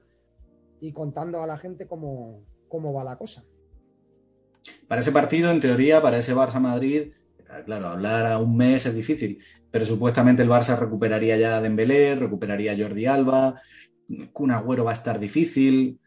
y 0.79 0.91
contando 0.91 1.41
a 1.41 1.47
la 1.47 1.57
gente 1.57 1.87
cómo, 1.87 2.43
cómo 2.67 2.93
va 2.93 3.03
la 3.03 3.17
cosa. 3.17 3.43
Para 4.87 5.01
ese 5.01 5.11
partido, 5.11 5.51
en 5.51 5.59
teoría, 5.59 6.01
para 6.01 6.17
ese 6.17 6.35
Barça-Madrid, 6.35 7.13
claro, 7.65 7.87
hablar 7.87 8.25
a 8.25 8.39
un 8.39 8.55
mes 8.55 8.85
es 8.85 8.95
difícil, 8.95 9.39
pero 9.71 9.85
supuestamente 9.85 10.41
el 10.41 10.49
Barça 10.49 10.77
recuperaría 10.77 11.37
ya 11.37 11.57
a 11.57 11.61
Dembélé, 11.61 12.15
recuperaría 12.15 12.77
Jordi 12.77 13.05
Alba, 13.05 13.61
Kun 14.31 14.51
Agüero 14.51 14.83
va 14.83 14.91
a 14.91 14.95
estar 14.95 15.19
difícil, 15.19 15.99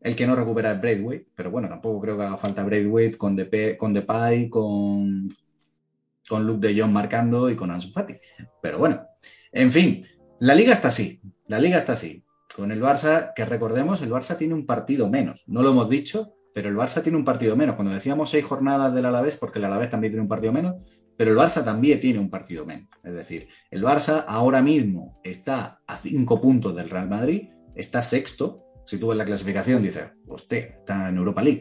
el 0.00 0.16
que 0.16 0.26
no 0.26 0.34
recupera 0.34 0.72
es 0.72 0.80
Braithwaite, 0.80 1.26
pero 1.34 1.50
bueno, 1.50 1.68
tampoco 1.68 2.00
creo 2.00 2.16
que 2.16 2.24
haga 2.24 2.36
falta 2.36 2.64
Braithwaite 2.64 3.18
con, 3.18 3.36
con 3.78 3.92
Depay, 3.92 4.48
con, 4.48 5.28
con 6.28 6.46
Luke 6.46 6.66
de 6.66 6.80
Jong 6.80 6.92
marcando 6.92 7.50
y 7.50 7.56
con 7.56 7.70
Ansu 7.70 7.92
Fati. 7.92 8.14
Pero 8.62 8.78
bueno, 8.78 9.06
en 9.52 9.70
fin, 9.70 10.06
la 10.38 10.54
liga 10.54 10.72
está 10.72 10.88
así, 10.88 11.20
la 11.46 11.58
liga 11.58 11.78
está 11.78 11.92
así. 11.92 12.24
Con 12.54 12.72
el 12.72 12.82
Barça, 12.82 13.32
que 13.34 13.44
recordemos, 13.44 14.02
el 14.02 14.10
Barça 14.10 14.36
tiene 14.36 14.54
un 14.54 14.66
partido 14.66 15.08
menos. 15.08 15.44
No 15.46 15.62
lo 15.62 15.70
hemos 15.70 15.88
dicho, 15.88 16.34
pero 16.52 16.68
el 16.68 16.76
Barça 16.76 17.02
tiene 17.02 17.16
un 17.16 17.24
partido 17.24 17.56
menos. 17.56 17.76
Cuando 17.76 17.94
decíamos 17.94 18.30
seis 18.30 18.44
jornadas 18.44 18.94
del 18.94 19.06
Alavés, 19.06 19.36
porque 19.36 19.58
el 19.58 19.66
Alavés 19.66 19.90
también 19.90 20.12
tiene 20.12 20.22
un 20.22 20.28
partido 20.28 20.52
menos, 20.52 20.82
pero 21.16 21.30
el 21.30 21.36
Barça 21.36 21.64
también 21.64 22.00
tiene 22.00 22.18
un 22.18 22.30
partido 22.30 22.66
menos. 22.66 22.88
Es 23.04 23.14
decir, 23.14 23.48
el 23.70 23.84
Barça 23.84 24.24
ahora 24.26 24.62
mismo 24.62 25.20
está 25.22 25.80
a 25.86 25.96
cinco 25.96 26.40
puntos 26.40 26.74
del 26.74 26.90
Real 26.90 27.08
Madrid, 27.08 27.50
está 27.74 28.02
sexto. 28.02 28.64
Si 28.90 28.98
tú 28.98 29.06
ves 29.06 29.18
la 29.18 29.24
clasificación, 29.24 29.84
dices, 29.84 30.02
hostia, 30.26 30.58
está 30.58 31.10
en 31.10 31.16
Europa 31.16 31.44
League. 31.44 31.60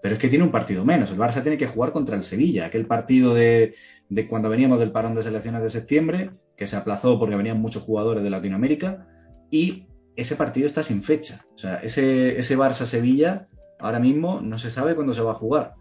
Pero 0.00 0.14
es 0.14 0.18
que 0.18 0.28
tiene 0.28 0.46
un 0.46 0.50
partido 0.50 0.82
menos. 0.82 1.10
El 1.10 1.18
Barça 1.18 1.42
tiene 1.42 1.58
que 1.58 1.66
jugar 1.66 1.92
contra 1.92 2.16
el 2.16 2.22
Sevilla, 2.22 2.64
aquel 2.64 2.86
partido 2.86 3.34
de, 3.34 3.74
de 4.08 4.26
cuando 4.26 4.48
veníamos 4.48 4.78
del 4.78 4.90
parón 4.90 5.14
de 5.14 5.22
selecciones 5.22 5.60
de 5.62 5.68
septiembre, 5.68 6.30
que 6.56 6.66
se 6.66 6.76
aplazó 6.76 7.18
porque 7.18 7.36
venían 7.36 7.60
muchos 7.60 7.82
jugadores 7.82 8.22
de 8.22 8.30
Latinoamérica, 8.30 9.06
y 9.50 9.88
ese 10.16 10.36
partido 10.36 10.66
está 10.66 10.82
sin 10.82 11.02
fecha. 11.02 11.44
O 11.54 11.58
sea, 11.58 11.76
ese, 11.82 12.38
ese 12.38 12.56
Barça-Sevilla 12.56 13.48
ahora 13.78 14.00
mismo 14.00 14.40
no 14.40 14.56
se 14.56 14.70
sabe 14.70 14.94
cuándo 14.94 15.12
se 15.12 15.20
va 15.20 15.32
a 15.32 15.34
jugar. 15.34 15.74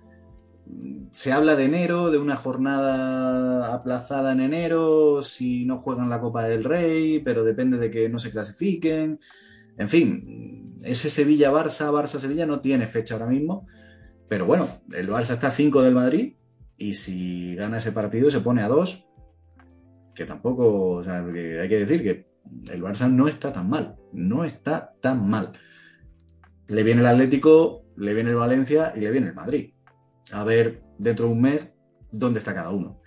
Se 1.11 1.31
habla 1.31 1.55
de 1.55 1.63
enero, 1.63 2.11
de 2.11 2.17
una 2.17 2.35
jornada 2.35 3.73
aplazada 3.73 4.33
en 4.33 4.41
enero, 4.41 5.21
si 5.21 5.63
no 5.63 5.77
juegan 5.77 6.09
la 6.09 6.19
Copa 6.19 6.43
del 6.43 6.65
Rey, 6.65 7.19
pero 7.19 7.45
depende 7.45 7.77
de 7.77 7.89
que 7.89 8.09
no 8.09 8.19
se 8.19 8.31
clasifiquen. 8.31 9.21
En 9.77 9.87
fin, 9.87 10.68
ese 10.83 11.09
Sevilla-Barça, 11.09 11.91
Barça-Sevilla 11.91 12.45
no 12.45 12.61
tiene 12.61 12.87
fecha 12.87 13.15
ahora 13.15 13.27
mismo, 13.27 13.67
pero 14.27 14.45
bueno, 14.45 14.67
el 14.93 15.09
Barça 15.09 15.33
está 15.33 15.47
a 15.47 15.51
5 15.51 15.81
del 15.81 15.95
Madrid 15.95 16.35
y 16.77 16.93
si 16.93 17.55
gana 17.55 17.77
ese 17.77 17.91
partido 17.91 18.29
se 18.31 18.41
pone 18.41 18.61
a 18.61 18.67
2, 18.67 19.07
que 20.15 20.25
tampoco, 20.25 20.91
o 20.91 21.03
sea, 21.03 21.19
hay 21.19 21.69
que 21.69 21.79
decir 21.79 22.03
que 22.03 22.29
el 22.71 22.81
Barça 22.81 23.09
no 23.11 23.27
está 23.27 23.51
tan 23.53 23.69
mal, 23.69 23.97
no 24.13 24.43
está 24.43 24.93
tan 25.01 25.29
mal. 25.29 25.53
Le 26.67 26.83
viene 26.83 27.01
el 27.01 27.07
Atlético, 27.07 27.85
le 27.97 28.13
viene 28.13 28.31
el 28.31 28.35
Valencia 28.35 28.93
y 28.95 29.01
le 29.01 29.11
viene 29.11 29.27
el 29.27 29.33
Madrid. 29.33 29.73
A 30.31 30.43
ver 30.43 30.83
dentro 30.97 31.25
de 31.25 31.31
un 31.31 31.41
mes 31.41 31.75
dónde 32.11 32.39
está 32.39 32.53
cada 32.53 32.69
uno. 32.69 33.01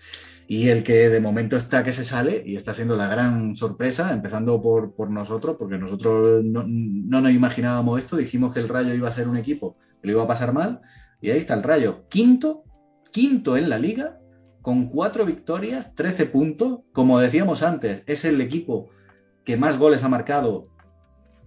Y 0.52 0.68
el 0.68 0.84
que 0.84 1.08
de 1.08 1.18
momento 1.18 1.56
está 1.56 1.82
que 1.82 1.92
se 1.92 2.04
sale 2.04 2.42
y 2.44 2.56
está 2.56 2.74
siendo 2.74 2.94
la 2.94 3.08
gran 3.08 3.56
sorpresa, 3.56 4.12
empezando 4.12 4.60
por, 4.60 5.10
nosotros, 5.10 5.56
porque 5.58 5.78
nosotros 5.78 6.44
no, 6.44 6.66
no, 6.68 7.22
nos 7.22 7.32
imaginábamos 7.32 7.98
esto, 7.98 8.18
dijimos 8.18 8.52
que 8.52 8.60
el 8.60 8.68
Rayo 8.68 8.92
iba 8.92 9.08
a 9.08 9.12
ser 9.12 9.28
un 9.28 9.38
equipo 9.38 9.78
que 10.02 10.08
lo 10.08 10.12
iba 10.12 10.24
a 10.24 10.26
pasar 10.26 10.52
mal, 10.52 10.82
y 11.22 11.30
ahí 11.30 11.38
está 11.38 11.54
el 11.54 11.62
Rayo, 11.62 12.06
quinto, 12.10 12.64
quinto 13.10 13.56
en 13.56 13.70
la 13.70 13.78
liga, 13.78 14.20
con 14.60 14.90
cuatro 14.90 15.24
victorias, 15.24 15.94
13 15.94 16.26
puntos, 16.26 16.80
como 16.92 17.18
decíamos 17.18 17.62
antes, 17.62 18.02
es 18.06 18.26
el 18.26 18.38
equipo 18.42 18.90
que 19.46 19.56
más 19.56 19.78
goles 19.78 20.04
ha 20.04 20.10
marcado 20.10 20.68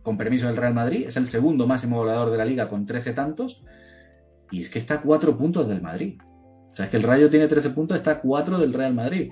con 0.01 0.17
permiso 0.17 0.47
del 0.47 0.57
Real 0.57 0.73
Madrid, 0.73 1.05
es 1.07 1.15
el 1.15 1.27
segundo 1.27 1.67
máximo 1.67 1.97
goleador 1.97 2.31
de 2.31 2.37
la 2.37 2.45
liga 2.45 2.69
con 2.69 2.87
13 2.87 3.13
tantos, 3.13 3.63
y 4.49 4.63
es 4.63 4.71
que 4.71 4.79
está 4.79 4.95
a 4.95 5.01
4 5.03 5.37
puntos 5.37 5.67
del 5.67 5.83
Madrid. 5.83 6.17
O 6.75 6.77
sea, 6.77 6.85
es 6.85 6.91
que 6.91 6.97
el 6.97 7.03
Rayo 7.03 7.29
tiene 7.29 7.47
13 7.47 7.69
puntos, 7.69 7.95
está 7.95 8.11
a 8.11 8.19
4 8.19 8.59
del 8.59 8.73
Real 8.73 8.93
Madrid. 8.93 9.31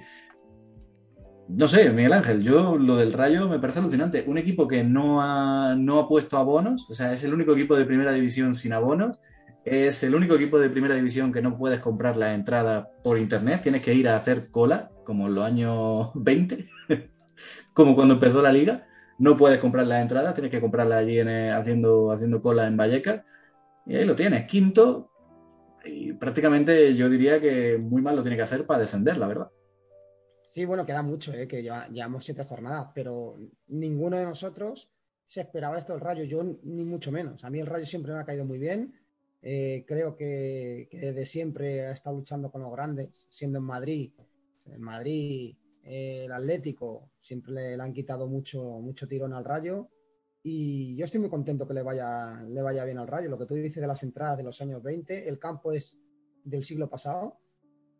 No 1.50 1.68
sé, 1.68 1.90
Miguel 1.90 2.14
Ángel, 2.14 2.42
yo 2.42 2.78
lo 2.78 2.96
del 2.96 3.12
Rayo 3.12 3.50
me 3.50 3.60
parece 3.60 3.80
alucinante. 3.80 4.24
Un 4.26 4.38
equipo 4.38 4.66
que 4.66 4.82
no 4.86 5.22
ha, 5.22 5.76
no 5.76 6.00
ha 6.00 6.08
puesto 6.08 6.38
abonos, 6.38 6.88
o 6.90 6.94
sea, 6.94 7.12
es 7.12 7.22
el 7.26 7.34
único 7.34 7.52
equipo 7.52 7.76
de 7.76 7.84
primera 7.84 8.14
división 8.14 8.56
sin 8.56 8.72
abonos, 8.72 9.20
es 9.66 10.04
el 10.04 10.16
único 10.16 10.36
equipo 10.36 10.58
de 10.58 10.70
primera 10.70 10.96
división 10.96 11.34
que 11.34 11.42
no 11.42 11.58
puedes 11.58 11.82
comprar 11.82 12.16
la 12.16 12.34
entrada 12.34 12.90
por 13.04 13.18
internet, 13.18 13.60
tienes 13.62 13.82
que 13.82 13.94
ir 13.94 14.08
a 14.08 14.16
hacer 14.16 14.50
cola, 14.50 14.90
como 15.04 15.28
en 15.28 15.36
los 15.36 15.44
años 15.44 16.12
20. 16.16 16.66
como 17.74 17.94
cuando 17.94 18.14
empezó 18.14 18.42
la 18.42 18.54
liga. 18.54 18.88
No 19.20 19.36
puedes 19.38 19.60
comprar 19.60 19.86
las 19.86 20.02
entradas, 20.02 20.34
tienes 20.34 20.50
que 20.50 20.62
comprarla 20.62 20.98
allí 20.98 21.20
eh, 21.20 21.52
haciendo, 21.52 22.10
haciendo 22.12 22.42
cola 22.42 22.68
en 22.68 22.78
Vallecas. 22.78 23.22
Y 23.86 23.96
ahí 23.96 24.06
lo 24.06 24.16
tienes, 24.16 24.46
quinto. 24.48 25.12
Y 25.86 26.14
prácticamente 26.14 26.96
yo 26.96 27.10
diría 27.10 27.40
que 27.40 27.78
muy 27.78 28.02
mal 28.02 28.16
lo 28.16 28.24
tiene 28.24 28.38
que 28.38 28.44
hacer 28.44 28.66
para 28.66 28.82
descender, 28.82 29.18
la 29.18 29.28
verdad. 29.28 29.52
Sí, 30.54 30.66
bueno, 30.66 30.86
queda 30.86 31.02
mucho, 31.02 31.34
¿eh? 31.34 31.48
que 31.48 31.64
llevamos 31.64 32.26
siete 32.26 32.44
jornadas, 32.46 32.90
pero 32.94 33.38
ninguno 33.68 34.18
de 34.18 34.26
nosotros 34.26 34.90
se 35.26 35.42
esperaba 35.42 35.78
esto 35.78 35.94
del 35.94 36.02
Rayo, 36.02 36.24
yo 36.24 36.44
ni 36.44 36.86
mucho 36.86 37.12
menos. 37.12 37.44
A 37.44 37.50
mí 37.50 37.60
el 37.60 37.66
Rayo 37.66 37.86
siempre 37.86 38.14
me 38.14 38.20
ha 38.20 38.26
caído 38.26 38.46
muy 38.46 38.60
bien. 38.60 38.94
Eh, 39.42 39.84
creo 39.88 40.16
que, 40.16 40.88
desde 40.92 41.26
siempre 41.26 41.88
ha 41.88 41.92
estado 41.92 42.18
luchando 42.18 42.52
con 42.52 42.62
los 42.62 42.72
grandes, 42.72 43.26
siendo 43.30 43.58
en 43.58 43.66
Madrid. 43.66 44.12
En 44.66 44.82
Madrid 44.82 45.56
el 45.84 46.32
Atlético 46.32 47.12
siempre 47.20 47.52
le, 47.52 47.82
han 47.82 47.92
quitado 47.92 48.28
mucho, 48.28 48.64
mucho 48.64 49.08
tirón 49.08 49.34
al 49.34 49.44
Rayo 49.44 49.90
y 50.44 50.98
yo 50.98 51.06
estoy 51.06 51.22
muy 51.22 51.30
contento 51.30 51.66
que 51.66 51.74
le 51.74 51.84
vaya, 51.84 52.44
le 52.48 52.62
vaya 52.62 52.84
bien 52.84 52.98
al 52.98 53.08
Rayo. 53.08 53.30
Lo 53.30 53.40
que 53.40 53.46
tú 53.46 53.56
dices 53.56 53.82
de 53.82 53.88
las 53.88 54.04
entradas 54.04 54.38
de 54.38 54.44
los 54.44 54.62
años 54.62 54.84
20, 54.84 55.30
el 55.30 55.40
campo 55.40 55.72
es 55.72 55.98
del 56.44 56.66
siglo 56.66 56.90
pasado, 56.90 57.40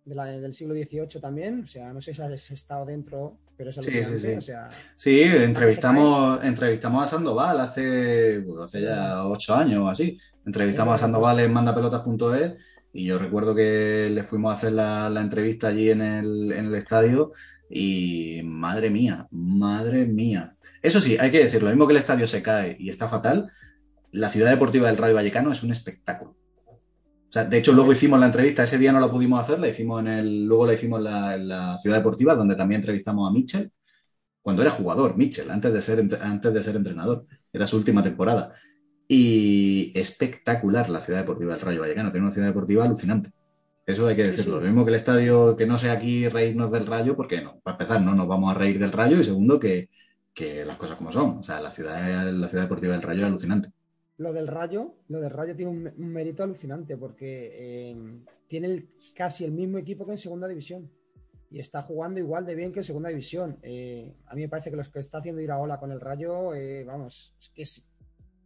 de 0.04 0.14
la, 0.14 0.26
del 0.26 0.54
siglo 0.54 0.74
XVIII 0.74 1.22
también, 1.22 1.62
o 1.62 1.66
sea, 1.66 1.94
no 1.94 2.02
sé 2.02 2.14
si 2.14 2.22
has 2.22 2.52
estado 2.52 2.86
dentro, 2.86 3.40
pero 3.56 3.70
es 3.70 3.78
sí, 3.78 4.04
sí, 4.04 4.20
sí. 4.20 4.32
O 4.34 4.42
sea, 4.42 4.70
sí, 4.98 5.22
entrevistamos, 5.22 6.44
entrevistamos 6.44 7.04
a 7.04 7.08
Sandoval 7.08 7.62
hace, 7.62 8.44
pues, 8.46 8.60
hace 8.60 8.82
ya 8.82 9.26
ocho 9.26 9.56
años 9.56 9.80
o 9.80 9.88
así. 9.88 10.18
Entrevistamos 10.46 10.96
a 10.96 10.98
Sandoval 10.98 11.40
en 11.40 11.54
mandapelotas.es 11.54 12.56
y 12.92 13.06
yo 13.06 13.18
recuerdo 13.18 13.56
que 13.56 14.10
le 14.12 14.24
fuimos 14.24 14.52
a 14.52 14.56
hacer 14.56 14.74
la, 14.74 15.10
la 15.10 15.22
entrevista 15.22 15.70
allí 15.70 15.90
en 15.90 16.02
el, 16.02 16.52
en 16.52 16.66
el 16.66 16.76
estadio 16.76 17.32
y 17.70 18.42
madre 18.44 18.90
mía, 18.90 19.28
madre 19.32 20.06
mía. 20.06 20.58
Eso 20.84 21.00
sí, 21.00 21.18
hay 21.18 21.32
que 21.32 21.46
decirlo, 21.46 21.70
lo 21.70 21.76
mismo 21.76 21.88
que 21.88 21.94
el 21.94 22.00
estadio 22.00 22.28
se 22.28 22.44
cae 22.44 22.76
y 22.78 22.90
está 22.90 23.08
fatal, 23.08 23.50
la 24.12 24.30
ciudad 24.30 24.50
deportiva 24.50 24.90
del 24.90 24.98
Rayo 24.98 25.16
Vallecano 25.16 25.50
es 25.52 25.64
un 25.64 25.72
espectáculo. 25.72 26.36
O 26.68 27.32
sea, 27.32 27.46
de 27.46 27.58
hecho, 27.58 27.72
luego 27.72 27.94
hicimos 27.94 28.20
la 28.20 28.26
entrevista, 28.26 28.64
ese 28.64 28.78
día 28.78 28.92
no 28.92 29.00
la 29.00 29.10
pudimos 29.10 29.42
hacer, 29.42 29.60
la 29.60 29.70
hicimos 29.70 30.02
en 30.02 30.08
el, 30.08 30.46
luego 30.46 30.68
la 30.68 30.74
hicimos 30.74 31.00
en 31.00 31.48
la, 31.48 31.78
ciudad 31.78 31.98
deportiva, 31.98 32.36
donde 32.36 32.56
también 32.56 32.82
entrevistamos 32.82 33.28
a 33.28 33.34
Mitchell, 33.34 33.72
cuando 34.42 34.62
era 34.62 34.72
jugador, 34.72 35.16
Mitchell, 35.16 35.50
antes 35.50 35.74
de 35.74 35.82
ser, 35.82 36.06
antes 36.22 36.54
de 36.54 36.62
ser 36.62 36.76
entrenador, 36.76 37.26
era 37.54 37.66
su 37.66 37.78
última 37.78 38.04
temporada. 38.04 38.52
Y 39.08 39.94
espectacular 39.96 40.90
la 40.90 41.00
ciudad 41.00 41.20
deportiva 41.22 41.54
del 41.54 41.62
Rayo 41.62 41.80
Vallecano, 41.80 42.12
tiene 42.12 42.26
una 42.26 42.34
ciudad 42.34 42.48
deportiva 42.50 42.84
alucinante. 42.84 43.32
Eso 43.86 44.06
hay 44.06 44.18
que 44.18 44.24
decirlo. 44.24 44.60
Lo 44.60 44.66
mismo 44.66 44.84
que 44.84 44.92
el 44.92 44.96
estadio, 44.96 45.56
que 45.56 45.66
no 45.66 45.78
sea 45.78 45.94
aquí 45.94 46.28
reírnos 46.28 46.72
del 46.74 46.86
rayo, 46.86 47.16
porque 47.16 47.42
no, 47.42 47.62
para 47.64 47.76
empezar, 47.76 48.02
no 48.02 48.16
nos 48.16 48.28
vamos 48.28 48.52
a 48.52 48.58
reír 48.58 48.80
del 48.80 48.92
rayo, 48.92 49.20
y 49.20 49.24
segundo, 49.24 49.60
que, 49.60 49.90
las 50.36 50.78
cosas 50.78 50.98
como 50.98 51.12
son. 51.12 51.40
O 51.40 51.44
sea, 51.44 51.62
la 51.62 51.72
ciudad, 51.72 52.32
la 52.32 52.48
ciudad 52.48 52.64
deportiva 52.64 52.94
del 52.94 53.02
rayo 53.02 53.22
es 53.22 53.28
alucinante. 53.28 53.72
lo 54.18 54.34
del 54.34 54.48
Rayo, 54.48 54.96
lo 55.08 55.20
del 55.20 55.32
Rayo 55.32 55.56
tiene 55.56 55.72
un, 55.72 56.12
mérito 56.12 56.44
alucinante 56.44 56.98
porque 56.98 57.52
eh, 57.92 57.96
tiene 58.48 58.88
casi 59.16 59.44
el 59.46 59.52
mismo 59.52 59.78
equipo 59.78 60.06
que 60.06 60.14
en 60.14 60.18
segunda 60.18 60.48
división 60.48 60.92
y 61.50 61.60
está 61.60 61.84
jugando 61.84 62.20
igual 62.20 62.46
de 62.46 62.56
bien 62.56 62.72
que 62.72 62.80
en 62.80 62.86
segunda 62.86 63.10
división. 63.10 63.60
Eh, 63.62 64.16
a 64.26 64.36
mí 64.36 64.42
me 64.42 64.50
parece 64.50 64.72
que 64.72 64.78
los 64.78 64.90
que 64.90 65.00
está 65.00 65.20
haciendo 65.20 65.42
ir 65.42 65.52
a 65.52 65.60
Ola 65.60 65.80
con 65.80 65.92
el 65.92 66.02
Rayo, 66.02 66.54
eh, 66.56 66.84
vamos, 66.84 67.36
es 67.40 67.50
que 67.50 67.62
es 67.62 67.86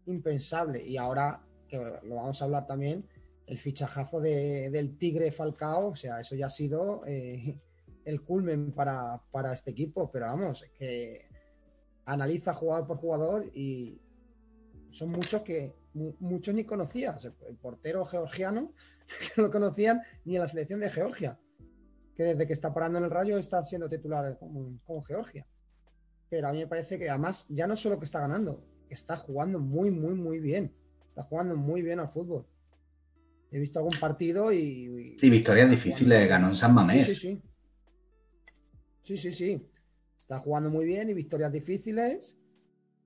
impensable. 0.07 0.83
Y 0.85 0.97
ahora, 0.97 1.41
que 1.69 1.77
lo 1.77 2.15
vamos 2.15 2.41
a 2.41 2.45
hablar 2.45 2.67
también, 2.67 3.07
el 3.45 3.57
fichajazo 3.57 4.19
del 4.19 4.97
Tigre 4.97 5.31
Falcao, 5.31 5.91
o 5.91 5.95
sea, 5.95 6.19
eso 6.19 6.35
ya 6.35 6.47
ha 6.47 6.49
sido 6.49 7.03
el 7.05 8.21
culmen 8.23 8.73
para, 8.73 9.21
para 9.31 9.53
este 9.53 9.71
equipo, 9.71 10.11
pero 10.11 10.25
vamos, 10.25 10.65
que 10.77 11.27
analiza 12.07 12.53
jugador 12.53 12.87
por 12.87 12.97
jugador 12.97 13.51
y, 13.53 14.01
son 14.91 15.11
muchos 15.11 15.41
que 15.43 15.75
muchos 15.93 16.55
ni 16.55 16.63
conocías. 16.63 17.25
El, 17.25 17.55
portero 17.57 18.05
georgiano, 18.05 18.73
que 19.19 19.29
no 19.37 19.43
lo 19.43 19.51
conocían 19.51 20.01
ni 20.25 20.35
en 20.35 20.41
la 20.41 20.47
selección 20.47 20.79
de 20.79 20.89
Georgia, 20.89 21.39
que 22.15 22.23
desde 22.23 22.47
que 22.47 22.53
está 22.53 22.73
parando 22.73 22.97
en 22.97 23.05
el 23.05 23.11
rayo 23.11 23.37
está 23.37 23.63
siendo 23.63 23.89
titular 23.89 24.39
con, 24.39 25.03
Georgia. 25.05 25.45
Pero 26.29 26.47
a 26.47 26.53
mí 26.53 26.59
me 26.59 26.67
parece 26.67 26.97
que 26.97 27.09
además 27.09 27.45
ya 27.49 27.67
no 27.67 27.75
solo 27.75 27.99
que 27.99 28.05
está 28.05 28.21
ganando, 28.21 28.63
está 28.89 29.17
jugando 29.17 29.59
muy, 29.59 29.91
muy, 29.91 30.13
muy 30.13 30.39
bien. 30.39 30.73
Está 31.09 31.23
jugando 31.23 31.55
muy 31.55 31.81
bien 31.81 31.99
al 31.99 32.09
fútbol. 32.09 32.45
He 33.51 33.59
visto 33.59 33.79
algún 33.79 33.97
partido 33.99 34.51
y. 34.51 35.15
Y, 35.21 35.29
victorias 35.29 35.69
difíciles, 35.69 36.27
ganó 36.27 36.49
en 36.49 36.55
San 36.55 36.73
Mamés. 36.73 37.07
Sí, 37.07 37.13
sí, 37.13 37.19
sí. 37.19 37.41
Sí, 39.03 39.17
sí, 39.17 39.31
sí. 39.31 39.67
Está 40.27 40.39
jugando 40.39 40.69
muy 40.69 40.83
bien 40.83 41.09
y 41.09 41.13
victorias 41.13 41.53
difíciles. 41.53 42.37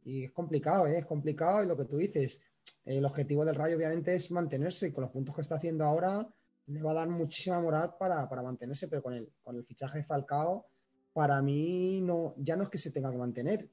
Y 0.04 0.24
es 0.24 0.32
complicado, 0.32 0.88
¿eh? 0.88 0.98
es 0.98 1.06
complicado. 1.06 1.64
Y 1.64 1.68
lo 1.68 1.78
que 1.78 1.86
tú 1.86 1.98
dices, 1.98 2.42
el 2.84 3.06
objetivo 3.06 3.46
del 3.46 3.54
Rayo 3.54 3.78
obviamente 3.78 4.16
es 4.16 4.32
mantenerse 4.32 4.88
y 4.88 4.92
con 4.92 5.04
los 5.04 5.12
puntos 5.12 5.36
que 5.36 5.42
está 5.42 5.58
haciendo 5.58 5.86
ahora 5.86 6.28
le 6.66 6.82
va 6.82 6.92
a 6.92 6.96
dar 6.96 7.10
muchísima 7.10 7.60
moral 7.60 7.94
para, 8.00 8.26
mantenerse, 8.42 8.88
pero 8.88 9.04
con 9.04 9.14
el, 9.14 9.32
con 9.44 9.56
el 9.56 9.64
fichaje 9.64 10.00
de 10.00 10.04
Falcao, 10.04 10.66
para 11.14 11.40
mí 11.44 12.02
no, 12.02 12.34
ya 12.38 12.56
no 12.56 12.64
es 12.64 12.70
que 12.70 12.80
se 12.80 12.90
tenga 12.90 13.12
que 13.12 13.20
mantener. 13.20 13.70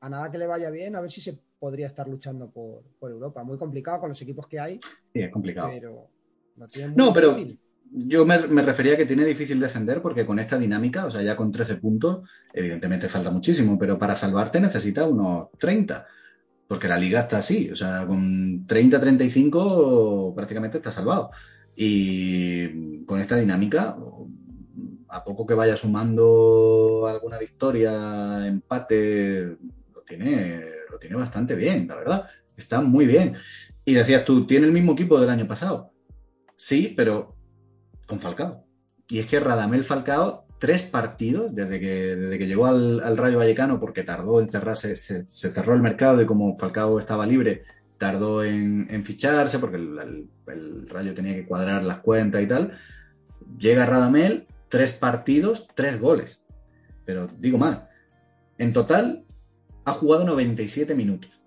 A 0.00 0.08
nada 0.08 0.28
que 0.32 0.38
le 0.38 0.48
vaya 0.48 0.70
bien, 0.70 0.96
a 0.96 1.00
ver 1.00 1.12
si 1.12 1.20
se 1.20 1.38
podría 1.60 1.86
estar 1.86 2.08
luchando 2.08 2.50
por, 2.50 2.82
Europa. 3.02 3.44
Muy 3.44 3.56
complicado 3.56 4.00
con 4.00 4.08
los 4.08 4.20
equipos 4.20 4.48
que 4.48 4.58
hay. 4.58 4.80
Sí, 5.12 5.20
es 5.20 5.30
complicado. 5.30 5.68
Pero 5.70 6.10
no, 6.96 7.12
pero 7.12 7.36
yo 7.92 8.24
me, 8.24 8.38
refería 8.38 8.94
a 8.94 8.96
que 8.96 9.06
tiene 9.06 9.24
difícil 9.24 9.58
defender 9.58 10.00
porque 10.00 10.24
con 10.24 10.38
esta 10.38 10.58
dinámica, 10.58 11.06
o 11.06 11.10
sea, 11.10 11.22
ya 11.22 11.36
con 11.36 11.50
13 11.50 11.76
puntos, 11.76 12.28
evidentemente 12.52 13.08
falta 13.08 13.30
muchísimo, 13.30 13.78
pero 13.78 13.98
para 13.98 14.14
salvarte 14.16 14.60
necesita 14.60 15.08
unos 15.08 15.48
30, 15.58 16.06
porque 16.68 16.88
la 16.88 16.98
liga 16.98 17.20
está 17.20 17.38
así, 17.38 17.70
o 17.70 17.76
sea, 17.76 18.06
con 18.06 18.66
30-35 18.66 20.34
prácticamente 20.34 20.78
está 20.78 20.92
salvado. 20.92 21.30
Y 21.74 23.04
con 23.06 23.20
esta 23.20 23.36
dinámica, 23.36 23.96
a 25.08 25.24
poco 25.24 25.46
que 25.46 25.54
vaya 25.54 25.76
sumando 25.76 27.06
alguna 27.08 27.38
victoria, 27.38 28.46
empate, 28.46 29.56
lo 29.92 30.02
tiene, 30.02 30.64
lo 30.90 30.98
tiene 30.98 31.16
bastante 31.16 31.54
bien, 31.54 31.88
la 31.88 31.96
verdad. 31.96 32.26
Está 32.56 32.80
muy 32.80 33.06
bien. 33.06 33.34
Y 33.84 33.94
decías 33.94 34.24
tú, 34.24 34.46
¿tiene 34.46 34.66
el 34.66 34.72
mismo 34.72 34.92
equipo 34.92 35.18
del 35.18 35.30
año 35.30 35.48
pasado? 35.48 35.92
Sí, 36.54 36.92
pero 36.96 37.39
con 38.10 38.20
Falcao. 38.20 38.66
Y 39.08 39.20
es 39.20 39.26
que 39.26 39.40
Radamel 39.40 39.84
Falcao, 39.84 40.44
tres 40.58 40.82
partidos 40.82 41.54
desde 41.54 41.80
que, 41.80 42.16
desde 42.16 42.38
que 42.38 42.46
llegó 42.46 42.66
al, 42.66 43.16
Rayo 43.16 43.38
Vallecano, 43.38 43.80
porque 43.80 44.02
tardó 44.02 44.40
en 44.40 44.48
cerrarse, 44.48 44.94
se, 44.96 45.24
cerró 45.26 45.74
el 45.74 45.80
mercado 45.80 46.20
y 46.20 46.26
como 46.26 46.58
Falcao 46.58 46.98
estaba 46.98 47.24
libre, 47.24 47.62
tardó 47.96 48.44
en, 48.44 49.04
ficharse 49.04 49.58
porque 49.58 49.76
el, 49.76 50.28
Rayo 50.88 51.14
tenía 51.14 51.34
que 51.34 51.46
cuadrar 51.46 51.82
las 51.82 52.00
cuentas 52.00 52.42
y 52.42 52.46
tal. 52.46 52.78
Llega 53.58 53.86
Radamel, 53.86 54.46
tres 54.68 54.90
partidos, 54.92 55.66
tres 55.74 55.98
goles. 55.98 56.42
Pero 57.06 57.28
digo 57.38 57.58
mal, 57.58 57.88
en 58.58 58.72
total 58.72 59.24
ha 59.84 59.92
jugado 59.92 60.24
97 60.24 60.94
minutos 60.94 61.42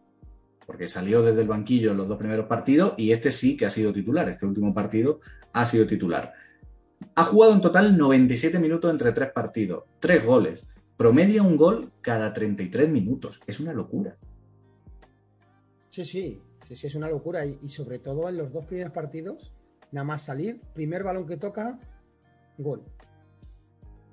porque 0.66 0.88
salió 0.88 1.22
desde 1.22 1.41
el 1.41 1.47
banquillo 1.47 1.91
en 1.91 1.97
los 1.97 2.07
dos 2.07 2.18
primeros 2.18 2.47
partidos 2.47 2.93
y 2.97 3.11
este 3.11 3.32
sí 3.32 3.57
que 3.57 3.66
ha 3.66 3.70
sido 3.70 3.91
titular, 3.91 4.30
este 4.30 4.45
último 4.45 4.74
partido 4.74 5.20
ha 5.51 5.66
sido 5.66 5.86
titular. 5.86 6.34
Ha 7.16 7.26
jugado 7.26 7.54
en 7.54 7.62
total 7.62 7.97
97 7.97 8.60
minutos 8.60 8.91
entre 8.91 9.12
tres 9.12 9.32
partidos, 9.32 9.84
tres 9.99 10.26
goles. 10.26 10.68
Promedia 10.97 11.41
un 11.41 11.58
gol 11.58 11.91
cada 12.01 12.34
33 12.34 12.89
minutos. 12.89 13.41
Es 13.47 13.60
una 13.60 13.74
locura. 13.74 14.18
Sí, 15.89 16.06
sí, 16.06 16.41
sí, 16.68 16.76
sí, 16.76 16.88
es 16.88 16.95
una 16.95 17.10
locura. 17.10 17.45
Y, 17.45 17.70
sobre 17.70 17.99
todo 17.99 18.30
en 18.30 18.38
los 18.38 18.51
dos 18.51 18.66
primeros 18.66 18.93
partidos, 18.93 19.54
nada 19.91 20.06
más 20.06 20.22
salir, 20.24 20.62
primer 20.74 21.04
balón 21.04 21.28
que 21.28 21.38
toca, 21.38 21.80
gol. 22.58 22.84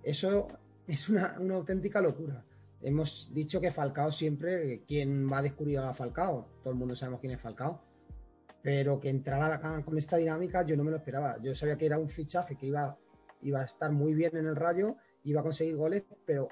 Eso 0.03 0.49
es 0.87 1.09
una, 1.09 1.37
auténtica 1.53 2.01
locura. 2.01 2.45
Hemos 2.83 3.31
dicho 3.35 3.61
que 3.61 3.73
Falcao 3.73 4.11
siempre, 4.11 4.85
¿quién 4.87 5.31
va 5.31 5.39
a 5.39 5.43
descubrir 5.43 5.79
a 5.79 5.93
Falcao? 5.93 6.49
Todo 6.63 6.73
el 6.73 6.79
mundo 6.79 6.95
sabemos 6.95 7.21
quién 7.21 7.35
es 7.35 7.41
Falcao 7.41 7.90
pero 8.63 9.01
que 9.01 9.09
entrara 9.09 9.61
con 9.83 9.97
esta 9.97 10.17
dinámica 10.17 10.65
yo 10.67 10.77
no 10.77 10.85
me 10.85 10.91
lo 10.91 10.99
esperaba. 10.99 11.41
Yo 11.43 11.55
sabía 11.55 11.79
que 11.79 11.87
era 11.87 11.99
un 11.99 12.09
fichaje 12.09 12.57
que 12.57 12.67
iba, 12.67 12.97
iba 13.43 13.61
a 13.61 13.65
estar 13.65 13.91
muy 13.91 14.15
bien 14.15 14.37
en 14.37 14.47
el 14.47 14.57
rayo, 14.57 14.97
iba 15.25 15.41
a 15.41 15.45
conseguir 15.45 15.77
goles, 15.77 16.05
pero 16.27 16.49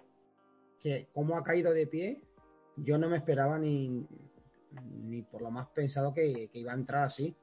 que 0.80 1.08
como 1.12 1.36
ha 1.36 1.42
caído 1.42 1.72
de 1.72 1.86
pie, 1.86 2.22
yo 2.76 2.98
no 2.98 3.08
me 3.08 3.16
esperaba 3.16 3.58
ni, 3.58 4.06
ni 5.02 5.22
por 5.22 5.42
lo 5.42 5.50
más 5.50 5.68
pensado 5.68 6.14
que, 6.14 6.50
iba 6.52 6.72
a 6.72 6.76
entrar 6.76 7.04
así. 7.04 7.34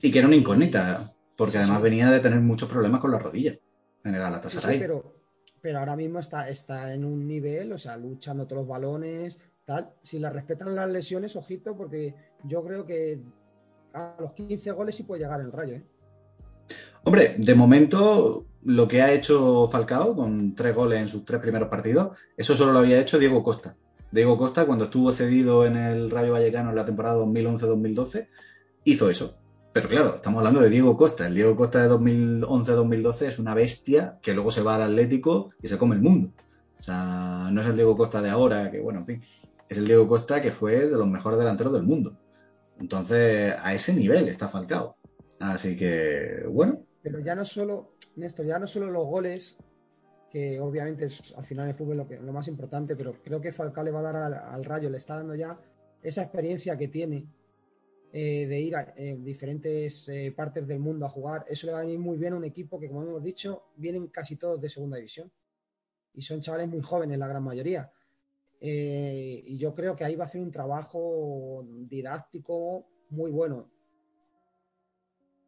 Y 0.00 0.10
que 0.10 0.18
era 0.18 0.28
una 0.28 0.36
incógnita, 0.36 1.04
porque 1.36 1.58
además 1.58 1.82
venía 1.82 2.10
de 2.10 2.20
tener 2.20 2.40
muchos 2.40 2.68
problemas 2.68 3.00
con 3.00 3.10
la 3.10 3.18
rodilla 3.18 3.58
en 4.04 4.14
el 4.14 4.20
Galatasaray. 4.20 4.76
Sí, 4.76 4.80
pero, 4.80 5.14
pero 5.60 5.78
ahora 5.78 5.94
mismo 5.94 6.18
está, 6.18 6.48
está 6.48 6.94
en 6.94 7.04
un 7.04 7.26
nivel, 7.26 7.72
o 7.72 7.78
sea, 7.78 7.96
luchando 7.96 8.46
todos 8.46 8.62
los 8.62 8.68
balones, 8.68 9.38
tal. 9.66 9.92
Si 10.02 10.18
le 10.18 10.30
respetan 10.30 10.74
las 10.74 10.88
lesiones, 10.88 11.36
ojito, 11.36 11.76
porque 11.76 12.14
yo 12.44 12.64
creo 12.64 12.86
que 12.86 13.20
a 13.94 14.16
los 14.18 14.32
15 14.32 14.70
goles 14.72 14.94
sí 14.94 15.02
puede 15.02 15.22
llegar 15.22 15.40
el 15.40 15.52
Rayo. 15.52 15.74
¿eh? 15.74 15.84
Hombre, 17.04 17.36
de 17.38 17.54
momento 17.54 18.46
lo 18.64 18.86
que 18.86 19.02
ha 19.02 19.12
hecho 19.12 19.68
Falcao 19.70 20.14
con 20.14 20.54
tres 20.54 20.74
goles 20.74 21.00
en 21.00 21.08
sus 21.08 21.24
tres 21.24 21.40
primeros 21.40 21.68
partidos, 21.68 22.18
eso 22.36 22.54
solo 22.54 22.72
lo 22.72 22.80
había 22.80 23.00
hecho 23.00 23.18
Diego 23.18 23.42
Costa. 23.42 23.76
Diego 24.12 24.36
Costa, 24.36 24.66
cuando 24.66 24.84
estuvo 24.86 25.12
cedido 25.12 25.64
en 25.64 25.76
el 25.76 26.10
Rayo 26.10 26.32
Vallecano 26.32 26.70
en 26.70 26.76
la 26.76 26.84
temporada 26.84 27.18
2011-2012, 27.24 28.28
hizo 28.84 29.08
eso. 29.08 29.36
Pero 29.72 29.88
claro, 29.88 30.16
estamos 30.16 30.38
hablando 30.38 30.60
de 30.60 30.68
Diego 30.68 30.96
Costa. 30.96 31.28
El 31.28 31.34
Diego 31.34 31.54
Costa 31.54 31.80
de 31.80 31.88
2011-2012 31.94 33.22
es 33.26 33.38
una 33.38 33.54
bestia 33.54 34.18
que 34.20 34.34
luego 34.34 34.50
se 34.50 34.62
va 34.62 34.74
al 34.74 34.82
Atlético 34.82 35.50
y 35.62 35.68
se 35.68 35.78
come 35.78 35.94
el 35.94 36.02
mundo. 36.02 36.32
O 36.80 36.82
sea, 36.82 37.48
no 37.52 37.60
es 37.60 37.66
el 37.66 37.76
Diego 37.76 37.96
Costa 37.96 38.20
de 38.20 38.30
ahora, 38.30 38.70
que 38.70 38.80
bueno, 38.80 39.00
en 39.00 39.06
fin, 39.06 39.22
es 39.68 39.78
el 39.78 39.86
Diego 39.86 40.08
Costa 40.08 40.42
que 40.42 40.50
fue 40.50 40.88
de 40.88 40.96
los 40.96 41.06
mejores 41.06 41.38
delanteros 41.38 41.72
del 41.72 41.84
mundo. 41.84 42.16
Entonces, 42.80 43.54
a 43.58 43.74
ese 43.74 43.92
nivel 43.94 44.28
está 44.28 44.48
Falcao. 44.48 44.96
Así 45.38 45.76
que, 45.76 46.44
bueno. 46.48 46.82
Pero 47.02 47.20
ya 47.20 47.34
no 47.34 47.44
solo, 47.44 47.94
Néstor, 48.16 48.46
ya 48.46 48.58
no 48.58 48.66
solo 48.66 48.90
los 48.90 49.04
goles, 49.06 49.58
que 50.30 50.58
obviamente 50.60 51.06
es 51.06 51.34
al 51.36 51.44
final 51.44 51.68
el 51.68 51.74
fútbol 51.74 51.98
lo, 51.98 52.08
que, 52.08 52.18
lo 52.18 52.32
más 52.32 52.48
importante, 52.48 52.96
pero 52.96 53.14
creo 53.22 53.40
que 53.40 53.52
Falcao 53.52 53.84
le 53.84 53.90
va 53.90 54.00
a 54.00 54.12
dar 54.12 54.16
al, 54.16 54.64
Rayo, 54.64 54.88
le 54.88 54.96
está 54.96 55.16
dando 55.16 55.34
ya 55.34 55.58
esa 56.02 56.22
experiencia 56.22 56.76
que 56.78 56.88
tiene 56.88 57.26
eh, 58.12 58.46
de 58.46 58.60
ir 58.60 58.74
a 58.74 58.94
diferentes 59.18 60.08
eh, 60.08 60.32
partes 60.34 60.66
del 60.66 60.78
mundo 60.78 61.04
a 61.04 61.10
jugar. 61.10 61.44
Eso 61.48 61.66
le 61.66 61.74
va 61.74 61.80
a 61.80 61.84
venir 61.84 61.98
muy 61.98 62.16
bien 62.16 62.32
a 62.32 62.36
un 62.36 62.44
equipo 62.44 62.80
que, 62.80 62.88
como 62.88 63.02
hemos 63.02 63.22
dicho, 63.22 63.64
vienen 63.76 64.06
casi 64.08 64.36
todos 64.36 64.60
de 64.60 64.70
segunda 64.70 64.96
división. 64.96 65.30
Y 66.14 66.22
son 66.22 66.40
chavales 66.40 66.68
muy 66.68 66.80
jóvenes, 66.80 67.18
la 67.18 67.28
gran 67.28 67.44
mayoría. 67.44 67.92
Eh, 68.60 69.42
y 69.46 69.58
yo 69.58 69.74
creo 69.74 69.96
que 69.96 70.04
ahí 70.04 70.16
va 70.16 70.24
a 70.24 70.26
hacer 70.28 70.40
un 70.40 70.50
trabajo 70.50 71.64
didáctico 71.66 72.86
muy 73.08 73.30
bueno. 73.30 73.70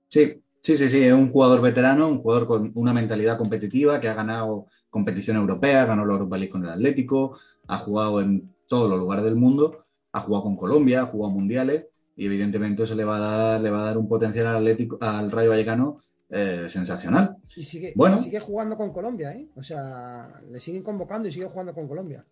Sí, 0.09 0.43
sí, 0.61 0.77
sí, 0.77 0.89
sí, 0.89 1.03
es 1.03 1.13
un 1.13 1.31
jugador 1.31 1.61
veterano, 1.61 2.09
un 2.09 2.23
jugador 2.23 2.47
con 2.47 2.73
una 2.75 2.93
mentalidad 2.93 3.37
competitiva 3.37 4.01
que 4.01 4.09
ha 4.09 4.15
ganado 4.15 4.67
competición 4.89 5.37
europea, 5.37 5.85
ganó 5.85 6.07
la 6.07 6.15
Europa 6.15 6.39
League 6.39 6.51
con 6.51 6.65
el 6.65 6.71
Atlético, 6.71 7.39
ha 7.67 7.79
jugado 7.79 8.21
en 8.21 8.55
todos 8.67 8.91
los 8.91 8.99
lugares 8.99 9.25
del 9.25 9.37
mundo, 9.37 9.85
ha 10.13 10.21
jugado 10.21 10.45
con 10.45 10.57
Colombia, 10.57 11.03
ha 11.03 11.07
jugado 11.07 11.33
mundiales 11.33 11.87
y 12.17 12.27
evidentemente 12.27 12.83
eso 12.83 12.95
le 12.95 13.05
va 13.05 13.17
a 13.17 13.21
dar, 13.21 13.61
le 13.61 13.71
va 13.71 13.83
a 13.83 13.87
dar 13.87 13.99
un 13.99 14.09
potencial 14.09 14.47
al, 14.47 14.57
Atlético, 14.57 14.99
al 15.01 15.31
Rayo 15.31 15.51
Vallecano 15.51 15.99
eh, 16.31 16.67
sensacional. 16.69 17.37
Y 17.57 17.65
sigue, 17.65 17.93
bueno. 17.95 18.17
sigue 18.17 18.41
jugando 18.41 18.77
con 18.77 18.91
Colombia, 18.93 19.33
¿eh? 19.33 19.49
O 19.55 19.63
sea, 19.63 20.43
le 20.51 20.61
siguen 20.61 20.83
convocando 20.83 21.29
y 21.29 21.33
sigue 21.33 21.47
jugando 21.47 21.75
con 21.75 21.87
Colombia 21.89 22.25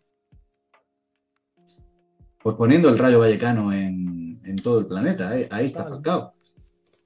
pues 2.42 2.56
poniendo 2.56 2.88
el 2.88 2.98
Rayo 2.98 3.18
Vallecano 3.20 3.72
en, 3.72 4.56
todo 4.62 4.80
el 4.80 4.86
planeta. 4.86 5.38
¿eh? 5.38 5.48
Ahí 5.50 5.66
está 5.66 5.84
Falcao. 5.84 6.34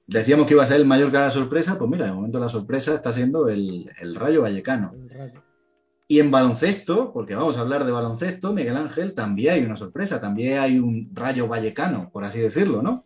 Decíamos 0.07 0.47
que 0.47 0.53
iba 0.53 0.63
a 0.63 0.65
ser 0.65 0.77
el 0.77 0.85
mayor 0.85 1.11
que 1.11 1.17
la 1.17 1.31
sorpresa, 1.31 1.77
pues 1.77 1.89
mira, 1.89 2.05
de 2.05 2.11
momento 2.11 2.39
la 2.39 2.49
sorpresa 2.49 2.95
está 2.95 3.13
siendo 3.13 3.47
el, 3.47 3.89
Rayo 4.15 4.41
Vallecano. 4.41 4.93
Y 6.07 6.19
en 6.19 6.29
baloncesto, 6.29 7.11
porque 7.11 7.33
vamos 7.33 7.57
a 7.57 7.61
hablar 7.61 7.85
de 7.85 7.91
baloncesto, 7.91 8.53
Miguel 8.53 8.77
Ángel, 8.77 9.13
también 9.13 9.53
hay 9.53 9.63
una 9.63 9.75
sorpresa, 9.75 10.21
también 10.21 10.59
hay 10.59 10.77
un 10.77 11.09
rayo 11.13 11.47
vallecano, 11.47 12.11
por 12.11 12.23
así 12.23 12.39
decirlo, 12.39 12.83
¿no? 12.83 13.05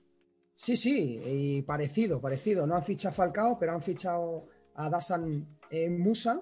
Sí, 0.54 0.76
sí, 0.76 1.22
y 1.26 1.62
parecido, 1.62 2.20
parecido. 2.20 2.68
No 2.68 2.76
han 2.76 2.84
fichado 2.84 3.14
a 3.14 3.16
Falcao, 3.16 3.58
pero 3.58 3.72
han 3.72 3.82
fichado 3.82 4.48
a 4.76 4.90
Dasan 4.90 5.48
eh, 5.70 5.90
Musa, 5.90 6.42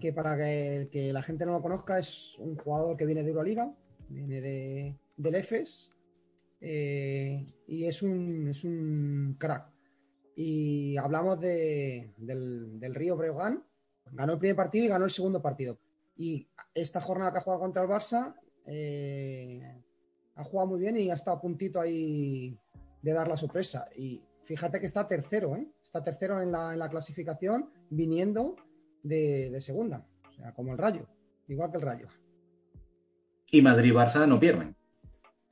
que 0.00 0.12
para 0.12 0.36
que, 0.36 1.10
la 1.12 1.22
gente 1.22 1.46
no 1.46 1.52
lo 1.52 1.62
conozca 1.62 2.00
es 2.00 2.34
un 2.38 2.56
jugador 2.56 2.96
que 2.96 3.06
viene 3.06 3.22
de 3.22 3.28
Euroliga, 3.28 3.72
viene 4.08 4.40
de, 4.40 4.98
del 5.16 5.34
EFES, 5.36 5.92
eh, 6.60 7.46
y 7.66 7.84
es 7.84 8.02
un, 8.02 8.48
es 8.48 8.64
un 8.64 9.36
crack. 9.38 9.70
Y 10.36 10.96
hablamos 10.96 11.40
de, 11.40 12.12
del, 12.16 12.80
del 12.80 12.94
Río 12.94 13.16
Breogán, 13.16 13.64
ganó 14.12 14.32
el 14.34 14.38
primer 14.38 14.56
partido 14.56 14.86
y 14.86 14.88
ganó 14.88 15.04
el 15.04 15.10
segundo 15.10 15.40
partido. 15.40 15.78
Y 16.16 16.48
esta 16.74 17.00
jornada 17.00 17.32
que 17.32 17.38
ha 17.38 17.42
jugado 17.42 17.62
contra 17.62 17.82
el 17.82 17.88
Barça, 17.88 18.34
eh, 18.66 19.82
ha 20.36 20.44
jugado 20.44 20.70
muy 20.70 20.80
bien 20.80 20.96
y 20.96 21.10
ha 21.10 21.14
estado 21.14 21.36
a 21.36 21.40
puntito 21.40 21.80
ahí 21.80 22.58
de 23.02 23.12
dar 23.12 23.28
la 23.28 23.36
sorpresa. 23.36 23.86
Y 23.96 24.22
fíjate 24.44 24.80
que 24.80 24.86
está 24.86 25.06
tercero, 25.06 25.56
¿eh? 25.56 25.68
Está 25.82 26.02
tercero 26.02 26.40
en 26.40 26.52
la, 26.52 26.88
clasificación, 26.90 27.70
viniendo 27.90 28.56
de, 29.02 29.60
segunda. 29.60 30.06
O 30.28 30.32
sea, 30.32 30.52
como 30.54 30.72
el 30.72 30.78
Rayo, 30.78 31.06
igual 31.48 31.70
que 31.70 31.78
el 31.78 31.82
Rayo. 31.82 32.08
Y 33.50 33.62
Madrid 33.62 33.90
y 33.90 33.94
Barça 33.94 34.26
no 34.26 34.40
pierden. 34.40 34.74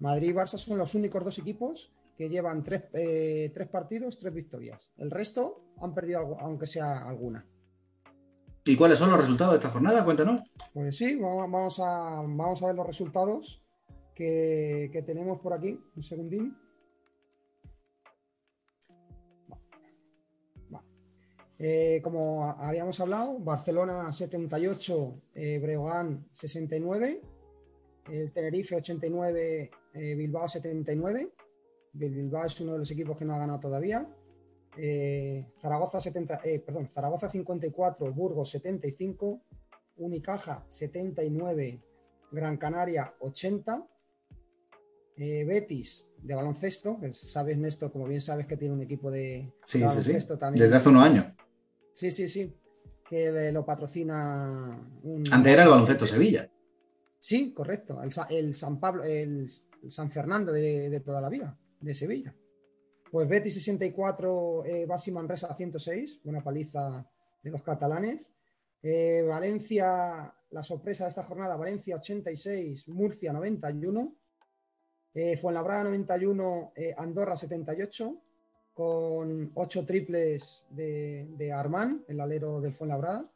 Madrid 0.03 0.31
y 0.31 0.33
Barça 0.33 0.59
son 0.59 0.79
los 0.79 0.97
únicos 0.97 1.25
dos 1.25 1.39
equipos 1.39 1.93
que 2.19 2.29
llevan 2.29 2.65
tres, 2.65 2.83
eh, 2.93 3.53
tres 3.55 3.69
partidos, 3.69 4.19
tres 4.19 4.35
victorias. 4.35 4.91
El 4.99 5.13
resto 5.13 5.63
han 5.81 5.95
perdido, 5.95 6.37
aunque 6.41 6.67
sea 6.67 7.07
alguna. 7.07 7.47
¿Y 8.65 8.75
cuáles 8.75 8.99
son 8.99 9.13
los 9.13 9.21
resultados 9.21 9.53
de 9.53 9.59
esta 9.59 9.71
jornada? 9.71 10.05
Cuéntanos. 10.05 10.43
Pues 10.75 10.97
sí, 10.97 11.15
vamos 11.15 11.79
a, 11.79 12.17
vamos 12.17 12.61
a 12.63 12.67
ver 12.67 12.75
los 12.75 12.87
resultados 12.87 13.63
que, 14.13 15.05
tenemos 15.07 15.41
por 15.41 15.53
aquí. 15.53 15.79
Un 15.95 16.03
segundín. 16.03 16.57
Eh, 21.61 22.01
como 22.03 22.51
habíamos 22.59 22.99
hablado, 22.99 23.39
Barcelona 23.39 24.11
78, 24.11 25.15
eh, 25.37 25.61
Breogán 25.61 26.27
69, 26.33 27.23
el 28.11 28.33
Tenerife 28.33 28.75
89, 28.75 29.71
eh, 29.95 30.15
Bilbao 30.15 30.49
79. 30.49 31.33
Bilbao 31.93 32.47
es 32.47 32.61
uno 32.61 32.73
de 32.73 32.79
los 32.79 32.91
equipos 32.91 33.19
que 33.19 33.25
no 33.25 33.35
ha 33.35 33.39
ganado 33.39 33.61
todavía. 33.61 34.09
Eh, 34.77 35.47
Zaragoza, 35.61 36.01
70, 36.01 36.41
eh, 36.45 36.59
perdón, 36.61 36.89
Zaragoza 36.89 37.31
54, 37.31 38.13
Burgos 38.13 38.51
75, 38.51 39.43
Unicaja 39.97 40.65
79, 40.69 41.83
Gran 42.31 42.57
Canaria 42.57 43.15
80, 43.21 43.87
eh, 45.19 45.45
Betis 45.45 46.07
de 46.23 46.35
baloncesto, 46.35 46.99
que 46.99 47.13
sabes 47.13 47.59
Néstor, 47.59 47.93
como 47.93 48.07
bien 48.07 48.21
sabes 48.21 48.47
que 48.47 48.57
tiene 48.57 48.75
un 48.75 48.83
equipo 48.83 49.11
de, 49.11 49.53
baloncesto 49.75 50.39
también. 50.39 50.65
Desde 50.65 50.77
hace 50.77 50.89
unos 50.89 51.03
años. 51.03 51.27
Sí, 51.93 52.11
sí, 52.11 52.29
sí, 52.29 52.55
que 53.11 53.53
lo 53.53 53.67
patrocina 53.67 54.81
un... 55.03 55.25
Antes 55.31 55.53
era 55.53 55.65
el 55.65 55.69
baloncesto 55.69 56.07
Sevilla. 56.07 56.51
Sí, 57.19 57.53
correcto, 57.53 58.01
el, 58.31 58.55
San 58.55 58.81
Pablo, 58.81 59.05
el, 59.05 59.49
San 59.91 60.11
Fernando 60.11 60.53
de, 60.53 61.01
toda 61.01 61.21
la 61.21 61.29
vida, 61.29 61.59
de 61.81 61.95
Sevilla. 61.95 62.35
Pues 63.11 63.29
Betis 63.29 63.55
64, 63.55 64.65
eh, 64.65 64.87
Basi 64.87 65.13
Manresa 65.13 65.55
106, 65.55 66.21
una 66.25 66.43
paliza 66.43 67.07
de 67.43 67.51
los 67.51 67.63
catalanes. 67.63 68.33
Eh, 68.83 69.23
Valencia, 69.23 70.35
la 70.51 70.63
sorpresa 70.63 71.05
de 71.05 71.11
esta 71.11 71.23
jornada, 71.23 71.57
Valencia 71.57 71.97
86, 71.97 72.89
Murcia 72.89 73.33
91. 73.33 74.17
Eh, 75.15 75.37
Fuenlabrada 75.37 75.85
91, 75.85 76.73
eh, 76.75 76.95
Andorra 76.97 77.37
78, 77.37 78.17
con 78.73 79.53
8 79.55 79.85
triples 79.85 80.67
de, 80.71 81.27
de 81.37 81.53
Armán, 81.53 82.03
el 82.09 82.21
alero 82.21 82.61
del 82.61 82.73
Fuenlabrada. 82.73 83.31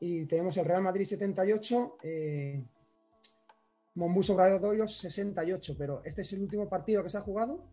Y 0.00 0.24
tenemos 0.26 0.56
el 0.56 0.64
Real 0.64 0.82
Madrid 0.82 1.04
78, 1.04 1.98
Mombuso 3.94 4.34
Obradoiro 4.34 4.88
68, 4.88 5.74
pero 5.76 6.02
este 6.04 6.22
es 6.22 6.32
el 6.32 6.40
último 6.40 6.68
partido 6.68 7.02
que 7.02 7.10
se 7.10 7.18
ha 7.18 7.22
jugado 7.22 7.64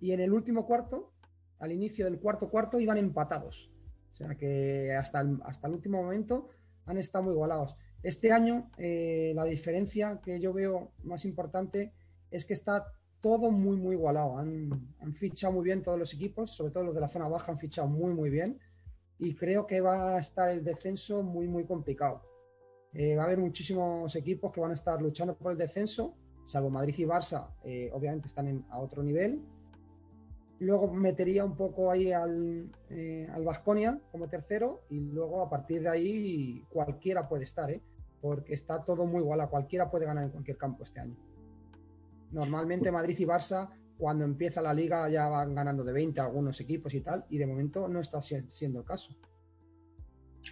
y 0.00 0.12
en 0.12 0.20
el 0.20 0.32
último 0.32 0.66
cuarto, 0.66 1.12
al 1.58 1.72
inicio 1.72 2.04
del 2.04 2.20
cuarto 2.20 2.48
cuarto, 2.48 2.78
iban 2.78 2.98
empatados. 2.98 3.70
O 4.12 4.14
sea 4.14 4.36
que 4.36 4.92
hasta 4.92 5.20
el, 5.20 5.40
hasta 5.42 5.66
el 5.66 5.74
último 5.74 6.02
momento 6.02 6.48
han 6.86 6.98
estado 6.98 7.24
muy 7.24 7.32
igualados. 7.32 7.76
Este 8.02 8.30
año 8.30 8.70
eh, 8.76 9.32
la 9.34 9.44
diferencia 9.44 10.20
que 10.22 10.38
yo 10.38 10.52
veo 10.52 10.92
más 11.02 11.24
importante 11.24 11.92
es 12.30 12.44
que 12.44 12.54
está 12.54 12.92
todo 13.20 13.50
muy, 13.50 13.76
muy 13.76 13.96
igualado. 13.96 14.36
Han, 14.36 14.94
han, 15.00 15.14
fichado 15.14 15.54
muy 15.54 15.64
bien 15.64 15.82
todos 15.82 15.98
los 15.98 16.12
equipos, 16.12 16.54
sobre 16.54 16.72
todo 16.72 16.84
los 16.84 16.94
de 16.94 17.00
la 17.00 17.08
zona 17.08 17.26
baja 17.26 17.50
han 17.50 17.58
fichado 17.58 17.88
muy, 17.88 18.12
muy 18.12 18.28
bien. 18.28 18.60
Y 19.18 19.34
creo 19.34 19.66
que 19.66 19.80
va 19.80 20.16
a 20.16 20.18
estar 20.18 20.50
el 20.50 20.64
descenso 20.64 21.22
muy, 21.22 21.46
muy 21.46 21.64
complicado. 21.64 22.22
Eh, 22.92 23.16
va 23.16 23.22
a 23.22 23.26
haber 23.26 23.38
muchísimos 23.38 24.14
equipos 24.14 24.52
que 24.52 24.60
van 24.60 24.70
a 24.70 24.74
estar 24.74 25.02
luchando 25.02 25.36
por 25.36 25.52
el 25.52 25.58
descenso, 25.58 26.14
salvo 26.46 26.70
Madrid 26.70 26.94
y 26.98 27.04
Barça, 27.04 27.52
eh, 27.64 27.90
obviamente 27.92 28.28
están 28.28 28.64
a 28.70 28.78
otro 28.78 29.02
nivel. 29.02 29.42
Luego 30.60 30.92
metería 30.92 31.44
un 31.44 31.56
poco 31.56 31.90
ahí 31.90 32.12
al, 32.12 32.70
eh, 32.90 33.28
al 33.32 33.44
Vasconia 33.44 34.00
como 34.12 34.28
tercero 34.28 34.82
y 34.88 35.00
luego 35.00 35.42
a 35.42 35.50
partir 35.50 35.82
de 35.82 35.88
ahí 35.88 36.64
cualquiera 36.70 37.28
puede 37.28 37.44
estar, 37.44 37.68
porque 38.20 38.54
está 38.54 38.84
todo 38.84 39.06
muy 39.06 39.20
igual, 39.20 39.40
a 39.40 39.48
cualquiera 39.48 39.90
puede 39.90 40.06
ganar 40.06 40.24
en 40.24 40.30
cualquier 40.30 40.56
campo 40.56 40.84
este 40.84 41.00
año. 41.00 41.16
Normalmente 42.30 42.92
Madrid 42.92 43.18
y 43.18 43.24
Barça 43.24 43.70
cuando 43.98 44.24
empieza 44.24 44.60
la 44.60 44.74
liga 44.74 45.08
ya 45.08 45.28
van 45.28 45.54
ganando 45.54 45.84
de 45.84 45.92
20 45.92 46.20
algunos 46.20 46.60
equipos 46.60 46.94
y 46.94 47.00
tal, 47.00 47.24
y 47.28 47.38
de 47.38 47.46
momento 47.46 47.88
no 47.88 48.00
está 48.00 48.20
siendo 48.22 48.80
el 48.80 48.84
caso. 48.84 49.14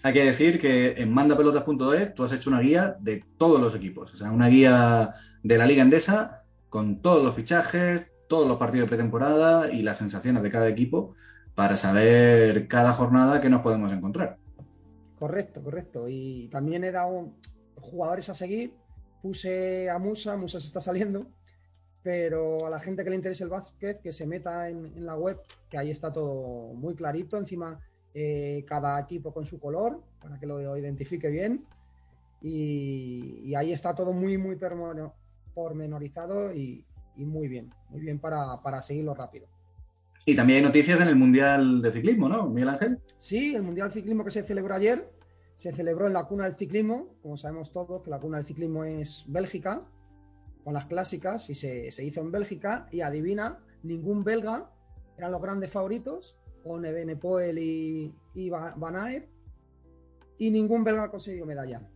Hay 0.03 0.13
que 0.15 0.25
decir 0.25 0.59
que 0.59 0.95
en 0.97 1.13
mandapelotas.es 1.13 2.15
tú 2.15 2.25
has 2.25 2.33
hecho 2.33 2.51
una 2.51 2.61
guía 2.61 2.97
de 3.01 3.25
todos 3.37 3.61
los 3.61 3.75
equipos, 3.75 4.13
o 4.15 4.17
sea, 4.17 4.31
una 4.31 4.49
guía 4.49 5.15
de 5.43 5.59
la 5.59 5.67
Liga 5.67 5.83
Endesa 5.83 6.45
con 6.71 7.03
todos 7.03 7.23
los 7.23 7.35
fichajes, 7.35 8.13
todos 8.29 8.49
los 8.49 8.57
partidos 8.57 8.87
de 8.87 8.97
pretemporada 8.97 9.71
y 9.71 9.83
las 9.83 9.99
sensaciones 9.99 10.43
de 10.43 10.51
cada 10.51 10.69
equipo 10.69 11.15
para 11.55 11.77
saber 11.77 12.67
cada 12.69 12.95
jornada 12.95 13.41
que 13.43 13.51
nos 13.51 13.61
podemos 13.61 13.93
encontrar. 13.93 14.39
Correcto, 15.19 15.63
correcto. 15.63 16.09
Y 16.09 16.49
también 16.51 16.83
he 16.83 16.91
dado 16.91 17.35
jugadores 17.77 18.29
a 18.31 18.35
seguir. 18.35 18.75
Puse 19.21 19.91
a 19.91 19.99
Musa, 19.99 20.37
Musa 20.37 20.59
se 20.59 20.67
está 20.67 20.81
saliendo, 20.81 21.29
pero 22.03 22.67
a 22.67 22.71
la 22.71 22.81
gente 22.81 23.05
que 23.05 23.11
le 23.11 23.17
interese 23.17 23.45
el 23.45 23.51
básquet, 23.51 24.01
que 24.01 24.13
se 24.13 24.27
meta 24.27 24.69
en, 24.69 24.87
en 24.97 25.07
la 25.07 25.17
web, 25.17 25.41
que 25.71 25.79
ahí 25.79 25.91
está 25.91 26.13
todo 26.13 26.75
muy 26.75 26.95
clarito. 26.95 27.37
Encima 27.37 27.81
eh, 28.15 28.65
cada 28.69 29.01
equipo 29.01 29.33
con 29.33 29.47
su 29.47 29.59
color, 29.59 30.03
para 30.21 30.39
que 30.39 30.47
lo 30.47 30.77
identifique 30.77 31.29
bien. 31.29 31.65
Y, 32.43 33.55
ahí 33.55 33.73
está 33.73 33.95
todo 33.95 34.13
muy, 34.13 34.37
muy 34.37 34.59
pormenorizado 35.55 36.55
y, 36.55 36.85
muy 37.17 37.49
bien, 37.49 37.73
muy 37.89 38.01
bien 38.01 38.19
para, 38.19 38.83
seguirlo 38.83 39.15
rápido. 39.15 39.47
Y 40.27 40.37
también 40.37 40.59
hay 40.59 40.65
noticias 40.65 41.01
en 41.01 41.09
el 41.09 41.17
Mundial 41.17 41.81
de 41.83 41.93
Ciclismo, 41.93 42.29
¿no, 42.29 42.49
Miguel 42.49 42.69
Ángel? 42.69 42.99
Sí, 43.17 43.55
el 43.55 43.63
Mundial 43.63 43.89
de 43.89 43.95
Ciclismo 43.95 44.25
que 44.25 44.31
se 44.31 44.43
celebró 44.43 44.75
ayer, 44.75 45.11
se 45.57 45.73
celebró 45.73 46.07
en 46.07 46.13
la 46.13 46.25
cuna 46.25 46.45
del 46.45 46.55
ciclismo, 46.55 47.15
como 47.23 47.37
sabemos 47.37 47.73
todos 47.73 48.03
que 48.03 48.11
la 48.11 48.21
cuna 48.21 48.39
del 48.39 48.47
ciclismo 48.47 48.85
es 48.85 49.25
Bélgica, 49.27 49.83
con 50.65 50.75
las 50.75 50.87
clásicas, 50.87 51.51
y 51.51 51.55
se, 51.55 51.91
se 51.91 52.05
hizo 52.05 52.21
en 52.21 52.31
Bélgica, 52.31 52.89
y 52.91 53.01
adivina, 53.01 53.59
ningún 53.83 54.25
belga 54.25 54.71
eran 55.17 55.33
los 55.33 55.43
grandes 55.43 55.71
favoritos, 55.71 56.39
con 56.63 56.85
Ebenepoel 56.85 57.59
y, 57.59 58.15
y 58.35 58.51
Van 58.51 58.97
Aert, 58.97 59.29
y 60.39 60.51
ningún 60.51 60.85
belga 60.85 61.05
ha 61.05 61.11
conseguido 61.11 61.47
medalla. 61.47 61.89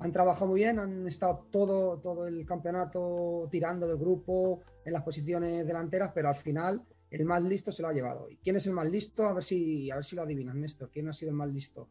Han 0.00 0.12
trabajado 0.12 0.46
muy 0.48 0.60
bien, 0.60 0.78
han 0.78 1.06
estado 1.08 1.46
todo, 1.50 1.98
todo 1.98 2.26
el 2.28 2.46
campeonato 2.46 3.48
tirando 3.50 3.88
del 3.88 3.98
grupo 3.98 4.60
en 4.84 4.92
las 4.92 5.02
posiciones 5.02 5.66
delanteras, 5.66 6.12
pero 6.14 6.28
al 6.28 6.36
final 6.36 6.84
el 7.10 7.24
más 7.24 7.42
listo 7.42 7.72
se 7.72 7.82
lo 7.82 7.88
ha 7.88 7.92
llevado. 7.92 8.30
¿Y 8.30 8.36
quién 8.36 8.56
es 8.56 8.66
el 8.66 8.74
más 8.74 8.88
listo? 8.88 9.26
A 9.26 9.34
ver 9.34 9.42
si, 9.42 9.90
a 9.90 9.96
ver 9.96 10.04
si 10.04 10.14
lo 10.14 10.22
adivinas, 10.22 10.54
Néstor. 10.54 10.90
¿Quién 10.90 11.08
ha 11.08 11.12
sido 11.12 11.30
el 11.30 11.36
más 11.36 11.48
listo? 11.48 11.88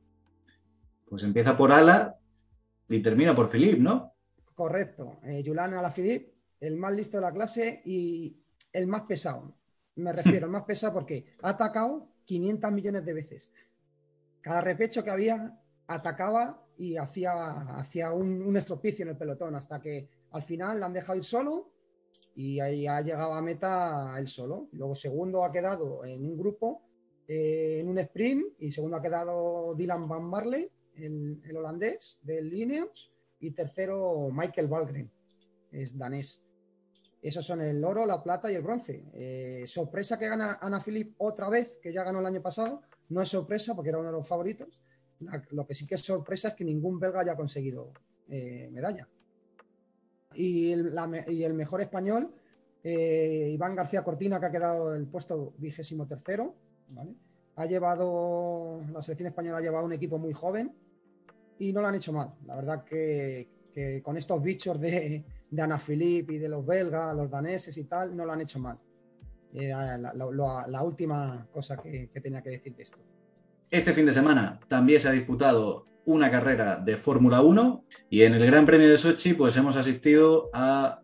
Pues 1.05 1.23
empieza 1.23 1.57
por 1.57 1.71
Ala 1.71 2.17
y 2.87 3.01
termina 3.01 3.35
por 3.35 3.49
Philippe, 3.49 3.79
¿no? 3.79 4.13
Correcto. 4.57 5.19
Eh, 5.23 5.43
Julian 5.45 5.75
Alaphilippe, 5.75 6.33
el 6.59 6.75
más 6.75 6.93
listo 6.93 7.17
de 7.17 7.21
la 7.21 7.31
clase 7.31 7.81
y 7.85 8.35
el 8.73 8.87
más 8.87 9.03
pesado 9.03 9.55
me 9.97 10.13
refiero, 10.13 10.47
más 10.47 10.63
pesado 10.63 10.93
porque 10.93 11.25
ha 11.41 11.49
atacado 11.49 12.07
500 12.25 12.71
millones 12.71 13.05
de 13.05 13.13
veces. 13.13 13.51
Cada 14.41 14.61
repecho 14.61 15.03
que 15.03 15.09
había 15.09 15.59
atacaba 15.87 16.63
y 16.77 16.97
hacía, 16.97 17.51
hacía 17.77 18.13
un, 18.13 18.55
estropicio 18.55 19.03
en 19.03 19.09
el 19.09 19.17
pelotón 19.17 19.55
hasta 19.55 19.81
que 19.81 20.07
al 20.31 20.43
final 20.43 20.79
le 20.79 20.85
han 20.85 20.93
dejado 20.93 21.17
ir 21.17 21.23
solo 21.23 21.71
y 22.35 22.59
ahí 22.59 22.85
ha 22.85 23.01
llegado 23.01 23.33
a 23.33 23.41
meta 23.41 24.15
él 24.19 24.27
solo. 24.27 24.69
Luego 24.73 24.93
segundo 24.93 25.43
ha 25.43 25.51
quedado 25.51 26.05
en 26.05 26.23
un 26.23 26.37
grupo 26.37 26.83
eh, 27.27 27.79
en 27.79 27.89
un 27.89 27.97
sprint 27.97 28.45
y 28.59 28.71
segundo 28.71 28.97
ha 28.97 29.01
quedado 29.01 29.73
Dylan 29.75 30.07
Van 30.07 30.29
Barley, 30.29 30.69
el, 30.95 31.41
holandés 31.57 32.19
del 32.21 32.49
Lineos 32.49 33.11
y 33.39 33.51
tercero 33.51 34.29
Michael 34.31 34.67
Valgren, 34.67 35.11
es 35.71 35.97
danés. 35.97 36.41
Esos 37.21 37.45
son 37.45 37.61
el 37.61 37.83
oro, 37.83 38.05
la 38.05 38.23
plata 38.23 38.51
y 38.51 38.55
el 38.55 38.61
bronce. 38.61 39.03
Eh, 39.13 39.65
sorpresa 39.67 40.17
que 40.17 40.27
gana 40.27 40.59
Ana 40.61 40.79
Philip 40.79 41.15
otra 41.17 41.49
vez, 41.49 41.77
que 41.81 41.91
ya 41.91 42.03
ganó 42.03 42.19
el 42.19 42.25
año 42.25 42.41
pasado. 42.41 42.81
No 43.09 43.21
es 43.21 43.29
sorpresa 43.29 43.75
porque 43.75 43.89
era 43.89 43.99
uno 43.99 44.07
de 44.07 44.13
los 44.13 44.27
favoritos. 44.27 44.79
lo 45.51 45.65
que 45.65 45.73
sí 45.73 45.87
que 45.87 45.95
es 45.95 46.01
sorpresa 46.01 46.49
es 46.49 46.53
que 46.53 46.63
ningún 46.63 46.99
belga 46.99 47.21
haya 47.21 47.35
conseguido 47.35 47.91
eh, 48.29 48.69
medalla. 48.71 49.07
Y 50.35 50.71
el, 50.71 51.53
mejor 51.55 51.81
español, 51.81 52.31
eh, 52.83 53.49
Iván 53.51 53.75
García 53.75 54.03
Cortina, 54.03 54.39
que 54.39 54.45
ha 54.45 54.51
quedado 54.51 54.93
el 54.93 55.07
puesto 55.07 55.53
vigésimo 55.57 56.05
tercero. 56.05 56.53
Ha 57.55 57.65
llevado, 57.65 58.81
la 58.91 59.01
selección 59.01 59.29
española 59.29 59.57
ha 59.57 59.61
llevado 59.61 59.85
un 59.85 59.93
equipo 59.93 60.19
muy 60.19 60.33
joven 60.33 60.71
y 61.59 61.73
no 61.73 61.81
lo 61.81 61.87
han 61.87 61.95
hecho 61.95 62.13
mal. 62.13 62.33
La 62.45 62.55
verdad 62.55 62.83
que 62.83 63.49
con 64.03 64.17
estos 64.17 64.41
bichos 64.41 64.79
de, 64.79 65.23
de 65.49 65.61
Ana 65.61 65.79
Philippe 65.79 66.33
y 66.33 66.37
de 66.37 66.49
los 66.49 66.65
belgas, 66.65 67.15
los 67.15 67.29
daneses 67.29 67.77
y 67.77 67.85
tal, 67.85 68.15
no 68.15 68.25
lo 68.25 68.33
han 68.33 68.41
hecho 68.41 68.59
mal. 68.59 68.79
la, 69.53 70.83
última 70.83 71.47
cosa 71.51 71.77
que, 71.77 72.09
tenía 72.21 72.41
que 72.41 72.51
decir 72.51 72.75
de 72.75 72.83
esto. 72.83 72.97
Este 73.69 73.93
fin 73.93 74.05
de 74.05 74.13
semana 74.13 74.59
también 74.67 74.99
se 74.99 75.09
ha 75.09 75.11
disputado 75.11 75.85
una 76.05 76.31
carrera 76.31 76.79
de 76.79 76.95
Fórmula 76.95 77.41
1 77.41 77.83
y 78.09 78.21
en 78.23 78.33
el 78.33 78.45
Gran 78.45 78.65
Premio 78.65 78.89
de 78.89 78.97
Sochi 78.97 79.33
pues 79.33 79.57
hemos 79.57 79.75
asistido 79.75 80.49
a 80.53 81.01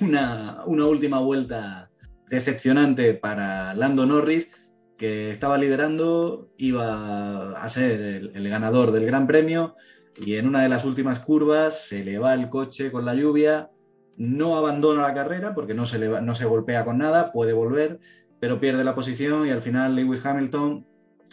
una, 0.00 0.64
última 0.66 1.20
vuelta 1.20 1.90
decepcionante 2.28 3.14
para 3.14 3.74
Lando 3.74 4.06
Norris 4.06 4.50
que 4.96 5.30
estaba 5.30 5.58
liderando, 5.58 6.48
iba 6.56 7.52
a 7.52 7.68
ser 7.68 8.30
el 8.34 8.48
ganador 8.48 8.92
del 8.92 9.06
Gran 9.06 9.26
Premio 9.26 9.74
y 10.16 10.36
en 10.36 10.46
una 10.46 10.62
de 10.62 10.68
las 10.68 10.84
últimas 10.84 11.20
curvas 11.20 11.86
se 11.86 12.04
le 12.04 12.18
va 12.18 12.34
el 12.34 12.48
coche 12.48 12.92
con 12.92 13.04
la 13.04 13.14
lluvia, 13.14 13.70
no 14.16 14.56
abandona 14.56 15.02
la 15.02 15.14
carrera 15.14 15.54
porque 15.54 15.74
no 15.74 15.86
se, 15.86 15.98
no 15.98 16.34
se 16.34 16.44
golpea 16.44 16.84
con 16.84 16.98
nada, 16.98 17.32
puede 17.32 17.52
volver, 17.52 17.98
pero 18.38 18.60
pierde 18.60 18.84
la 18.84 18.94
posición 18.94 19.46
y 19.46 19.50
al 19.50 19.62
final 19.62 19.96
Lewis 19.96 20.24
Hamilton 20.24 20.86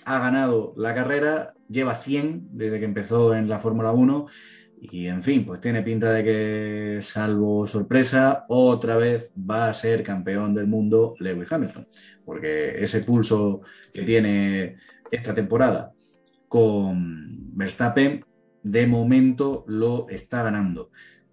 ha 0.06 0.20
ganado 0.20 0.74
la 0.78 0.96
carrera, 0.96 1.54
lleva 1.70 1.96
100 1.96 2.50
desde 2.52 2.80
que 2.80 2.86
empezó 2.86 3.36
en 3.36 3.48
la 3.48 3.60
Fórmula 3.60 3.92
1 3.92 4.28
y 4.84 5.06
en 5.06 5.22
fin, 5.22 5.46
pues 5.46 5.62
tiene 5.62 5.84
pinta 5.84 6.12
de 6.12 6.24
que, 6.24 7.00
salvo 7.04 7.68
sorpresa, 7.68 8.46
otra 8.50 8.98
vez 8.98 9.32
va 9.38 9.70
a 9.70 9.74
ser 9.74 10.04
campeón 10.04 10.56
del 10.56 10.66
mundo 10.66 11.14
Lewis 11.20 11.52
Hamilton, 11.52 11.88
porque 12.26 12.84
ese 12.84 13.02
pulso 13.02 13.62
que 13.94 14.02
tiene 14.02 14.78
esta 15.12 15.36
temporada 15.36 15.94
con 16.48 17.56
Verstappen 17.56 18.26
de 18.64 18.88
momento 18.88 19.66
lo 19.68 20.10
está 20.10 20.42
ganando. 20.42 20.90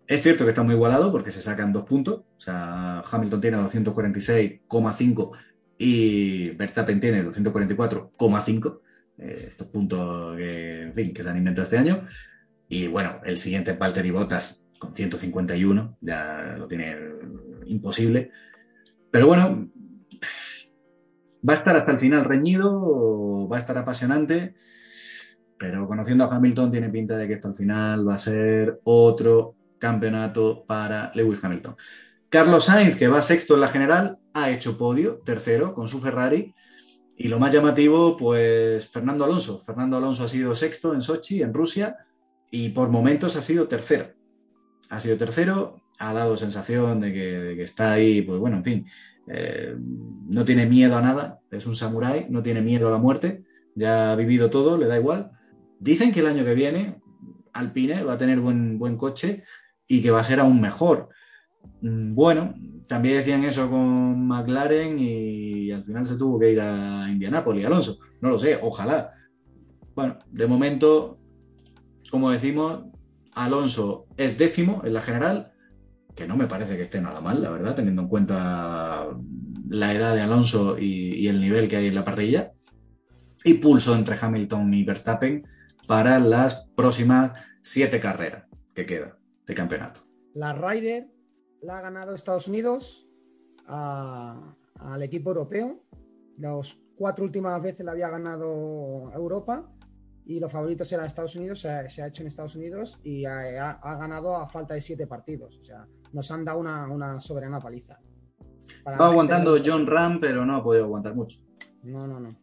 Es 0.06 0.22
cierto 0.22 0.44
que 0.44 0.50
está 0.50 0.62
muy 0.62 0.74
igualado 0.74 1.10
porque 1.10 1.30
se 1.30 1.40
sacan 1.40 1.72
dos 1.72 1.84
puntos. 1.84 2.20
O 2.36 2.40
sea, 2.40 3.00
Hamilton 3.00 3.40
tiene 3.40 3.56
246,5 3.56 5.30
y 5.78 6.50
Verstappen 6.50 7.00
tiene 7.00 7.24
244,5. 7.24 8.80
Eh, 9.18 9.44
estos 9.48 9.66
puntos 9.68 10.38
en 10.38 10.92
fin, 10.94 11.14
que 11.14 11.22
se 11.22 11.30
han 11.30 11.38
inventado 11.38 11.64
este 11.64 11.78
año. 11.78 12.06
Y 12.68 12.86
bueno, 12.86 13.20
el 13.24 13.38
siguiente 13.38 13.72
es 13.72 13.78
Valtteri 13.78 14.10
Bottas 14.10 14.66
con 14.78 14.94
151. 14.94 15.98
Ya 16.00 16.56
lo 16.58 16.68
tiene 16.68 16.96
imposible. 17.66 18.30
Pero 19.10 19.26
bueno, 19.26 19.68
va 21.48 21.54
a 21.54 21.56
estar 21.56 21.76
hasta 21.76 21.92
el 21.92 21.98
final 21.98 22.24
reñido, 22.24 23.48
va 23.48 23.56
a 23.56 23.60
estar 23.60 23.78
apasionante. 23.78 24.54
Pero 25.58 25.88
conociendo 25.88 26.24
a 26.24 26.34
Hamilton, 26.34 26.70
tiene 26.70 26.90
pinta 26.90 27.16
de 27.16 27.26
que 27.26 27.32
esto 27.34 27.48
al 27.48 27.56
final 27.56 28.06
va 28.06 28.14
a 28.14 28.18
ser 28.18 28.80
otro 28.84 29.56
campeonato 29.78 30.64
para 30.66 31.10
Lewis 31.14 31.40
Hamilton. 31.42 31.76
Carlos 32.28 32.64
Sainz, 32.64 32.96
que 32.96 33.08
va 33.08 33.22
sexto 33.22 33.54
en 33.54 33.62
la 33.62 33.68
general, 33.68 34.18
ha 34.34 34.50
hecho 34.50 34.76
podio, 34.76 35.22
tercero, 35.24 35.74
con 35.74 35.88
su 35.88 36.00
Ferrari. 36.00 36.54
Y 37.16 37.28
lo 37.28 37.38
más 37.40 37.52
llamativo, 37.52 38.16
pues 38.16 38.86
Fernando 38.86 39.24
Alonso. 39.24 39.62
Fernando 39.64 39.96
Alonso 39.96 40.24
ha 40.24 40.28
sido 40.28 40.54
sexto 40.54 40.94
en 40.94 41.02
Sochi, 41.02 41.42
en 41.42 41.52
Rusia, 41.54 41.96
y 42.50 42.70
por 42.70 42.88
momentos 42.88 43.36
ha 43.36 43.42
sido 43.42 43.68
tercero. 43.68 44.12
Ha 44.90 45.00
sido 45.00 45.16
tercero, 45.16 45.74
ha 45.98 46.12
dado 46.12 46.36
sensación 46.36 47.00
de 47.00 47.12
que, 47.12 47.62
está 47.62 47.92
ahí, 47.92 48.22
pues 48.22 48.38
bueno, 48.38 48.58
en 48.58 48.64
fin, 48.64 48.86
eh, 49.26 49.76
no 49.78 50.44
tiene 50.44 50.66
miedo 50.66 50.96
a 50.96 51.02
nada, 51.02 51.40
es 51.50 51.66
un 51.66 51.76
samurái, 51.76 52.26
no 52.30 52.42
tiene 52.42 52.62
miedo 52.62 52.88
a 52.88 52.92
la 52.92 52.98
muerte, 52.98 53.44
ya 53.74 54.12
ha 54.12 54.16
vivido 54.16 54.50
todo, 54.50 54.78
le 54.78 54.86
da 54.86 54.98
igual. 54.98 55.30
Dicen 55.78 56.12
que 56.12 56.20
el 56.20 56.26
año 56.26 56.44
que 56.44 56.54
viene 56.54 57.00
Alpine 57.52 58.02
va 58.02 58.14
a 58.14 58.18
tener 58.18 58.40
buen, 58.40 58.78
buen 58.78 58.96
coche 58.96 59.44
y 59.86 60.02
que 60.02 60.10
va 60.10 60.20
a 60.20 60.24
ser 60.24 60.40
aún 60.40 60.60
mejor. 60.60 61.08
Mm, 61.82 62.14
bueno, 62.14 62.54
también 62.86 63.18
decían 63.18 63.44
eso 63.44 63.68
con 63.70 64.26
McLaren 64.26 64.98
y 64.98 65.70
al 65.70 65.84
final 65.84 66.06
se 66.06 66.16
tuvo 66.16 66.38
que 66.38 66.52
ir 66.52 66.60
a 66.60 67.08
Indianápolis, 67.10 67.66
Alonso. 67.66 67.98
No 68.20 68.30
lo 68.30 68.38
sé, 68.38 68.58
ojalá. 68.62 69.12
Bueno, 69.94 70.18
de 70.30 70.46
momento, 70.46 71.18
como 72.10 72.30
decimos, 72.30 72.84
Alonso 73.34 74.06
es 74.16 74.38
décimo 74.38 74.82
en 74.84 74.94
la 74.94 75.02
general, 75.02 75.52
que 76.14 76.26
no 76.26 76.36
me 76.36 76.46
parece 76.46 76.76
que 76.76 76.82
esté 76.82 77.00
nada 77.00 77.20
mal, 77.20 77.42
la 77.42 77.50
verdad, 77.50 77.76
teniendo 77.76 78.02
en 78.02 78.08
cuenta 78.08 79.08
la 79.68 79.94
edad 79.94 80.14
de 80.14 80.22
Alonso 80.22 80.78
y, 80.78 81.28
el 81.28 81.40
nivel 81.40 81.68
que 81.68 81.76
hay 81.76 81.86
en 81.86 81.94
la 81.94 82.04
parrilla. 82.04 82.52
Y 83.44 83.54
pulso 83.54 83.94
entre 83.94 84.16
Hamilton 84.20 84.74
y 84.74 84.84
Verstappen, 84.84 85.46
para 85.86 86.18
las 86.18 86.68
próximas 86.74 87.32
siete 87.62 88.00
carreras 88.00 88.46
que 88.74 88.84
quedan 88.84 89.14
de 89.46 89.54
campeonato. 89.54 90.00
La 90.34 90.52
Ryder 90.52 91.08
la 91.62 91.78
ha 91.78 91.80
ganado 91.80 92.14
Estados 92.14 92.48
Unidos 92.48 93.06
al 93.66 95.02
equipo 95.02 95.30
europeo. 95.30 95.82
Las 96.36 96.78
cuatro 96.96 97.24
últimas 97.24 97.62
veces 97.62 97.86
la 97.86 97.92
había 97.92 98.10
ganado 98.10 99.12
Europa 99.14 99.70
y 100.28 100.38
los 100.38 100.52
favoritos 100.52 100.92
eran 100.92 101.06
Estados 101.06 101.34
Unidos, 101.34 101.60
se 101.60 101.68
ha, 101.68 102.06
hecho 102.06 102.22
en 102.22 102.28
Estados 102.28 102.54
Unidos 102.54 103.00
y 103.02 103.24
ha, 103.24 103.80
ganado 103.82 104.36
a 104.36 104.46
falta 104.46 104.74
de 104.74 104.80
siete 104.80 105.08
partidos. 105.08 105.58
O 105.60 105.64
sea, 105.64 105.86
nos 106.12 106.30
han 106.30 106.44
dado 106.44 106.60
una, 106.60 107.18
soberana 107.18 107.60
paliza. 107.60 107.98
Va 108.86 109.08
aguantando 109.08 109.58
John 109.64 109.86
Ram, 109.86 110.20
pero 110.20 110.46
no 110.46 110.56
ha 110.56 110.62
podido 110.62 110.84
aguantar 110.84 111.14
mucho. 111.16 111.38
no, 111.82 112.06
no. 112.06 112.20
no. 112.20 112.38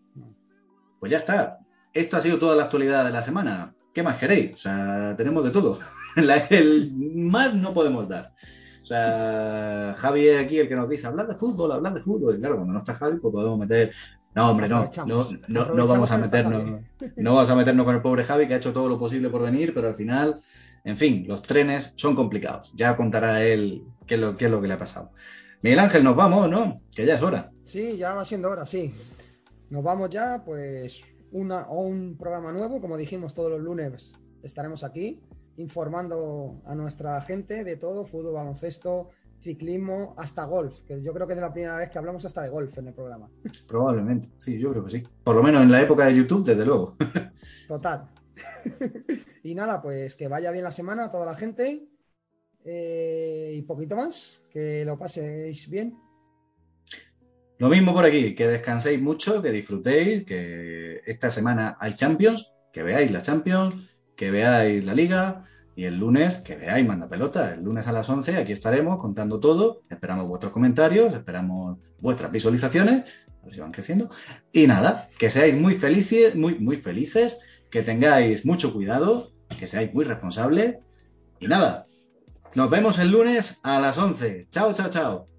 Pues 0.99 1.11
ya 1.11 1.17
está 1.17 1.59
esto 1.95 2.17
ha 2.17 2.21
sido 2.21 2.37
toda 2.37 2.57
la 2.57 2.63
actualidad 2.63 3.05
de 3.05 3.11
la 3.11 3.21
semana. 3.21 3.73
¿Qué 3.93 4.03
más 4.03 4.19
queréis? 4.19 4.53
O 4.53 4.57
sea, 4.57 5.15
tenemos 5.15 5.45
de 5.45 5.51
todo. 5.51 5.79
el 6.49 6.93
más 6.93 7.55
no 7.55 7.73
podemos 7.73 8.09
dar. 8.09 8.33
O 8.83 8.85
sea, 8.85 9.95
Javi 9.97 10.27
es 10.27 10.45
aquí 10.45 10.59
el 10.59 10.67
que 10.67 10.75
nos 10.75 10.89
dice, 10.89 11.07
hablar 11.07 11.27
de 11.27 11.35
fútbol, 11.35 11.71
hablar 11.71 11.93
de 11.93 12.01
fútbol. 12.01 12.35
Y 12.35 12.39
claro, 12.39 12.55
cuando 12.55 12.73
no 12.73 12.79
está 12.79 12.93
Javi, 12.93 13.17
pues 13.17 13.31
podemos 13.31 13.57
meter... 13.57 13.93
No, 14.35 14.51
hombre, 14.51 14.67
no, 14.67 14.85
no, 15.07 15.73
no, 15.73 15.87
vamos 15.87 16.11
a 16.11 16.17
meternos, 16.17 16.83
no 17.15 17.35
vamos 17.35 17.49
a 17.49 17.55
meternos 17.55 17.85
con 17.85 17.95
el 17.95 18.01
pobre 18.01 18.25
Javi, 18.25 18.47
que 18.47 18.53
ha 18.53 18.57
hecho 18.57 18.73
todo 18.73 18.89
lo 18.89 18.99
posible 18.99 19.29
por 19.29 19.41
venir, 19.41 19.73
pero 19.73 19.87
al 19.87 19.95
final, 19.95 20.41
en 20.83 20.97
fin, 20.97 21.25
los 21.27 21.41
trenes 21.41 21.93
son 21.95 22.15
complicados. 22.15 22.71
Ya 22.75 22.97
contará 22.97 23.43
él 23.43 23.83
qué 24.05 24.15
es 24.15 24.21
lo, 24.21 24.35
qué 24.35 24.45
es 24.45 24.51
lo 24.51 24.61
que 24.61 24.67
le 24.67 24.73
ha 24.73 24.79
pasado. 24.79 25.11
Miguel 25.61 25.79
Ángel, 25.79 26.03
nos 26.03 26.15
vamos, 26.17 26.49
¿no? 26.49 26.81
Que 26.93 27.05
ya 27.05 27.15
es 27.15 27.21
hora. 27.21 27.51
Sí, 27.63 27.97
ya 27.97 28.13
va 28.13 28.25
siendo 28.25 28.49
hora, 28.49 28.65
sí. 28.65 28.93
Nos 29.69 29.83
vamos 29.83 30.09
ya, 30.09 30.43
pues 30.45 31.01
una, 31.31 31.67
o 31.69 31.81
un 31.81 32.17
programa 32.17 32.51
nuevo, 32.51 32.81
como 32.81 32.97
dijimos 32.97 33.33
todos 33.33 33.49
los 33.49 33.61
lunes 33.61 34.15
estaremos 34.45 34.83
aquí 34.83 35.19
informando 35.57 36.61
a 36.65 36.75
nuestra 36.75 37.19
gente 37.21 37.63
de 37.63 37.77
todo, 37.77 38.05
fútbol, 38.05 38.33
baloncesto, 38.33 39.09
ciclismo, 39.45 40.15
hasta 40.17 40.43
golf, 40.45 40.81
que 40.81 41.01
yo 41.03 41.13
creo 41.13 41.27
que 41.27 41.33
es 41.33 41.39
la 41.39 41.53
primera 41.53 41.77
vez 41.77 41.91
que 41.91 41.99
hablamos 41.99 42.25
hasta 42.25 42.41
de 42.41 42.49
golf 42.49 42.75
en 42.79 42.87
el 42.87 42.93
programa. 42.95 43.29
Probablemente, 43.67 44.27
sí, 44.39 44.57
yo 44.57 44.71
creo 44.71 44.83
que 44.83 44.89
sí. 44.89 45.07
Por 45.23 45.35
lo 45.35 45.43
menos 45.43 45.61
en 45.61 45.71
la 45.71 45.81
época 45.81 46.05
de 46.07 46.15
YouTube, 46.15 46.43
desde 46.43 46.65
luego. 46.65 46.97
Total. 47.67 48.09
y 49.43 49.53
nada, 49.53 49.81
pues 49.83 50.15
que 50.15 50.27
vaya 50.27 50.51
bien 50.51 50.63
la 50.63 50.71
semana 50.71 51.05
a 51.05 51.11
toda 51.11 51.27
la 51.27 51.35
gente 51.35 51.87
eh, 52.65 53.53
y 53.55 53.61
poquito 53.61 53.95
más, 53.95 54.41
que 54.49 54.83
lo 54.83 54.97
paséis 54.97 55.69
bien. 55.69 55.95
Lo 57.59 57.69
mismo 57.69 57.93
por 57.93 58.03
aquí, 58.03 58.33
que 58.33 58.47
descanséis 58.47 58.99
mucho, 58.99 59.41
que 59.43 59.51
disfrutéis, 59.51 60.25
que 60.25 61.01
esta 61.05 61.29
semana 61.29 61.77
hay 61.79 61.93
Champions, 61.93 62.51
que 62.73 62.81
veáis 62.81 63.11
la 63.11 63.21
Champions, 63.21 63.75
que 64.15 64.31
veáis 64.31 64.83
la 64.83 64.95
Liga 64.95 65.45
y 65.75 65.83
el 65.83 65.97
lunes 65.97 66.37
que 66.37 66.55
veáis 66.55 66.87
Manda 66.87 67.09
Pelota. 67.09 67.53
El 67.53 67.63
lunes 67.63 67.87
a 67.87 67.91
las 67.91 68.09
11 68.09 68.37
aquí 68.37 68.53
estaremos 68.53 68.97
contando 68.97 69.39
todo, 69.39 69.81
esperamos 69.89 70.27
vuestros 70.27 70.53
comentarios, 70.53 71.13
esperamos 71.13 71.77
vuestras 71.99 72.31
visualizaciones, 72.31 73.03
a 73.41 73.45
ver 73.45 73.53
si 73.53 73.59
van 73.59 73.71
creciendo. 73.71 74.09
Y 74.51 74.67
nada, 74.67 75.09
que 75.19 75.29
seáis 75.29 75.55
muy 75.55 75.75
felices, 75.75 76.35
muy, 76.35 76.57
muy 76.59 76.77
felices, 76.77 77.39
que 77.69 77.81
tengáis 77.81 78.45
mucho 78.45 78.73
cuidado, 78.73 79.31
que 79.59 79.67
seáis 79.67 79.93
muy 79.93 80.05
responsables. 80.05 80.77
Y 81.39 81.47
nada, 81.47 81.85
nos 82.55 82.69
vemos 82.69 82.97
el 82.99 83.11
lunes 83.11 83.59
a 83.63 83.79
las 83.79 83.97
11. 83.97 84.47
Chao, 84.49 84.73
chao, 84.73 84.89
chao. 84.89 85.34